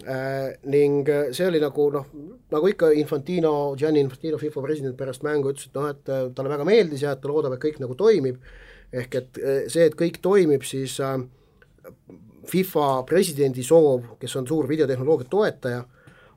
Ning 0.01 1.07
äh, 1.09 1.29
see 1.31 1.47
oli 1.47 1.61
nagu 1.61 1.87
noh, 1.93 2.07
nagu 2.51 2.67
ikka 2.67 2.89
Infantino, 2.97 3.75
Gianni 3.77 4.01
Infantino, 4.01 4.39
FIFA 4.41 4.63
president 4.65 4.97
pärast 4.97 5.23
mängu 5.23 5.53
ütles, 5.53 5.69
et 5.69 5.77
noh, 5.77 5.89
et 5.91 6.09
äh, 6.11 6.25
talle 6.35 6.51
väga 6.51 6.65
meeldis 6.67 7.05
ja 7.05 7.13
et 7.13 7.21
ta 7.21 7.29
loodab, 7.29 7.55
et 7.55 7.61
kõik 7.61 7.79
nagu 7.83 7.95
toimib, 7.99 8.39
ehk 8.93 9.17
et 9.21 9.41
see, 9.71 9.85
et 9.85 9.97
kõik 9.97 10.19
toimib, 10.25 10.65
siis 10.65 10.97
äh, 11.03 11.17
FIFA 12.49 12.87
presidendi 13.09 13.63
soov, 13.63 14.15
kes 14.19 14.33
on 14.39 14.49
suur 14.49 14.67
videotehnoloogia 14.69 15.29
toetaja, 15.31 15.83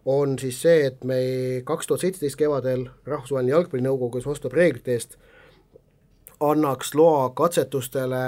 on 0.07 0.37
siis 0.39 0.61
see, 0.63 0.85
et 0.87 1.01
me 1.05 1.19
kaks 1.67 1.89
tuhat 1.89 2.05
seitseteist 2.05 2.39
kevadel 2.39 2.85
Rahvusvaheline 3.09 3.57
Jalgpallinõukogu, 3.57 4.19
kes 4.19 4.29
vastutab 4.29 4.55
reeglite 4.55 4.95
eest, 4.95 5.17
annaks 6.45 6.93
loa 6.95 7.33
katsetustele, 7.35 8.23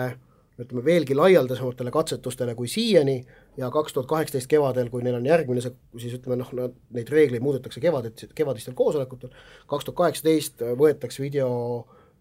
ütleme 0.58 0.82
veelgi 0.82 1.14
laialdasematele 1.14 1.92
katsetustele 1.94 2.56
kui 2.58 2.66
siiani 2.72 3.20
ja 3.58 3.70
kaks 3.74 3.92
tuhat 3.92 4.08
kaheksateist 4.10 4.50
kevadel, 4.50 4.88
kui 4.92 5.02
neil 5.02 5.18
on 5.18 5.26
järgmine 5.26 5.62
see, 5.64 5.74
siis 5.98 6.16
ütleme 6.20 6.38
noh, 6.40 6.52
neid 6.94 7.10
reegleid 7.12 7.42
muudetakse 7.44 7.82
kevadet, 7.82 8.28
kevadistel 8.38 8.76
koosolekutel, 8.78 9.34
kaks 9.66 9.88
tuhat 9.88 9.98
kaheksateist 10.02 10.64
võetakse 10.78 11.22
video, 11.22 11.50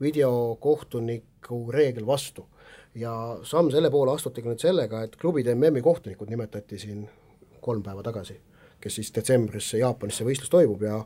videokohtuniku 0.01 1.61
reegel 1.73 2.05
vastu. 2.09 2.47
ja 2.97 3.13
samm 3.45 3.69
selle 3.69 3.91
poole 3.93 4.15
astutigi 4.15 4.49
nüüd 4.49 4.61
sellega, 4.61 5.03
et 5.05 5.15
klubide 5.21 5.53
MM-i 5.53 5.81
kohtunikud 5.85 6.29
nimetati 6.33 6.79
siin 6.81 7.05
kolm 7.61 7.83
päeva 7.85 8.01
tagasi 8.03 8.39
kes 8.81 8.95
siis 8.95 9.13
detsembris 9.13 9.73
Jaapanis 9.73 10.19
see 10.19 10.27
võistlus 10.27 10.51
toimub 10.53 10.83
ja 10.85 10.99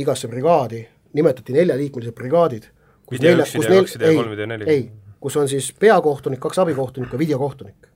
igasse 0.00 0.28
brigaadi 0.28 0.82
nimetati 1.16 1.52
neljaliikmelised 1.56 2.14
brigaadid. 2.16 2.68
kus 3.06 3.20
nelja, 3.24 3.44
kus 3.48 3.68
neil, 3.68 3.86
ei, 4.08 4.74
ei, 4.74 4.82
kus 5.20 5.36
on 5.40 5.48
siis 5.48 5.70
peakohtunik, 5.80 6.40
kaks 6.40 6.58
abikohtunikku 6.60 7.16
ja 7.16 7.18
videokohtunik. 7.18 7.88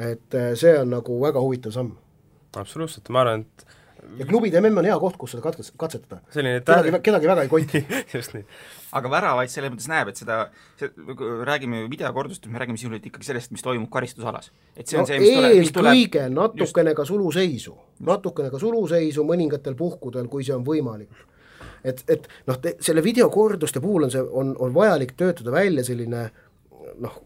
Et 0.00 0.38
äh, 0.38 0.52
see 0.58 0.72
on 0.80 0.94
nagu 0.96 1.20
väga 1.22 1.42
huvitav 1.44 1.74
samm. 1.76 1.92
absoluutselt, 2.56 3.08
ma 3.12 3.24
arvan, 3.24 3.44
et 3.46 3.66
ja 4.18 4.26
klubide 4.26 4.60
MM 4.60 4.80
on 4.80 4.88
hea 4.88 4.96
koht, 5.00 5.16
kus 5.20 5.34
seda 5.34 5.44
katkes-, 5.44 5.72
katsetada. 5.78 6.20
selline 6.34 6.60
kedagi, 6.64 6.92
kedagi 7.04 7.30
väga 7.30 7.44
ei 7.44 7.50
koti 7.52 7.82
just 8.14 8.34
nii. 8.34 8.44
aga 8.98 9.12
väravaid 9.12 9.52
selles 9.52 9.72
mõttes 9.72 9.88
näeb, 9.90 10.10
et 10.12 10.20
seda, 10.20 10.38
räägime 11.48 11.84
videokordust, 11.90 12.48
me 12.50 12.60
räägime 12.62 12.80
sisuliselt 12.80 13.08
ikkagi 13.10 13.28
sellest, 13.28 13.52
mis 13.54 13.64
toimub 13.64 13.90
karistusalas. 13.92 14.50
et 14.76 14.86
see 14.86 14.98
on 14.98 15.06
no, 15.06 15.10
see, 15.10 15.20
mis 15.22 15.34
tuleb, 15.36 15.56
mis 15.60 15.74
tuleb 15.76 15.92
eelkõige 15.94 16.26
natukene 16.34 16.94
just... 16.94 17.00
ka 17.00 17.08
suluseisu, 17.12 17.76
natukene 18.10 18.52
ka 18.52 18.62
suluseisu 18.62 19.26
mõningatel 19.28 19.78
puhkudel, 19.78 20.30
kui 20.32 20.46
see 20.46 20.56
on 20.56 20.66
võimalik. 20.66 21.26
et, 21.84 22.04
et 22.08 22.28
noh, 22.48 22.60
selle 22.80 23.04
videokorduste 23.04 23.82
puhul 23.84 24.08
on 24.08 24.14
see, 24.14 24.22
on, 24.24 24.54
on 24.58 24.74
vajalik 24.74 25.16
töötada 25.18 25.54
välja 25.54 25.84
selline 25.86 26.28
noh, 27.00 27.20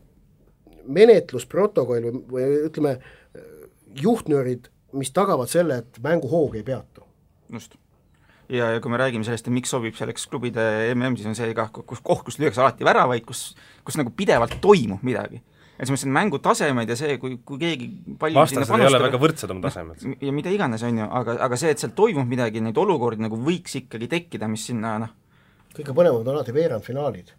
menetlusprotokoll 0.86 2.08
või, 2.08 2.22
või 2.30 2.62
ütleme, 2.68 2.98
juhtnöörid 4.00 4.70
mis 4.98 5.10
tagavad 5.14 5.50
selle, 5.50 5.80
et 5.82 6.02
mänguhoog 6.02 6.54
ei 6.58 6.62
peatu. 6.62 7.06
just. 7.52 7.74
ja, 8.48 8.70
ja 8.70 8.80
kui 8.80 8.90
me 8.90 9.00
räägime 9.00 9.24
sellest, 9.24 9.48
et 9.48 9.54
miks 9.54 9.72
sobib 9.72 9.96
selleks 9.98 10.26
klubide 10.30 10.62
mm, 10.94 11.16
siis 11.16 11.30
on 11.30 11.38
see 11.38 11.54
ka, 11.56 11.68
kus 11.74 12.02
koht, 12.04 12.24
kus 12.26 12.38
lüüakse 12.38 12.62
alati 12.62 12.86
väravaid, 12.86 13.24
kus, 13.26 13.52
kus 13.84 13.98
nagu 14.00 14.12
pidevalt 14.16 14.58
toimub 14.62 15.02
midagi. 15.06 15.42
et 15.74 15.86
selles 15.86 15.96
mõttes, 15.96 16.06
et 16.06 16.14
mängutasemed 16.18 16.92
ja 16.92 16.96
see, 16.98 17.18
kui, 17.18 17.38
kui 17.44 17.58
keegi 17.62 17.90
palju 18.20 18.38
vastased 18.38 18.76
ei 18.78 18.86
ole 18.86 19.02
väga 19.08 19.20
võrdsed 19.22 19.54
oma 19.54 19.66
tasemed. 19.66 20.06
ja 20.20 20.34
mida 20.36 20.52
iganes, 20.54 20.86
on 20.86 21.02
ju, 21.02 21.10
aga, 21.20 21.38
aga 21.48 21.60
see, 21.60 21.74
et 21.74 21.82
seal 21.82 21.94
toimub 21.96 22.30
midagi, 22.30 22.62
neid 22.62 22.78
olukordi 22.78 23.24
nagu 23.24 23.38
võiks 23.40 23.74
ikkagi 23.82 24.10
tekkida, 24.18 24.50
mis 24.50 24.70
sinna 24.70 24.98
noh 25.02 25.20
kõige 25.74 25.90
põnevamad 25.90 26.28
on 26.28 26.36
alati 26.36 26.52
veerandfinaalid, 26.54 27.32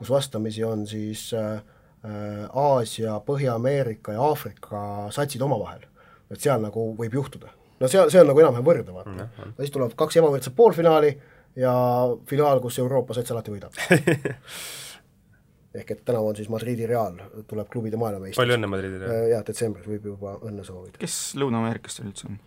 kus 0.00 0.08
vastamisi 0.08 0.64
on 0.64 0.86
siis 0.88 1.28
äh 1.36 1.60
Aasia, 2.02 3.20
Põhja-Ameerika 3.26 4.16
ja 4.16 4.24
Aafrika 4.26 4.80
satsid 5.14 5.42
omavahel 5.46 5.84
et 6.32 6.42
seal 6.42 6.62
nagu 6.64 6.92
võib 6.98 7.18
juhtuda. 7.20 7.52
no 7.80 7.90
seal, 7.90 8.10
see 8.12 8.22
on 8.22 8.30
nagu 8.30 8.42
enam-vähem 8.42 8.66
võrreldav, 8.66 8.96
vaata 9.00 9.12
mm. 9.12 9.34
-hmm. 9.36 9.54
siis 9.60 9.74
tulevad 9.74 9.96
kaks 9.98 10.18
ebavõrdset 10.20 10.56
poolfinaali 10.56 11.12
ja 11.58 11.74
finaal, 12.28 12.62
kus 12.64 12.78
Euroopa 12.80 13.14
sats 13.14 13.34
alati 13.34 13.52
võidab 13.52 13.76
ehk 15.78 15.94
et 15.94 16.02
tänavu 16.04 16.32
on 16.32 16.36
siis 16.36 16.50
Madridi 16.52 16.86
Real, 16.86 17.16
tuleb 17.48 17.68
klubide 17.72 18.00
maailmameister. 18.00 18.40
palju 18.40 18.58
õnne 18.58 18.68
Madridi 18.68 19.00
Real! 19.00 19.12
Äh, 19.12 19.30
jah, 19.32 19.44
detsembris 19.46 19.88
võib 19.88 20.10
juba 20.12 20.36
õnne 20.40 20.64
soovida. 20.64 21.00
kes 21.00 21.20
Lõuna-Ameerikast 21.40 22.00
seal 22.00 22.12
üldse 22.12 22.28
on? 22.30 22.40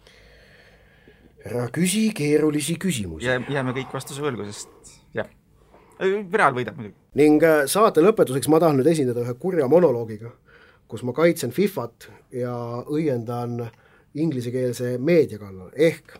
ära 1.46 1.68
küsi 1.74 2.08
keerulisi 2.18 2.80
küsimusi. 2.82 3.30
jää, 3.30 3.42
jääme 3.60 3.78
kõik 3.78 3.94
vastuse 3.94 4.26
võlgu, 4.26 4.50
sest 4.50 4.96
jah, 5.14 5.30
Real 6.00 6.56
võidab 6.56 6.76
muidugi. 6.76 6.96
ning 7.16 7.44
äh, 7.44 7.64
saate 7.72 8.04
lõpetuseks 8.04 8.50
ma 8.52 8.60
tahan 8.60 8.80
nüüd 8.80 8.90
esindada 8.92 9.24
ühe 9.24 9.34
kurja 9.40 9.68
monoloogiga, 9.72 10.32
kus 10.92 11.04
ma 11.08 11.14
kaitsen 11.16 11.54
Fifat 11.56 12.10
ja 12.36 12.56
õiendan 12.84 13.62
inglisekeelse 14.16 14.98
meedia 15.00 15.40
kallal, 15.40 15.72
ehk 15.76 16.18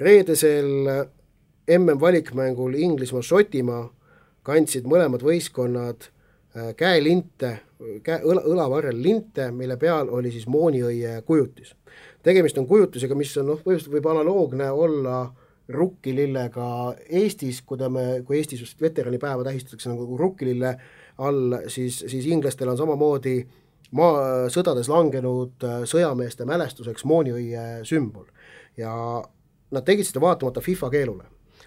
reedesel 0.00 0.68
MM-valikmängul 1.68 2.76
Inglismaa-Šotimaa 2.76 3.86
kandsid 4.46 4.86
mõlemad 4.88 5.24
võistkonnad 5.24 6.08
äh, 6.08 6.70
käelinte, 6.76 7.58
käe, 8.04 8.20
õla, 8.20 8.44
õlavarrel 8.44 9.02
linte, 9.02 9.50
mille 9.52 9.76
peal 9.80 10.12
oli 10.12 10.32
siis 10.32 10.46
mooniõie 10.48 11.20
kujutis. 11.26 11.74
tegemist 12.22 12.58
on 12.58 12.66
kujutisega, 12.68 13.14
mis 13.14 13.36
on 13.40 13.54
noh, 13.54 13.60
põhimõtteliselt 13.64 13.94
võib 13.96 14.12
analoogne 14.12 14.70
olla 14.70 15.20
rukkilillega 15.68 16.94
Eestis, 17.20 17.62
kui 17.62 17.78
me, 17.92 18.22
kui 18.24 18.38
Eestis 18.38 18.60
just 18.60 18.80
veteranipäeva 18.80 19.44
tähistatakse 19.44 19.90
nagu 19.90 20.16
rukkilille 20.16 20.74
all, 21.18 21.56
siis, 21.68 21.98
siis 22.08 22.26
inglastel 22.26 22.70
on 22.72 22.78
samamoodi 22.78 23.36
maa, 23.96 24.48
sõdades 24.52 24.88
langenud 24.92 25.66
äh, 25.66 25.82
sõjameeste 25.88 26.46
mälestuseks 26.48 27.04
mooniõie 27.08 27.84
sümbol. 27.88 28.26
ja 28.76 28.92
nad 29.70 29.84
tegid 29.84 30.06
seda 30.06 30.22
vaatamata 30.22 30.62
FIFA 30.64 30.90
keelule, 30.90 31.24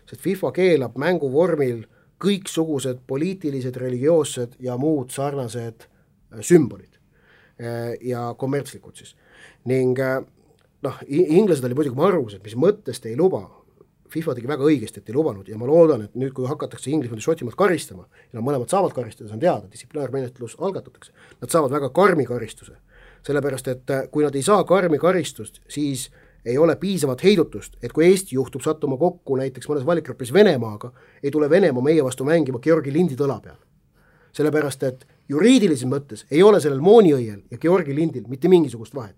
sest 0.10 0.22
FIFA 0.22 0.52
keelab 0.56 0.98
mänguvormil 0.98 1.84
kõiksugused 2.22 3.02
poliitilised, 3.08 3.76
religioossed 3.78 4.56
ja 4.60 4.78
muud 4.78 5.12
sarnased 5.12 5.86
äh, 5.86 6.42
sümbolid 6.42 6.98
äh, 7.62 7.98
ja 8.02 8.32
kommertslikud 8.38 8.96
siis. 8.96 9.16
ning 9.66 9.98
noh, 10.82 11.02
inglased 11.08 11.66
olid 11.66 11.78
muidugi 11.78 11.98
marused, 11.98 12.42
mis 12.42 12.56
mõttest 12.58 13.06
ei 13.06 13.18
luba, 13.18 13.44
FIFA 14.12 14.36
tegi 14.36 14.50
väga 14.50 14.66
õigesti, 14.68 15.02
et 15.02 15.10
ei 15.10 15.16
lubanud 15.16 15.48
ja 15.48 15.58
ma 15.58 15.68
loodan, 15.70 16.06
et 16.06 16.16
nüüd, 16.20 16.34
kui 16.36 16.48
hakatakse 16.50 16.92
Inglismaad 16.92 17.22
ja 17.22 17.26
Šotimaad 17.30 17.56
karistama, 17.60 18.08
ja 18.28 18.40
nad 18.40 18.46
mõlemad 18.46 18.72
saavad 18.72 18.94
karistada, 18.96 19.30
see 19.30 19.38
on 19.38 19.44
teada, 19.44 19.70
distsiplinaarmenetlus 19.72 20.58
algatatakse, 20.60 21.14
nad 21.42 21.54
saavad 21.54 21.72
väga 21.78 21.92
karmi 21.96 22.26
karistuse. 22.28 22.78
sellepärast, 23.22 23.68
et 23.68 23.92
kui 24.12 24.24
nad 24.26 24.36
ei 24.36 24.42
saa 24.42 24.64
karmi 24.66 24.98
karistust, 24.98 25.60
siis 25.70 26.10
ei 26.46 26.58
ole 26.58 26.76
piisavat 26.76 27.24
heidutust, 27.24 27.78
et 27.84 27.94
kui 27.94 28.06
Eesti 28.06 28.36
juhtub 28.36 28.62
sattuma 28.62 28.98
kokku 28.98 29.36
näiteks 29.38 29.70
mõnes 29.70 29.86
valikgrupis 29.86 30.34
Venemaaga, 30.34 30.92
ei 31.24 31.32
tule 31.32 31.50
Venemaa 31.50 31.84
meie 31.84 32.04
vastu 32.04 32.26
mängima 32.26 32.60
Georgi 32.60 32.94
lindi 32.94 33.16
tõla 33.16 33.42
peal. 33.42 33.58
sellepärast, 34.32 34.84
et 34.84 35.08
juriidilises 35.30 35.86
mõttes 35.86 36.26
ei 36.32 36.44
ole 36.44 36.62
sellel 36.62 36.80
mooniõiel 36.80 37.42
ja 37.52 37.58
Georgi 37.58 37.96
lindil 37.96 38.24
mitte 38.28 38.48
mingisugust 38.48 38.96
vahet. 38.96 39.18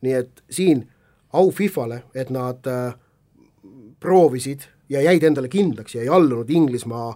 nii 0.00 0.12
et 0.12 0.42
siin 0.50 0.88
au 1.32 1.50
Fifale, 1.50 2.02
et 2.14 2.30
nad 2.30 2.66
äh, 2.66 2.94
proovisid 4.00 4.66
ja 4.92 5.02
jäid 5.02 5.24
endale 5.24 5.48
kindlaks 5.48 5.96
ja 5.96 6.04
ei 6.04 6.08
allunud 6.12 6.50
Inglismaa 6.50 7.10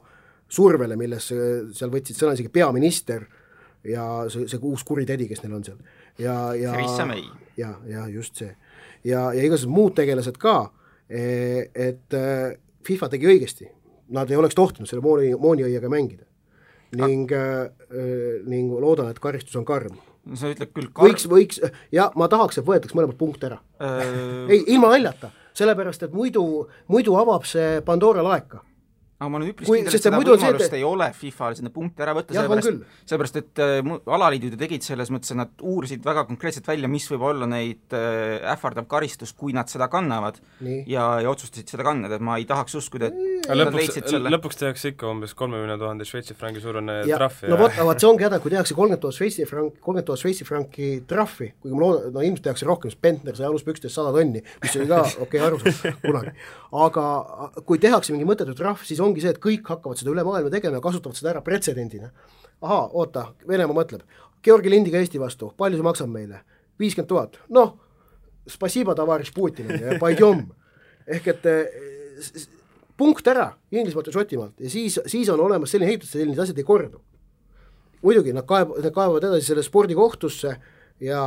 survele, 0.51 0.97
milles 0.99 1.29
seal 1.31 1.93
võtsid 1.93 2.19
sõna 2.19 2.35
isegi 2.35 2.51
peaminister 2.53 3.27
ja 3.87 4.07
see, 4.33 4.49
see 4.51 4.61
uus 4.67 4.83
kuri 4.85 5.07
tädi, 5.09 5.29
kes 5.31 5.45
neil 5.45 5.59
on 5.61 5.65
seal 5.65 5.79
ja, 6.21 6.55
ja 6.55 6.75
ja, 7.57 7.75
ja 7.87 8.09
just 8.09 8.41
see. 8.41 8.51
ja, 9.05 9.31
ja 9.33 9.45
igasugused 9.45 9.73
muud 9.73 9.95
tegelased 9.97 10.39
ka, 10.41 10.57
e, 11.09 11.23
et 11.75 12.17
e, 12.17 12.27
FIFA 12.87 13.11
tegi 13.13 13.29
õigesti, 13.29 13.69
nad 14.17 14.31
ei 14.31 14.39
oleks 14.41 14.57
tohtinud 14.57 14.89
selle 14.89 15.05
mooni, 15.05 15.33
mooniõiega 15.37 15.91
mängida. 15.93 16.25
ning 16.97 17.31
ah., 17.31 17.69
ning 18.51 18.73
loodan, 18.83 19.11
et 19.13 19.21
karistus 19.23 19.55
on 19.57 19.65
karm. 19.65 19.99
sa 20.35 20.51
ütled 20.51 20.73
küll 20.75 20.89
kar... 20.93 21.07
võiks, 21.07 21.27
võiks, 21.31 21.61
ja 21.93 22.11
ma 22.17 22.29
tahaks, 22.29 22.59
et 22.59 22.67
võetaks 22.67 22.97
mõlemad 22.97 23.19
punkte 23.19 23.51
ära 23.51 23.61
äh.... 23.79 24.03
ei, 24.49 24.65
ilma 24.75 24.91
naljata, 24.95 25.31
sellepärast 25.61 26.09
et 26.09 26.17
muidu, 26.17 26.45
muidu 26.89 27.17
avab 27.21 27.47
see 27.49 27.81
Pandora 27.85 28.25
laeka 28.25 28.65
aga 29.21 29.29
ma 29.29 29.37
olen 29.37 29.51
üpris 29.53 29.69
kindel, 29.69 29.93
et 29.93 30.01
seda 30.01 30.17
võimalust 30.17 30.65
et... 30.65 30.77
ei 30.79 30.85
ole 30.87 31.11
FIFA-l 31.13 31.57
sinna 31.59 31.71
punkti 31.75 32.05
ära 32.05 32.15
võtta, 32.17 32.33
sellepärast, 32.33 32.85
sellepärast 33.11 33.37
et 33.37 33.61
äh, 33.61 33.91
alaliidud 34.17 34.55
ju 34.57 34.61
tegid 34.63 34.87
selles 34.87 35.11
mõttes, 35.13 35.35
et 35.35 35.39
nad 35.43 35.53
uurisid 35.61 36.07
väga 36.07 36.25
konkreetselt 36.31 36.71
välja, 36.71 36.89
mis 36.89 37.05
võib 37.13 37.27
olla 37.29 37.49
neid 37.51 37.97
äh, 37.97 38.39
ähvardav 38.55 38.89
karistus, 38.89 39.35
kui 39.37 39.53
nad 39.57 39.69
seda 39.69 39.91
kannavad 39.93 40.41
Nii. 40.65 40.87
ja, 40.89 41.05
ja 41.21 41.33
otsustasid 41.35 41.69
seda 41.75 41.85
kanda, 41.85 42.09
et 42.17 42.25
ma 42.25 42.39
ei 42.41 42.47
tahaks 42.49 42.79
uskuda, 42.81 43.11
et 43.11 43.51
lõpuks, 43.61 44.01
selle... 44.09 44.33
lõpuks 44.33 44.61
tehakse 44.63 44.95
ikka 44.95 45.11
umbes 45.13 45.37
kolmekümne 45.37 45.77
tuhande 45.81 46.09
Šveitsi 46.09 46.39
frangi 46.39 46.65
suurune 46.65 47.03
trahv 47.05 47.45
ja 47.45 47.53
no 47.53 47.61
vot, 47.61 47.77
aga 47.77 47.99
see 48.01 48.09
ongi 48.09 48.25
häda, 48.25 48.41
kui 48.41 48.55
tehakse 48.55 48.79
kolmkümmend 48.79 49.05
tuhat 49.05 49.19
Šveitsi 49.19 49.49
frank, 49.51 49.77
kolmkümmend 49.85 50.09
tuhat 50.09 50.25
Šveitsi 50.25 50.49
franki 50.49 50.91
trahvi, 51.13 51.51
kuigi 51.61 51.77
ma 51.77 51.85
loodan, 51.85 52.09
no 52.17 52.25
ilmselt 52.25 52.49
tehakse 52.49 52.69
rohkem, 52.73 52.95
sest 52.95 53.05
Bentner 53.05 53.37
sai 53.37 53.51
aluspükstes 53.51 53.93
sada 54.01 54.17
tonni, 54.17 54.41
mis 54.65 54.81
oli 54.81 54.89
ka 54.89 55.05
okei 55.27 55.27
okay, 55.27 55.45
arusaam 55.51 56.01
kunagi. 56.07 56.35
aga 56.87 57.07
kui 57.69 57.81
tehakse 57.83 58.15
mingi 58.15 58.29
mõttetu 58.29 58.57
trahv, 58.57 58.81
siis 58.87 59.01
ongi 59.11 59.25
see, 59.25 59.35
et 59.35 59.43
kõik 59.43 59.67
hakkavad 59.69 60.01
seda 60.01 60.15
üle 60.15 60.25
maailma 60.27 60.53
tegema 60.55 60.79
ja 60.79 60.85
kasutavad 60.85 61.19
seda 61.19 61.35
ära 61.35 61.45
pretsedendina. 61.45 62.11
ahaa, 62.61 62.89
oota, 62.93 63.27
Venemaa 63.49 63.83
mõtleb, 63.83 64.07
Georgi 64.45 64.71
lindiga 64.71 64.99
Eesti 64.99 65.21
vastu, 65.21 65.53
palju 65.57 65.81
see 65.81 65.87
maksab 65.87 66.11
meile? 66.13 66.45
viiskümmend 66.81 67.09
tuhat, 67.11 67.37
noh, 67.53 67.75
spasiba, 68.49 68.95
tavaris 68.97 69.33
Putinile 69.37 69.81
ja 69.93 69.99
paidjom. 70.01 70.47
ehk 71.11 71.27
et 71.33 71.47
eh, 71.47 72.47
punkt 72.97 73.27
ära 73.29 73.51
Inglismaalt 73.73 74.11
ja 74.11 74.15
Šotimaalt 74.15 74.61
ja 74.61 74.71
siis, 74.71 74.99
siis 75.07 75.29
on 75.33 75.41
olemas 75.41 75.73
selline 75.73 75.91
heidutus, 75.91 76.13
sellised 76.13 76.43
asjad 76.43 76.59
ei 76.61 76.67
kordu. 76.69 77.01
muidugi 78.03 78.33
nad 78.33 78.47
kaeb-, 78.49 78.77
nad 78.81 78.93
kaevavad 78.97 79.25
edasi 79.29 79.51
selle 79.51 79.63
spordikohtusse 79.65 80.55
ja 81.01 81.23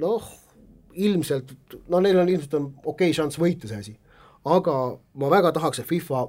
noh, 0.00 0.30
ilmselt, 0.94 1.52
no 1.88 2.00
neil 2.02 2.18
on 2.18 2.28
ilmselt 2.28 2.54
on 2.54 2.68
okei 2.84 3.10
okay 3.10 3.16
šanss 3.16 3.38
võita 3.38 3.70
see 3.70 3.78
asi. 3.78 3.96
aga 4.44 4.74
ma 5.14 5.30
väga 5.30 5.52
tahaks, 5.52 5.82
et 5.82 5.86
FIFA 5.86 6.26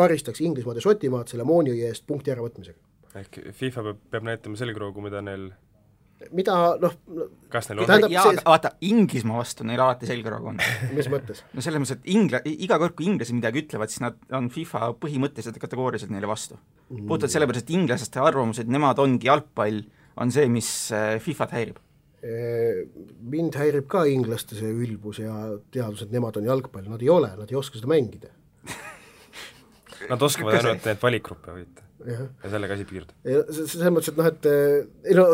karistaks 0.00 0.42
Inglismaad 0.44 0.80
ja 0.80 0.86
Šotimaad 0.88 1.32
selle 1.32 1.46
mooniõie 1.48 1.90
eest 1.90 2.06
punkti 2.08 2.32
äravõtmisega. 2.34 2.78
ehk 3.22 3.42
FIFA 3.56 3.88
peab, 3.88 4.06
peab 4.14 4.30
näitama 4.30 4.60
selgroogu, 4.60 5.02
mida 5.04 5.22
neil 5.24 5.50
mida 6.36 6.54
noh 6.80 6.96
kas 7.52 7.70
neil 7.70 7.82
on? 7.82 8.06
jaa, 8.12 8.24
aga 8.28 8.44
vaata, 8.44 8.72
Inglismaa 8.86 9.40
vastu 9.40 9.64
neil 9.68 9.80
alati 9.80 10.08
selgroog 10.10 10.50
on 10.52 10.58
mis 10.96 11.08
mõttes? 11.12 11.42
no 11.54 11.64
selles 11.64 11.80
mõttes, 11.82 11.96
et 11.96 12.10
ingla-, 12.12 12.42
iga 12.44 12.78
kord, 12.82 12.96
kui 12.98 13.08
inglased 13.08 13.36
midagi 13.36 13.64
ütlevad, 13.64 13.92
siis 13.92 14.04
nad 14.04 14.18
on 14.36 14.50
FIFA 14.52 14.92
põhimõtteliselt 15.00 15.60
kategooriliselt 15.62 16.12
neile 16.12 16.28
vastu 16.30 16.58
mm.. 16.58 17.06
puhtalt 17.08 17.32
sellepärast, 17.32 17.66
et 17.66 17.76
inglaste 17.76 18.20
arvamus, 18.22 18.60
et 18.60 18.70
nemad 18.70 19.00
ongi 19.02 19.30
jalgpall, 19.30 19.80
on 20.20 20.34
see, 20.34 20.50
mis 20.52 20.68
äh, 20.96 21.14
FIFA-t 21.22 21.56
häirib 21.56 21.80
mind 22.20 23.56
häirib 23.56 23.86
ka 23.88 24.02
inglaste 24.04 24.58
see 24.58 24.68
ülbus 24.68 25.22
ja 25.22 25.54
teadus, 25.72 26.02
et 26.04 26.10
nemad 26.12 26.36
on 26.36 26.50
jalgpall, 26.50 26.84
nad 26.92 27.00
ei 27.00 27.08
ole, 27.08 27.30
nad 27.38 27.48
ei 27.48 27.56
oska 27.56 27.80
seda 27.80 27.88
mängida 27.88 28.28
Nad 30.10 30.22
oskavad 30.26 30.58
ainult 30.58 30.88
neid 30.88 31.00
valikgruppe 31.02 31.54
võita 31.54 31.86
ja, 32.06 32.26
sellega 32.48 32.76
asi 32.76 32.86
piirdub. 32.88 33.14
selles 33.52 33.92
mõttes, 33.92 34.12
et 34.12 34.18
noh, 34.18 34.28
et 34.30 34.48
ei 34.50 35.16
no 35.16 35.26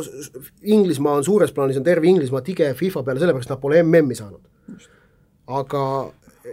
Inglismaa 0.76 1.20
on 1.20 1.26
suures 1.26 1.52
plaanis, 1.54 1.78
on 1.80 1.86
terve 1.86 2.08
Inglismaa 2.10 2.42
tige 2.46 2.72
FIFA 2.78 3.02
peale 3.06 3.22
sellepärast, 3.22 3.52
nad 3.52 3.62
pole 3.62 3.82
MM-i 3.82 4.18
saanud. 4.18 4.88
aga 5.46 5.82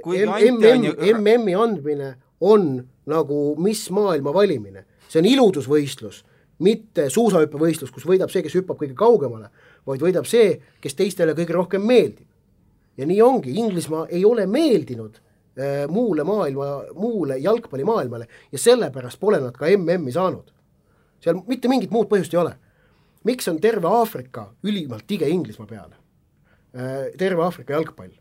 MM-i, 0.04 0.94
MM-i 1.14 1.56
andmine 1.58 2.14
on 2.44 2.76
nagu 3.10 3.40
mis 3.62 3.86
maailma 3.94 4.34
valimine, 4.36 4.86
see 5.08 5.22
on 5.22 5.30
iludusvõistlus, 5.30 6.24
mitte 6.64 7.10
suusahüppevõistlus, 7.12 7.92
kus 7.92 8.06
võidab 8.08 8.32
see, 8.32 8.44
kes 8.46 8.56
hüppab 8.60 8.80
kõige 8.80 8.96
kaugemale, 8.98 9.50
vaid 9.88 10.04
võidab 10.04 10.28
see, 10.30 10.56
kes 10.82 10.96
teistele 10.96 11.36
kõige 11.38 11.58
rohkem 11.58 11.84
meeldib. 11.86 12.28
ja 12.98 13.06
nii 13.10 13.22
ongi, 13.22 13.56
Inglismaa 13.58 14.08
ei 14.10 14.26
ole 14.26 14.46
meeldinud 14.46 15.18
muule 15.90 16.24
maailma, 16.26 16.66
muule 16.98 17.38
jalgpallimaailmale 17.38 18.28
ja 18.52 18.60
sellepärast 18.60 19.20
pole 19.20 19.38
nad 19.42 19.54
ka 19.58 19.70
MM-i 19.70 20.12
saanud. 20.12 20.50
seal 21.22 21.38
mitte 21.48 21.70
mingit 21.70 21.92
muud 21.92 22.10
põhjust 22.10 22.34
ei 22.34 22.40
ole. 22.42 22.56
miks 23.24 23.48
on 23.48 23.60
terve 23.62 23.88
Aafrika 23.88 24.50
ülimalt 24.64 25.06
tige 25.08 25.30
Inglismaa 25.30 25.68
peale? 25.68 25.96
Äh, 26.74 27.14
terve 27.18 27.44
Aafrika 27.44 27.74
jalgpall. 27.74 28.16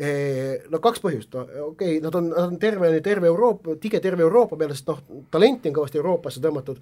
Äh, 0.00 0.64
no 0.70 0.78
kaks 0.78 1.02
põhjust, 1.02 1.34
okei 1.34 1.60
okay,, 1.66 2.00
nad 2.00 2.14
on, 2.14 2.30
nad 2.30 2.46
on 2.46 2.58
terve, 2.58 2.88
terve 3.04 3.26
Euroopa, 3.26 3.74
tige 3.82 4.00
terve 4.00 4.22
Euroopa 4.22 4.56
peale, 4.56 4.76
sest 4.78 4.88
noh, 4.88 5.02
talenti 5.30 5.68
on 5.68 5.76
kõvasti 5.76 5.98
Euroopasse 5.98 6.40
tõmmatud, 6.40 6.78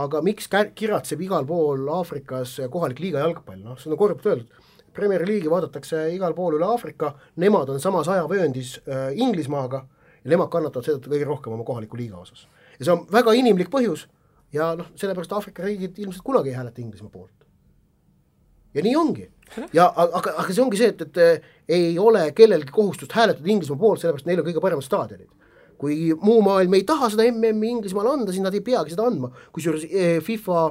aga 0.00 0.22
miks 0.22 0.48
kiratseb 0.48 1.20
igal 1.26 1.44
pool 1.46 1.88
Aafrikas 1.90 2.60
kohalik 2.70 3.02
liiga 3.02 3.26
jalgpall, 3.26 3.58
noh, 3.64 3.76
see 3.76 3.90
on 3.90 3.98
korduvalt 3.98 4.30
öeldud 4.30 4.69
Premier 4.94 5.26
League'i 5.26 5.50
vaadatakse 5.50 6.08
igal 6.14 6.34
pool 6.34 6.58
üle 6.58 6.66
Aafrika, 6.66 7.14
nemad 7.36 7.68
on 7.70 7.80
samas 7.80 8.08
ajavööndis 8.08 8.78
äh, 8.86 9.10
Inglismaaga 9.16 9.84
ja 10.24 10.30
nemad 10.32 10.50
kannatavad 10.52 10.86
seetõttu 10.86 11.12
kõige 11.12 11.28
rohkem 11.28 11.54
oma 11.56 11.64
kohaliku 11.64 11.98
liiga 12.00 12.18
osas. 12.20 12.46
ja 12.78 12.84
see 12.84 12.94
on 12.94 13.06
väga 13.12 13.32
inimlik 13.36 13.70
põhjus 13.72 14.06
ja 14.52 14.72
noh, 14.78 14.88
sellepärast 14.98 15.32
Aafrika 15.32 15.64
riigid 15.64 15.98
ilmselt 15.98 16.24
kunagi 16.26 16.50
ei 16.50 16.58
hääleta 16.58 16.82
Inglismaa 16.82 17.10
poolt. 17.10 17.46
ja 18.74 18.82
nii 18.82 18.96
ongi. 18.96 19.30
ja 19.72 19.92
aga, 19.96 20.34
aga 20.36 20.52
see 20.52 20.62
ongi 20.62 20.80
see, 20.80 20.92
et, 20.94 21.02
et 21.02 21.20
äh, 21.24 21.52
ei 21.68 21.98
ole 21.98 22.30
kellelgi 22.32 22.72
kohustust 22.72 23.12
hääletada 23.12 23.50
Inglismaa 23.50 23.78
poolt, 23.78 24.02
sellepärast 24.02 24.26
neil 24.26 24.42
on 24.42 24.48
kõige 24.48 24.62
paremad 24.62 24.86
staadionid. 24.86 25.28
kui 25.80 26.12
muu 26.20 26.42
maailm 26.44 26.74
ei 26.76 26.82
taha 26.84 27.08
seda 27.08 27.24
MM-i 27.30 27.70
Inglismaale 27.72 28.10
anda, 28.12 28.32
siis 28.32 28.44
nad 28.44 28.54
ei 28.54 28.60
peagi 28.60 28.92
seda 28.92 29.06
andma, 29.08 29.30
kusjuures 29.54 29.86
eh, 29.88 30.18
FIFA 30.20 30.66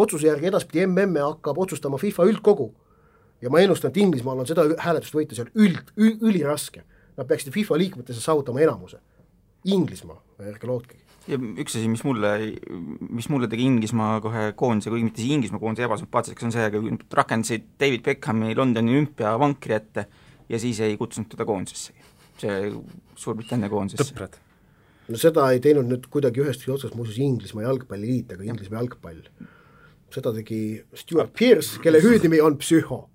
otsuse 0.00 0.30
järgi 0.30 0.48
edaspidi 0.48 0.86
MM-e 0.86 1.20
hakkab 1.20 1.58
otsustama 1.66 2.00
FIFA 2.00 2.30
üldkogu. 2.30 2.70
Ja 3.44 3.52
ma 3.52 3.60
ennustan, 3.62 3.92
et 3.92 4.00
Inglismaal 4.02 4.42
on 4.42 4.48
seda 4.48 4.66
hääletust 4.80 5.14
võita 5.16 5.36
seal 5.36 5.52
üld, 5.54 5.92
üliraske. 6.00 6.84
Nad 7.14 7.28
peaksid 7.30 7.54
FIFA 7.54 7.78
liikmetesse 7.78 8.22
saavutama 8.24 8.64
enamuse. 8.64 8.98
Inglismaa, 9.70 10.18
ärge 10.42 10.68
lootkegi 10.68 11.04
ja 11.30 11.38
üks 11.40 11.78
asi, 11.78 11.88
mis 11.88 12.02
mulle, 12.04 12.30
mis 13.16 13.30
mulle 13.32 13.48
tegi 13.48 13.64
Inglismaa 13.64 14.18
kohe 14.24 14.50
koondise, 14.58 14.90
kuigi 14.92 15.06
mitte 15.06 15.22
siis 15.22 15.32
Inglismaa 15.38 15.62
koondise 15.62 15.86
ebasümpaatseks, 15.86 16.44
on 16.44 16.52
see, 16.52 16.66
kui 16.74 16.92
nad 16.92 17.16
rakendasid 17.20 17.70
David 17.80 18.04
Beckhami 18.04 18.52
Londoni 18.58 18.92
olümpiavankri 18.92 19.76
ette 19.78 20.04
ja 20.52 20.60
siis 20.60 20.82
ei 20.84 20.98
kutsunud 21.00 21.30
teda 21.32 21.46
koondisesse. 21.48 21.94
see 22.42 22.72
Suurbritannia 23.16 23.70
koondisesse. 23.72 24.12
tõprad 24.12 24.36
no 25.08 25.20
seda 25.20 25.46
ei 25.54 25.60
teinud 25.64 25.86
nüüd 25.88 26.08
kuidagi 26.12 26.42
ühestki 26.42 26.72
otsast 26.74 26.96
muuseas 26.98 27.20
Inglismaa 27.22 27.66
jalgpalliliit 27.68 28.32
ega 28.34 28.46
Inglismaa 28.46 28.82
jalgpall. 28.82 29.20
Seda 30.14 30.32
tegi 30.34 30.78
Stewart 30.94 31.32
Pearce, 31.38 31.80
kelle 31.82 32.00
hüüdnimi 32.02 32.40
on 32.42 32.58
Psühho. 32.60 33.08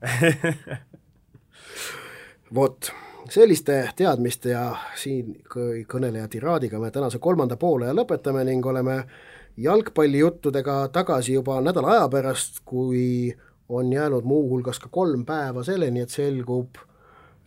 vot, 2.56 2.92
selliste 3.30 3.82
teadmiste 3.96 4.54
ja 4.54 4.64
siin 5.00 5.36
kõneleja 5.90 6.28
tiraadiga 6.32 6.80
me 6.82 6.92
tänase 6.92 7.22
kolmanda 7.22 7.58
poole 7.62 7.92
lõpetame 7.96 8.44
ning 8.48 8.66
oleme 8.66 9.04
jalgpallijuttudega 9.60 10.82
tagasi 10.96 11.36
juba 11.38 11.60
nädala 11.62 11.96
aja 11.98 12.10
pärast, 12.12 12.62
kui 12.66 13.34
on 13.70 13.94
jäänud 13.94 14.26
muuhulgas 14.26 14.80
ka 14.80 14.90
kolm 14.92 15.26
päeva 15.26 15.64
selleni, 15.64 16.02
et 16.02 16.14
selgub 16.14 16.80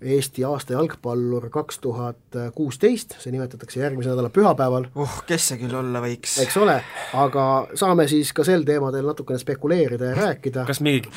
Eesti 0.03 0.45
aasta 0.45 0.75
jalgpallur 0.75 1.49
kaks 1.55 1.79
tuhat 1.83 2.39
kuusteist, 2.55 3.17
see 3.23 3.33
nimetatakse 3.35 3.81
järgmise 3.81 4.11
nädala 4.11 4.33
pühapäeval. 4.35 4.89
uh, 4.99 5.19
kes 5.29 5.51
see 5.53 5.61
küll 5.63 5.77
olla 5.79 6.03
võiks? 6.05 6.39
eks 6.43 6.57
ole, 6.61 6.79
aga 7.19 7.47
saame 7.79 8.09
siis 8.11 8.33
ka 8.35 8.47
sel 8.47 8.67
teemadel 8.69 9.07
natukene 9.07 9.39
spekuleerida 9.43 10.13
ja 10.13 10.19
rääkida. 10.19 10.67
kas 10.67 10.83
mingi, 10.85 11.13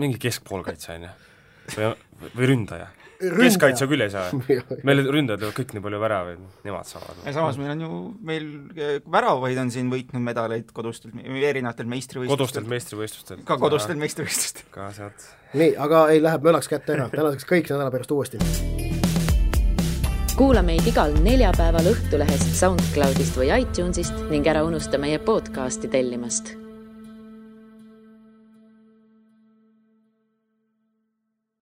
mingi 0.00 0.20
keskpoolkaitse 0.22 0.96
on 0.96 1.08
ju? 1.08 1.12
või, 1.76 1.92
või 2.36 2.50
ründaja? 2.54 2.88
Keskkaitse 3.20 3.88
küll 3.90 4.04
ei 4.04 4.12
saa 4.12 4.28
meil 4.88 5.02
ründajad 5.12 5.42
teevad 5.42 5.56
kõik 5.56 5.74
nii 5.76 5.84
palju 5.84 6.00
väravaid, 6.02 6.44
nemad 6.66 6.88
saavad. 6.88 7.22
ja 7.26 7.34
samas 7.36 7.58
meil 7.60 7.74
on 7.74 7.84
ju, 7.84 8.00
meil 8.26 8.48
väravaid 9.18 9.60
on 9.64 9.72
siin 9.74 9.90
võitnud 9.92 10.24
medaleid 10.24 10.72
kodustelt, 10.76 11.16
erinevatel 11.20 11.88
meistrivõistlustel. 11.90 12.36
kodustelt 12.36 12.70
meistrivõistlustel. 12.72 13.42
ka 13.48 13.58
kodustelt 13.60 14.00
meistrivõistlustel. 14.00 14.68
ka 14.74 14.90
sealt. 14.96 15.28
nii, 15.54 15.74
aga 15.88 16.06
ei, 16.14 16.22
läheb 16.24 16.48
mölaks 16.48 16.70
kätte 16.70 16.96
ära, 16.96 17.10
tänaseks 17.12 17.48
kõik, 17.48 17.68
nädala 17.72 17.92
pärast 17.94 18.14
uuesti. 18.16 18.40
kuula 20.38 20.64
meid 20.64 20.86
igal 20.88 21.12
neljapäeval 21.24 21.92
Õhtulehest, 21.92 22.56
SoundCloudist 22.62 23.36
või 23.36 23.52
iTunesist 23.60 24.24
ning 24.32 24.48
ära 24.48 24.64
unusta 24.64 25.00
meie 25.00 25.20
podcasti 25.20 25.92
tellimast 25.92 26.59